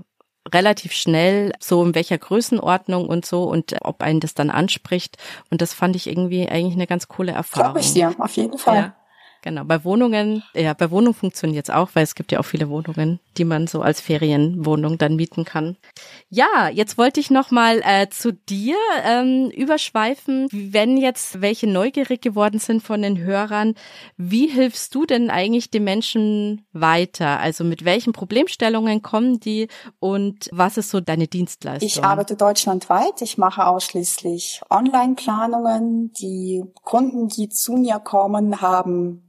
relativ 0.54 0.92
schnell 0.92 1.54
so 1.60 1.84
in 1.84 1.96
welcher 1.96 2.18
Größenordnung 2.18 3.08
und 3.08 3.26
so 3.26 3.44
und 3.44 3.76
ob 3.82 4.02
einen 4.02 4.20
das 4.20 4.34
dann 4.34 4.50
anspricht. 4.50 5.18
Und 5.50 5.62
das 5.62 5.74
fand 5.74 5.96
ich 5.96 6.08
irgendwie 6.08 6.48
eigentlich 6.48 6.76
eine 6.76 6.88
ganz 6.88 7.08
coole 7.08 7.32
Erfahrung. 7.32 7.74
Glaube 7.74 7.80
ich 7.80 7.94
dir, 7.94 8.16
auf 8.18 8.36
jeden 8.36 8.58
Fall. 8.58 8.76
Ja. 8.76 8.96
Genau, 9.42 9.64
bei 9.64 9.84
Wohnungen, 9.84 10.44
ja, 10.54 10.74
bei 10.74 10.92
Wohnungen 10.92 11.14
funktioniert 11.14 11.70
es 11.70 11.74
auch, 11.74 11.90
weil 11.94 12.04
es 12.04 12.16
gibt 12.16 12.32
ja 12.32 12.40
auch 12.40 12.46
viele 12.46 12.70
Wohnungen, 12.70 13.20
die 13.38 13.46
man 13.46 13.68
so 13.68 13.82
als 13.82 14.02
Ferienwohnung 14.02 14.98
dann 14.98 15.16
mieten 15.16 15.46
kann. 15.46 15.78
Ja, 16.30 16.70
jetzt 16.70 16.98
wollte 16.98 17.20
ich 17.20 17.30
noch 17.30 17.52
mal 17.52 17.82
äh, 17.84 18.10
zu 18.10 18.34
dir 18.34 18.76
ähm, 19.06 19.50
überschweifen. 19.50 20.48
Wenn 20.52 20.98
jetzt 20.98 21.42
welche 21.42 21.68
neugierig 21.68 22.22
geworden 22.22 22.60
sind 22.60 22.82
von 22.84 23.02
den 23.02 23.20
Hörern, 23.20 23.76
wie 24.18 24.48
hilfst 24.48 24.94
du 24.96 25.06
denn 25.06 25.30
eigentlich 25.30 25.70
den 25.70 25.84
Menschen 25.84 26.66
weiter? 26.74 27.40
Also 27.40 27.64
mit 27.64 27.86
welchen 27.86 28.14
Problemstellungen 28.14 29.02
kommen 29.02 29.40
die 29.40 29.68
und 30.00 30.50
was 30.52 30.78
ist 30.78 30.90
so 30.90 31.00
deine 31.00 31.28
Dienstleistung? 31.28 31.88
Ich 31.88 32.04
arbeite 32.04 32.36
deutschlandweit. 32.36 33.22
Ich 33.22 33.38
mache 33.38 33.66
ausschließlich 33.68 34.62
Online-Planungen. 34.70 36.12
Die 36.14 36.64
Kunden, 36.84 37.28
die 37.28 37.50
zu 37.50 37.74
mir 37.74 38.00
kommen, 38.00 38.62
haben 38.62 39.24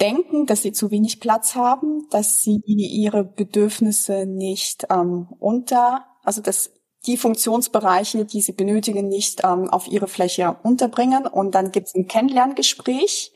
denken, 0.00 0.46
dass 0.46 0.62
sie 0.62 0.72
zu 0.72 0.90
wenig 0.90 1.20
Platz 1.20 1.54
haben, 1.54 2.08
dass 2.10 2.42
sie 2.42 2.60
ihre 2.66 3.24
Bedürfnisse 3.24 4.26
nicht 4.26 4.86
ähm, 4.90 5.28
unter, 5.38 6.06
also 6.22 6.40
dass 6.40 6.72
die 7.06 7.16
Funktionsbereiche, 7.16 8.24
die 8.24 8.40
sie 8.40 8.52
benötigen, 8.52 9.08
nicht 9.08 9.42
ähm, 9.44 9.70
auf 9.70 9.88
ihre 9.88 10.06
Fläche 10.06 10.56
unterbringen. 10.62 11.26
Und 11.26 11.54
dann 11.54 11.72
gibt 11.72 11.88
es 11.88 11.94
ein 11.94 12.06
Kennenlerngespräch. 12.06 13.32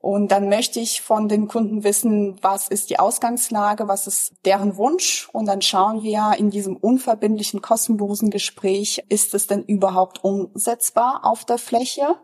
Und 0.00 0.30
dann 0.30 0.48
möchte 0.48 0.78
ich 0.78 1.02
von 1.02 1.28
den 1.28 1.48
Kunden 1.48 1.82
wissen, 1.82 2.38
was 2.40 2.68
ist 2.68 2.90
die 2.90 2.98
Ausgangslage, 2.98 3.88
was 3.88 4.06
ist 4.06 4.34
deren 4.44 4.76
Wunsch. 4.76 5.28
Und 5.32 5.46
dann 5.46 5.62
schauen 5.62 6.02
wir 6.02 6.34
in 6.38 6.50
diesem 6.50 6.76
unverbindlichen, 6.76 7.60
kostenlosen 7.60 8.30
Gespräch, 8.30 9.04
ist 9.08 9.34
es 9.34 9.46
denn 9.46 9.64
überhaupt 9.64 10.22
umsetzbar 10.22 11.24
auf 11.24 11.44
der 11.44 11.58
Fläche? 11.58 12.16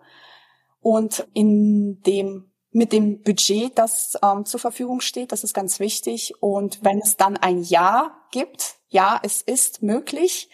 Und 0.80 1.26
in 1.34 2.00
dem 2.02 2.51
mit 2.72 2.92
dem 2.92 3.22
Budget, 3.22 3.78
das 3.78 4.18
ähm, 4.22 4.44
zur 4.44 4.60
Verfügung 4.60 5.00
steht. 5.00 5.32
Das 5.32 5.44
ist 5.44 5.54
ganz 5.54 5.78
wichtig. 5.78 6.34
Und 6.40 6.82
wenn 6.82 6.98
es 6.98 7.16
dann 7.16 7.36
ein 7.36 7.62
Ja 7.62 8.16
gibt, 8.30 8.76
ja, 8.88 9.20
es 9.22 9.42
ist 9.42 9.82
möglich, 9.82 10.48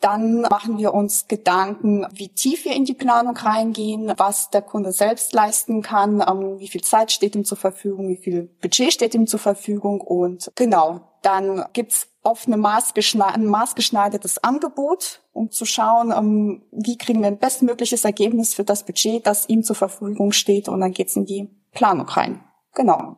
dann 0.00 0.42
machen 0.42 0.78
wir 0.78 0.92
uns 0.92 1.26
Gedanken, 1.26 2.06
wie 2.12 2.28
tief 2.28 2.64
wir 2.64 2.74
in 2.74 2.84
die 2.84 2.94
Planung 2.94 3.36
reingehen, 3.36 4.12
was 4.16 4.50
der 4.50 4.62
Kunde 4.62 4.92
selbst 4.92 5.32
leisten 5.32 5.82
kann, 5.82 6.22
ähm, 6.26 6.58
wie 6.58 6.68
viel 6.68 6.82
Zeit 6.82 7.12
steht 7.12 7.34
ihm 7.34 7.44
zur 7.44 7.56
Verfügung, 7.56 8.08
wie 8.08 8.16
viel 8.16 8.42
Budget 8.60 8.92
steht 8.92 9.14
ihm 9.14 9.26
zur 9.26 9.40
Verfügung 9.40 10.00
und 10.00 10.52
genau, 10.54 11.00
dann 11.22 11.64
gibt's 11.72 12.08
oft 12.26 12.46
eine 12.46 12.56
maßgeschne 12.56 13.24
ein 13.24 13.46
maßgeschneidertes 13.46 14.42
Angebot, 14.44 15.22
um 15.32 15.50
zu 15.50 15.64
schauen, 15.64 16.12
um, 16.12 16.62
wie 16.72 16.98
kriegen 16.98 17.20
wir 17.20 17.28
ein 17.28 17.38
bestmögliches 17.38 18.04
Ergebnis 18.04 18.54
für 18.54 18.64
das 18.64 18.84
Budget, 18.84 19.26
das 19.26 19.48
ihm 19.48 19.62
zur 19.62 19.76
Verfügung 19.76 20.32
steht. 20.32 20.68
Und 20.68 20.80
dann 20.80 20.92
geht's 20.92 21.16
in 21.16 21.24
die 21.24 21.48
Planung 21.72 22.08
rein. 22.08 22.44
Genau. 22.74 23.16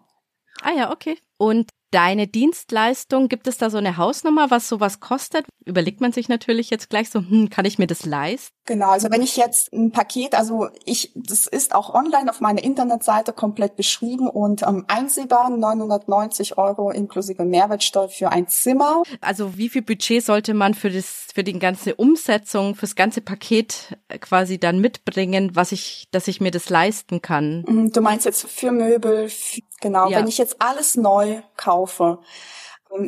Ah 0.63 0.73
ja, 0.73 0.93
okay. 0.93 1.19
Und 1.37 1.71
deine 1.91 2.27
Dienstleistung, 2.27 3.29
gibt 3.29 3.47
es 3.47 3.59
da 3.59 3.71
so 3.71 3.79
eine 3.79 3.97
Hausnummer, 3.97 4.51
was 4.51 4.69
sowas 4.69 5.01
kostet? 5.01 5.47
Überlegt 5.65 6.01
man 6.01 6.13
sich 6.13 6.29
natürlich 6.29 6.71
jetzt 6.71 6.91
gleich 6.91 7.11
so, 7.11 7.21
hm, 7.21 7.49
kann 7.49 7.65
ich 7.65 7.79
mir 7.79 7.87
das 7.87 8.05
leisten? 8.05 8.55
Genau, 8.67 8.91
also 8.91 9.11
wenn 9.11 9.23
ich 9.23 9.37
jetzt 9.37 9.73
ein 9.73 9.93
Paket, 9.93 10.35
also 10.35 10.69
ich, 10.85 11.13
das 11.15 11.47
ist 11.47 11.75
auch 11.75 11.95
online 11.95 12.29
auf 12.29 12.41
meiner 12.41 12.63
Internetseite 12.63 13.33
komplett 13.33 13.77
beschrieben 13.77 14.29
und 14.29 14.63
ähm, 14.63 14.85
einsehbar 14.89 15.49
990 15.49 16.59
Euro 16.59 16.91
inklusive 16.91 17.45
Mehrwertsteuer 17.47 18.11
für 18.11 18.31
ein 18.31 18.47
Zimmer. 18.49 19.03
Also 19.23 19.57
wie 19.57 19.71
viel 19.71 19.83
Budget 19.83 20.23
sollte 20.23 20.53
man 20.53 20.75
für 20.75 20.91
das, 20.91 21.29
für 21.35 21.45
die 21.45 21.59
ganze 21.59 21.95
Umsetzung, 21.95 22.75
fürs 22.75 22.95
ganze 22.95 23.23
Paket 23.23 23.97
quasi 24.21 24.59
dann 24.59 24.81
mitbringen, 24.81 25.53
was 25.55 25.73
ich, 25.73 26.09
dass 26.11 26.29
ich 26.29 26.43
mir 26.43 26.51
das 26.51 26.69
leisten 26.69 27.23
kann? 27.23 27.65
Mhm, 27.67 27.93
du 27.93 28.03
meinst 28.03 28.27
jetzt 28.27 28.47
für 28.47 28.71
Möbel, 28.71 29.31
für 29.31 29.63
Genau, 29.81 30.09
ja. 30.09 30.19
wenn 30.19 30.27
ich 30.27 30.39
jetzt 30.39 30.61
alles 30.61 30.97
neu 30.97 31.43
kaufe, 31.57 32.19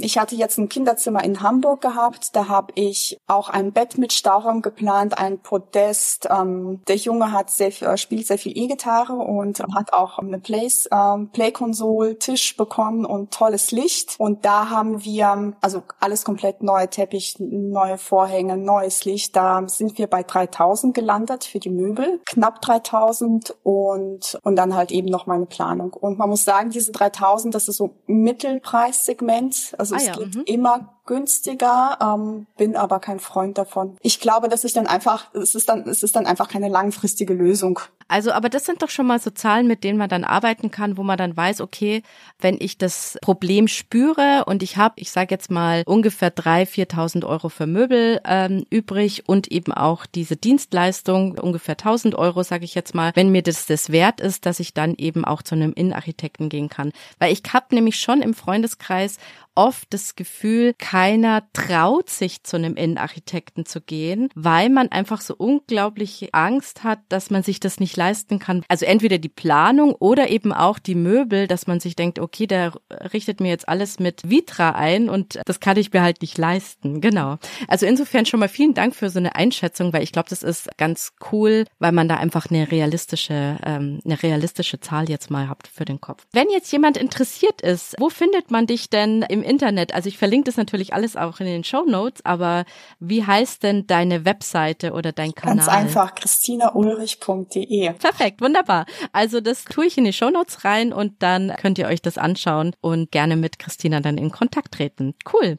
ich 0.00 0.18
hatte 0.18 0.34
jetzt 0.34 0.58
ein 0.58 0.68
Kinderzimmer 0.68 1.24
in 1.24 1.42
Hamburg 1.42 1.80
gehabt. 1.80 2.34
Da 2.34 2.48
habe 2.48 2.72
ich 2.74 3.18
auch 3.26 3.48
ein 3.48 3.72
Bett 3.72 3.98
mit 3.98 4.12
Stauraum 4.12 4.62
geplant, 4.62 5.18
ein 5.18 5.38
Podest. 5.38 6.28
Ähm, 6.30 6.82
der 6.88 6.96
Junge 6.96 7.32
hat 7.32 7.50
sehr 7.50 7.72
viel, 7.72 7.96
spielt 7.96 8.26
sehr 8.26 8.38
viel 8.38 8.56
E-Gitarre 8.56 9.14
und 9.14 9.60
hat 9.74 9.92
auch 9.92 10.18
eine 10.18 10.38
Plays, 10.38 10.88
ähm, 10.92 11.30
Play-Konsole, 11.32 12.18
Tisch 12.18 12.56
bekommen 12.56 13.04
und 13.04 13.32
tolles 13.32 13.70
Licht. 13.70 14.16
Und 14.18 14.44
da 14.44 14.70
haben 14.70 15.04
wir 15.04 15.54
also 15.60 15.82
alles 15.98 16.24
komplett 16.24 16.62
neue 16.62 16.88
Teppich, 16.88 17.36
neue 17.38 17.98
Vorhänge, 17.98 18.56
neues 18.56 19.04
Licht. 19.04 19.36
Da 19.36 19.66
sind 19.66 19.98
wir 19.98 20.06
bei 20.06 20.22
3000 20.22 20.94
gelandet 20.94 21.44
für 21.44 21.58
die 21.58 21.70
Möbel, 21.70 22.20
knapp 22.26 22.60
3000 22.60 23.56
und 23.62 24.38
und 24.42 24.56
dann 24.56 24.74
halt 24.74 24.90
eben 24.90 25.08
noch 25.08 25.26
meine 25.26 25.46
Planung. 25.46 25.92
Und 25.92 26.18
man 26.18 26.28
muss 26.28 26.44
sagen, 26.44 26.70
diese 26.70 26.92
3000, 26.92 27.54
das 27.54 27.68
ist 27.68 27.76
so 27.76 27.94
Mittelpreissegment 28.06 29.69
also 29.78 29.94
ah, 29.94 29.98
es 29.98 30.06
ja, 30.06 30.12
geht 30.14 30.34
mhm. 30.34 30.42
immer 30.46 30.99
günstiger, 31.06 31.98
ähm, 32.00 32.46
bin 32.56 32.76
aber 32.76 33.00
kein 33.00 33.20
Freund 33.20 33.58
davon. 33.58 33.96
Ich 34.02 34.20
glaube, 34.20 34.48
dass 34.48 34.64
ich 34.64 34.72
dann 34.72 34.86
einfach, 34.86 35.32
es 35.34 35.54
ist 35.54 35.68
dann, 35.68 35.88
es 35.88 36.02
ist 36.02 36.16
dann 36.16 36.26
einfach 36.26 36.48
keine 36.48 36.68
langfristige 36.68 37.34
Lösung. 37.34 37.80
Also, 38.10 38.32
aber 38.32 38.48
das 38.48 38.64
sind 38.64 38.82
doch 38.82 38.90
schon 38.90 39.06
mal 39.06 39.20
so 39.20 39.30
Zahlen, 39.30 39.68
mit 39.68 39.84
denen 39.84 39.96
man 39.96 40.08
dann 40.08 40.24
arbeiten 40.24 40.72
kann, 40.72 40.96
wo 40.96 41.04
man 41.04 41.16
dann 41.16 41.36
weiß, 41.36 41.60
okay, 41.60 42.02
wenn 42.40 42.56
ich 42.58 42.76
das 42.76 43.16
Problem 43.22 43.68
spüre 43.68 44.44
und 44.46 44.64
ich 44.64 44.76
habe, 44.76 44.94
ich 44.96 45.12
sage 45.12 45.32
jetzt 45.32 45.48
mal 45.48 45.84
ungefähr 45.86 46.30
drei, 46.30 46.66
viertausend 46.66 47.24
Euro 47.24 47.48
für 47.48 47.68
Möbel 47.68 48.20
ähm, 48.24 48.64
übrig 48.68 49.28
und 49.28 49.52
eben 49.52 49.72
auch 49.72 50.06
diese 50.06 50.36
Dienstleistung 50.36 51.38
ungefähr 51.38 51.76
tausend 51.76 52.16
Euro, 52.16 52.42
sage 52.42 52.64
ich 52.64 52.74
jetzt 52.74 52.96
mal, 52.96 53.12
wenn 53.14 53.30
mir 53.30 53.42
das 53.42 53.66
das 53.66 53.90
wert 53.90 54.20
ist, 54.20 54.44
dass 54.44 54.58
ich 54.58 54.74
dann 54.74 54.96
eben 54.96 55.24
auch 55.24 55.42
zu 55.42 55.54
einem 55.54 55.72
Innenarchitekten 55.72 56.48
gehen 56.48 56.68
kann, 56.68 56.90
weil 57.20 57.32
ich 57.32 57.42
habe 57.52 57.72
nämlich 57.76 58.00
schon 58.00 58.22
im 58.22 58.34
Freundeskreis 58.34 59.18
oft 59.54 59.92
das 59.92 60.16
Gefühl, 60.16 60.74
keiner 61.00 61.44
traut 61.54 62.10
sich 62.10 62.42
zu 62.42 62.58
einem 62.58 62.74
Innenarchitekten 62.74 63.64
zu 63.64 63.80
gehen, 63.80 64.28
weil 64.34 64.68
man 64.68 64.88
einfach 64.88 65.22
so 65.22 65.34
unglaublich 65.34 66.28
Angst 66.32 66.84
hat, 66.84 66.98
dass 67.08 67.30
man 67.30 67.42
sich 67.42 67.58
das 67.58 67.80
nicht 67.80 67.96
leisten 67.96 68.38
kann. 68.38 68.64
Also 68.68 68.84
entweder 68.84 69.16
die 69.16 69.30
Planung 69.30 69.94
oder 69.94 70.28
eben 70.28 70.52
auch 70.52 70.78
die 70.78 70.94
Möbel, 70.94 71.46
dass 71.46 71.66
man 71.66 71.80
sich 71.80 71.96
denkt, 71.96 72.18
okay, 72.18 72.46
der 72.46 72.74
richtet 73.14 73.40
mir 73.40 73.48
jetzt 73.48 73.66
alles 73.66 73.98
mit 73.98 74.28
Vitra 74.28 74.72
ein 74.72 75.08
und 75.08 75.40
das 75.46 75.58
kann 75.58 75.78
ich 75.78 75.90
mir 75.90 76.02
halt 76.02 76.20
nicht 76.20 76.36
leisten. 76.36 77.00
Genau. 77.00 77.38
Also 77.66 77.86
insofern 77.86 78.26
schon 78.26 78.40
mal 78.40 78.50
vielen 78.50 78.74
Dank 78.74 78.94
für 78.94 79.08
so 79.08 79.20
eine 79.20 79.36
Einschätzung, 79.36 79.94
weil 79.94 80.02
ich 80.02 80.12
glaube, 80.12 80.28
das 80.28 80.42
ist 80.42 80.68
ganz 80.76 81.14
cool, 81.32 81.64
weil 81.78 81.92
man 81.92 82.08
da 82.08 82.16
einfach 82.16 82.50
eine 82.50 82.70
realistische, 82.70 83.56
ähm, 83.64 84.00
eine 84.04 84.22
realistische 84.22 84.80
Zahl 84.80 85.08
jetzt 85.08 85.30
mal 85.30 85.48
habt 85.48 85.66
für 85.66 85.86
den 85.86 86.02
Kopf. 86.02 86.26
Wenn 86.32 86.50
jetzt 86.50 86.70
jemand 86.70 86.98
interessiert 86.98 87.62
ist, 87.62 87.94
wo 87.98 88.10
findet 88.10 88.50
man 88.50 88.66
dich 88.66 88.90
denn 88.90 89.22
im 89.22 89.42
Internet? 89.42 89.94
Also 89.94 90.10
ich 90.10 90.18
verlinke 90.18 90.44
das 90.44 90.58
natürlich 90.58 90.79
alles 90.92 91.16
auch 91.16 91.40
in 91.40 91.46
den 91.46 91.64
Show 91.64 91.84
Notes, 91.84 92.24
aber 92.24 92.64
wie 92.98 93.24
heißt 93.24 93.62
denn 93.62 93.86
deine 93.86 94.24
Webseite 94.24 94.92
oder 94.92 95.12
dein 95.12 95.34
Kanal? 95.34 95.56
Ganz 95.56 95.68
einfach, 95.68 96.14
christinaulrich.de. 96.14 97.92
Perfekt, 97.92 98.40
wunderbar. 98.40 98.86
Also 99.12 99.40
das 99.40 99.64
tue 99.64 99.86
ich 99.86 99.98
in 99.98 100.04
die 100.04 100.12
Show 100.12 100.30
Notes 100.30 100.64
rein 100.64 100.92
und 100.92 101.22
dann 101.22 101.54
könnt 101.56 101.78
ihr 101.78 101.86
euch 101.86 102.02
das 102.02 102.18
anschauen 102.18 102.74
und 102.80 103.12
gerne 103.12 103.36
mit 103.36 103.58
Christina 103.58 104.00
dann 104.00 104.18
in 104.18 104.30
Kontakt 104.30 104.72
treten. 104.72 105.14
Cool. 105.32 105.58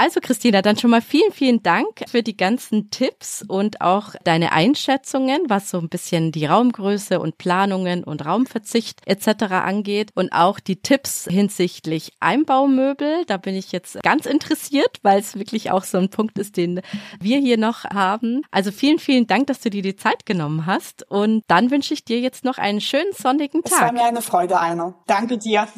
Also 0.00 0.20
Christina, 0.22 0.62
dann 0.62 0.78
schon 0.78 0.88
mal 0.88 1.02
vielen, 1.02 1.30
vielen 1.30 1.62
Dank 1.62 2.04
für 2.08 2.22
die 2.22 2.34
ganzen 2.34 2.90
Tipps 2.90 3.44
und 3.46 3.82
auch 3.82 4.14
deine 4.24 4.52
Einschätzungen, 4.52 5.42
was 5.48 5.68
so 5.68 5.76
ein 5.76 5.90
bisschen 5.90 6.32
die 6.32 6.46
Raumgröße 6.46 7.20
und 7.20 7.36
Planungen 7.36 8.02
und 8.02 8.24
Raumverzicht 8.24 9.02
etc. 9.04 9.52
angeht 9.52 10.12
und 10.14 10.32
auch 10.32 10.58
die 10.58 10.76
Tipps 10.76 11.26
hinsichtlich 11.28 12.12
Einbaumöbel. 12.18 13.26
Da 13.26 13.36
bin 13.36 13.54
ich 13.54 13.72
jetzt 13.72 14.02
ganz 14.02 14.24
interessiert, 14.24 15.00
weil 15.02 15.20
es 15.20 15.38
wirklich 15.38 15.70
auch 15.70 15.84
so 15.84 15.98
ein 15.98 16.08
Punkt 16.08 16.38
ist, 16.38 16.56
den 16.56 16.80
wir 17.20 17.38
hier 17.38 17.58
noch 17.58 17.84
haben. 17.84 18.40
Also 18.50 18.72
vielen, 18.72 19.00
vielen 19.00 19.26
Dank, 19.26 19.48
dass 19.48 19.60
du 19.60 19.68
dir 19.68 19.82
die 19.82 19.96
Zeit 19.96 20.24
genommen 20.24 20.64
hast 20.64 21.02
und 21.10 21.44
dann 21.46 21.70
wünsche 21.70 21.92
ich 21.92 22.06
dir 22.06 22.20
jetzt 22.20 22.42
noch 22.42 22.56
einen 22.56 22.80
schönen 22.80 23.12
sonnigen 23.12 23.62
Tag. 23.64 23.72
Es 23.72 23.80
war 23.82 23.92
mir 23.92 24.04
eine 24.04 24.22
Freude, 24.22 24.58
Einer. 24.58 24.94
Danke 25.06 25.36
dir. 25.36 25.68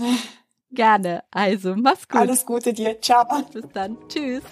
Gerne. 0.74 1.22
Also, 1.30 1.74
mach's 1.76 2.08
gut. 2.08 2.20
Alles 2.20 2.46
Gute 2.46 2.72
dir. 2.72 3.00
Ciao. 3.00 3.26
Bis 3.52 3.64
dann. 3.72 3.96
Tschüss. 4.08 4.42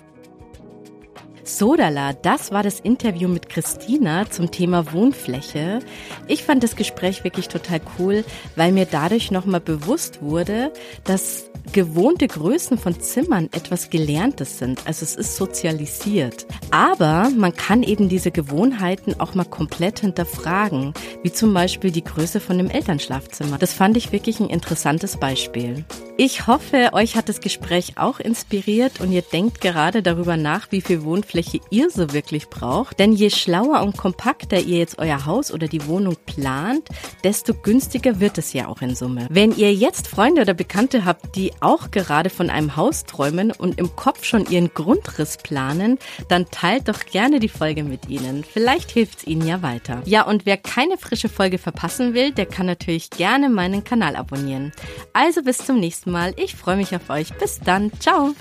Sodala, 1.45 2.13
das 2.13 2.53
war 2.53 2.63
das 2.63 2.81
Interview 2.81 3.29
mit 3.29 3.49
Christina 3.49 4.31
zum 4.31 4.51
Thema 4.51 4.93
Wohnfläche. 4.93 5.81
Ich 6.29 6.45
fand 6.45 6.63
das 6.63 6.77
Gespräch 6.77 7.25
wirklich 7.25 7.49
total 7.49 7.81
cool, 7.99 8.25
weil 8.57 8.73
mir 8.73 8.87
dadurch 8.87 9.31
nochmal 9.31 9.61
bewusst 9.61 10.23
wurde, 10.23 10.73
dass 11.05 11.51
gewohnte 11.73 12.27
Größen 12.27 12.79
von 12.79 13.01
Zimmern 13.01 13.49
etwas 13.53 13.91
Gelerntes 13.91 14.59
sind. 14.59 14.87
Also 14.87 15.05
es 15.05 15.17
ist 15.17 15.37
sozialisiert. 15.37 16.47
Aber 16.71 17.31
man 17.37 17.55
kann 17.55 17.83
eben 17.83 18.09
diese 18.09 18.31
Gewohnheiten 18.31 19.19
auch 19.19 19.35
mal 19.35 19.45
komplett 19.45 20.01
hinterfragen, 20.01 20.95
wie 21.23 21.33
zum 21.33 21.53
Beispiel 21.55 21.91
die 21.91 22.05
Größe 22.05 22.41
von 22.41 22.59
dem 22.59 22.71
Elternschlafzimmer. 22.71 23.59
Das 23.59 23.73
fand 23.73 23.97
ich 23.97 24.13
wirklich 24.13 24.41
ein 24.41 24.49
interessantes 24.49 25.17
Beispiel. 25.17 25.85
Ich 26.23 26.47
hoffe, 26.47 26.91
euch 26.93 27.17
hat 27.17 27.31
das 27.31 27.41
Gespräch 27.41 27.97
auch 27.97 28.21
inspiriert 28.21 29.01
und 29.01 29.11
ihr 29.11 29.23
denkt 29.23 29.63
gerade 29.63 30.03
darüber 30.03 30.37
nach, 30.37 30.71
wie 30.71 30.83
viel 30.83 31.03
Wohnfläche 31.03 31.61
ihr 31.71 31.89
so 31.89 32.13
wirklich 32.13 32.49
braucht. 32.49 32.99
Denn 32.99 33.13
je 33.13 33.31
schlauer 33.31 33.81
und 33.81 33.97
kompakter 33.97 34.61
ihr 34.61 34.77
jetzt 34.77 34.99
euer 34.99 35.25
Haus 35.25 35.51
oder 35.51 35.67
die 35.67 35.87
Wohnung 35.87 36.17
plant, 36.27 36.91
desto 37.25 37.55
günstiger 37.55 38.21
wird 38.21 38.37
es 38.37 38.53
ja 38.53 38.69
auch 38.69 38.83
in 38.83 38.95
Summe. 38.95 39.29
Wenn 39.31 39.57
ihr 39.57 39.73
jetzt 39.73 40.09
Freunde 40.09 40.43
oder 40.43 40.53
Bekannte 40.53 41.07
habt, 41.07 41.37
die 41.37 41.53
auch 41.61 41.91
gerade 41.91 42.29
von 42.29 42.51
einem 42.51 42.77
Haus 42.77 43.07
träumen 43.07 43.51
und 43.51 43.79
im 43.79 43.97
Kopf 43.97 44.25
schon 44.25 44.45
ihren 44.45 44.75
Grundriss 44.75 45.39
planen, 45.39 45.99
dann 46.29 46.51
teilt 46.51 46.89
doch 46.89 47.07
gerne 47.07 47.41
die 47.41 47.49
Folge 47.49 47.83
mit 47.83 48.11
ihnen. 48.11 48.45
Vielleicht 48.45 48.91
hilft 48.91 49.21
es 49.21 49.27
ihnen 49.27 49.47
ja 49.47 49.63
weiter. 49.63 50.03
Ja, 50.05 50.27
und 50.27 50.45
wer 50.45 50.59
keine 50.59 50.99
frische 50.99 51.31
Folge 51.31 51.57
verpassen 51.57 52.13
will, 52.13 52.31
der 52.31 52.45
kann 52.45 52.67
natürlich 52.67 53.09
gerne 53.09 53.49
meinen 53.49 53.85
Kanal 53.85 54.17
abonnieren. 54.17 54.73
Also 55.15 55.43
bis 55.43 55.57
zum 55.57 55.81
nächsten 56.11 56.13
Mal. 56.13 56.35
Ich 56.37 56.57
freue 56.57 56.77
mich 56.77 56.95
auf 56.95 57.09
euch. 57.11 57.33
Bis 57.35 57.61
dann. 57.61 57.91
Ciao. 58.01 58.35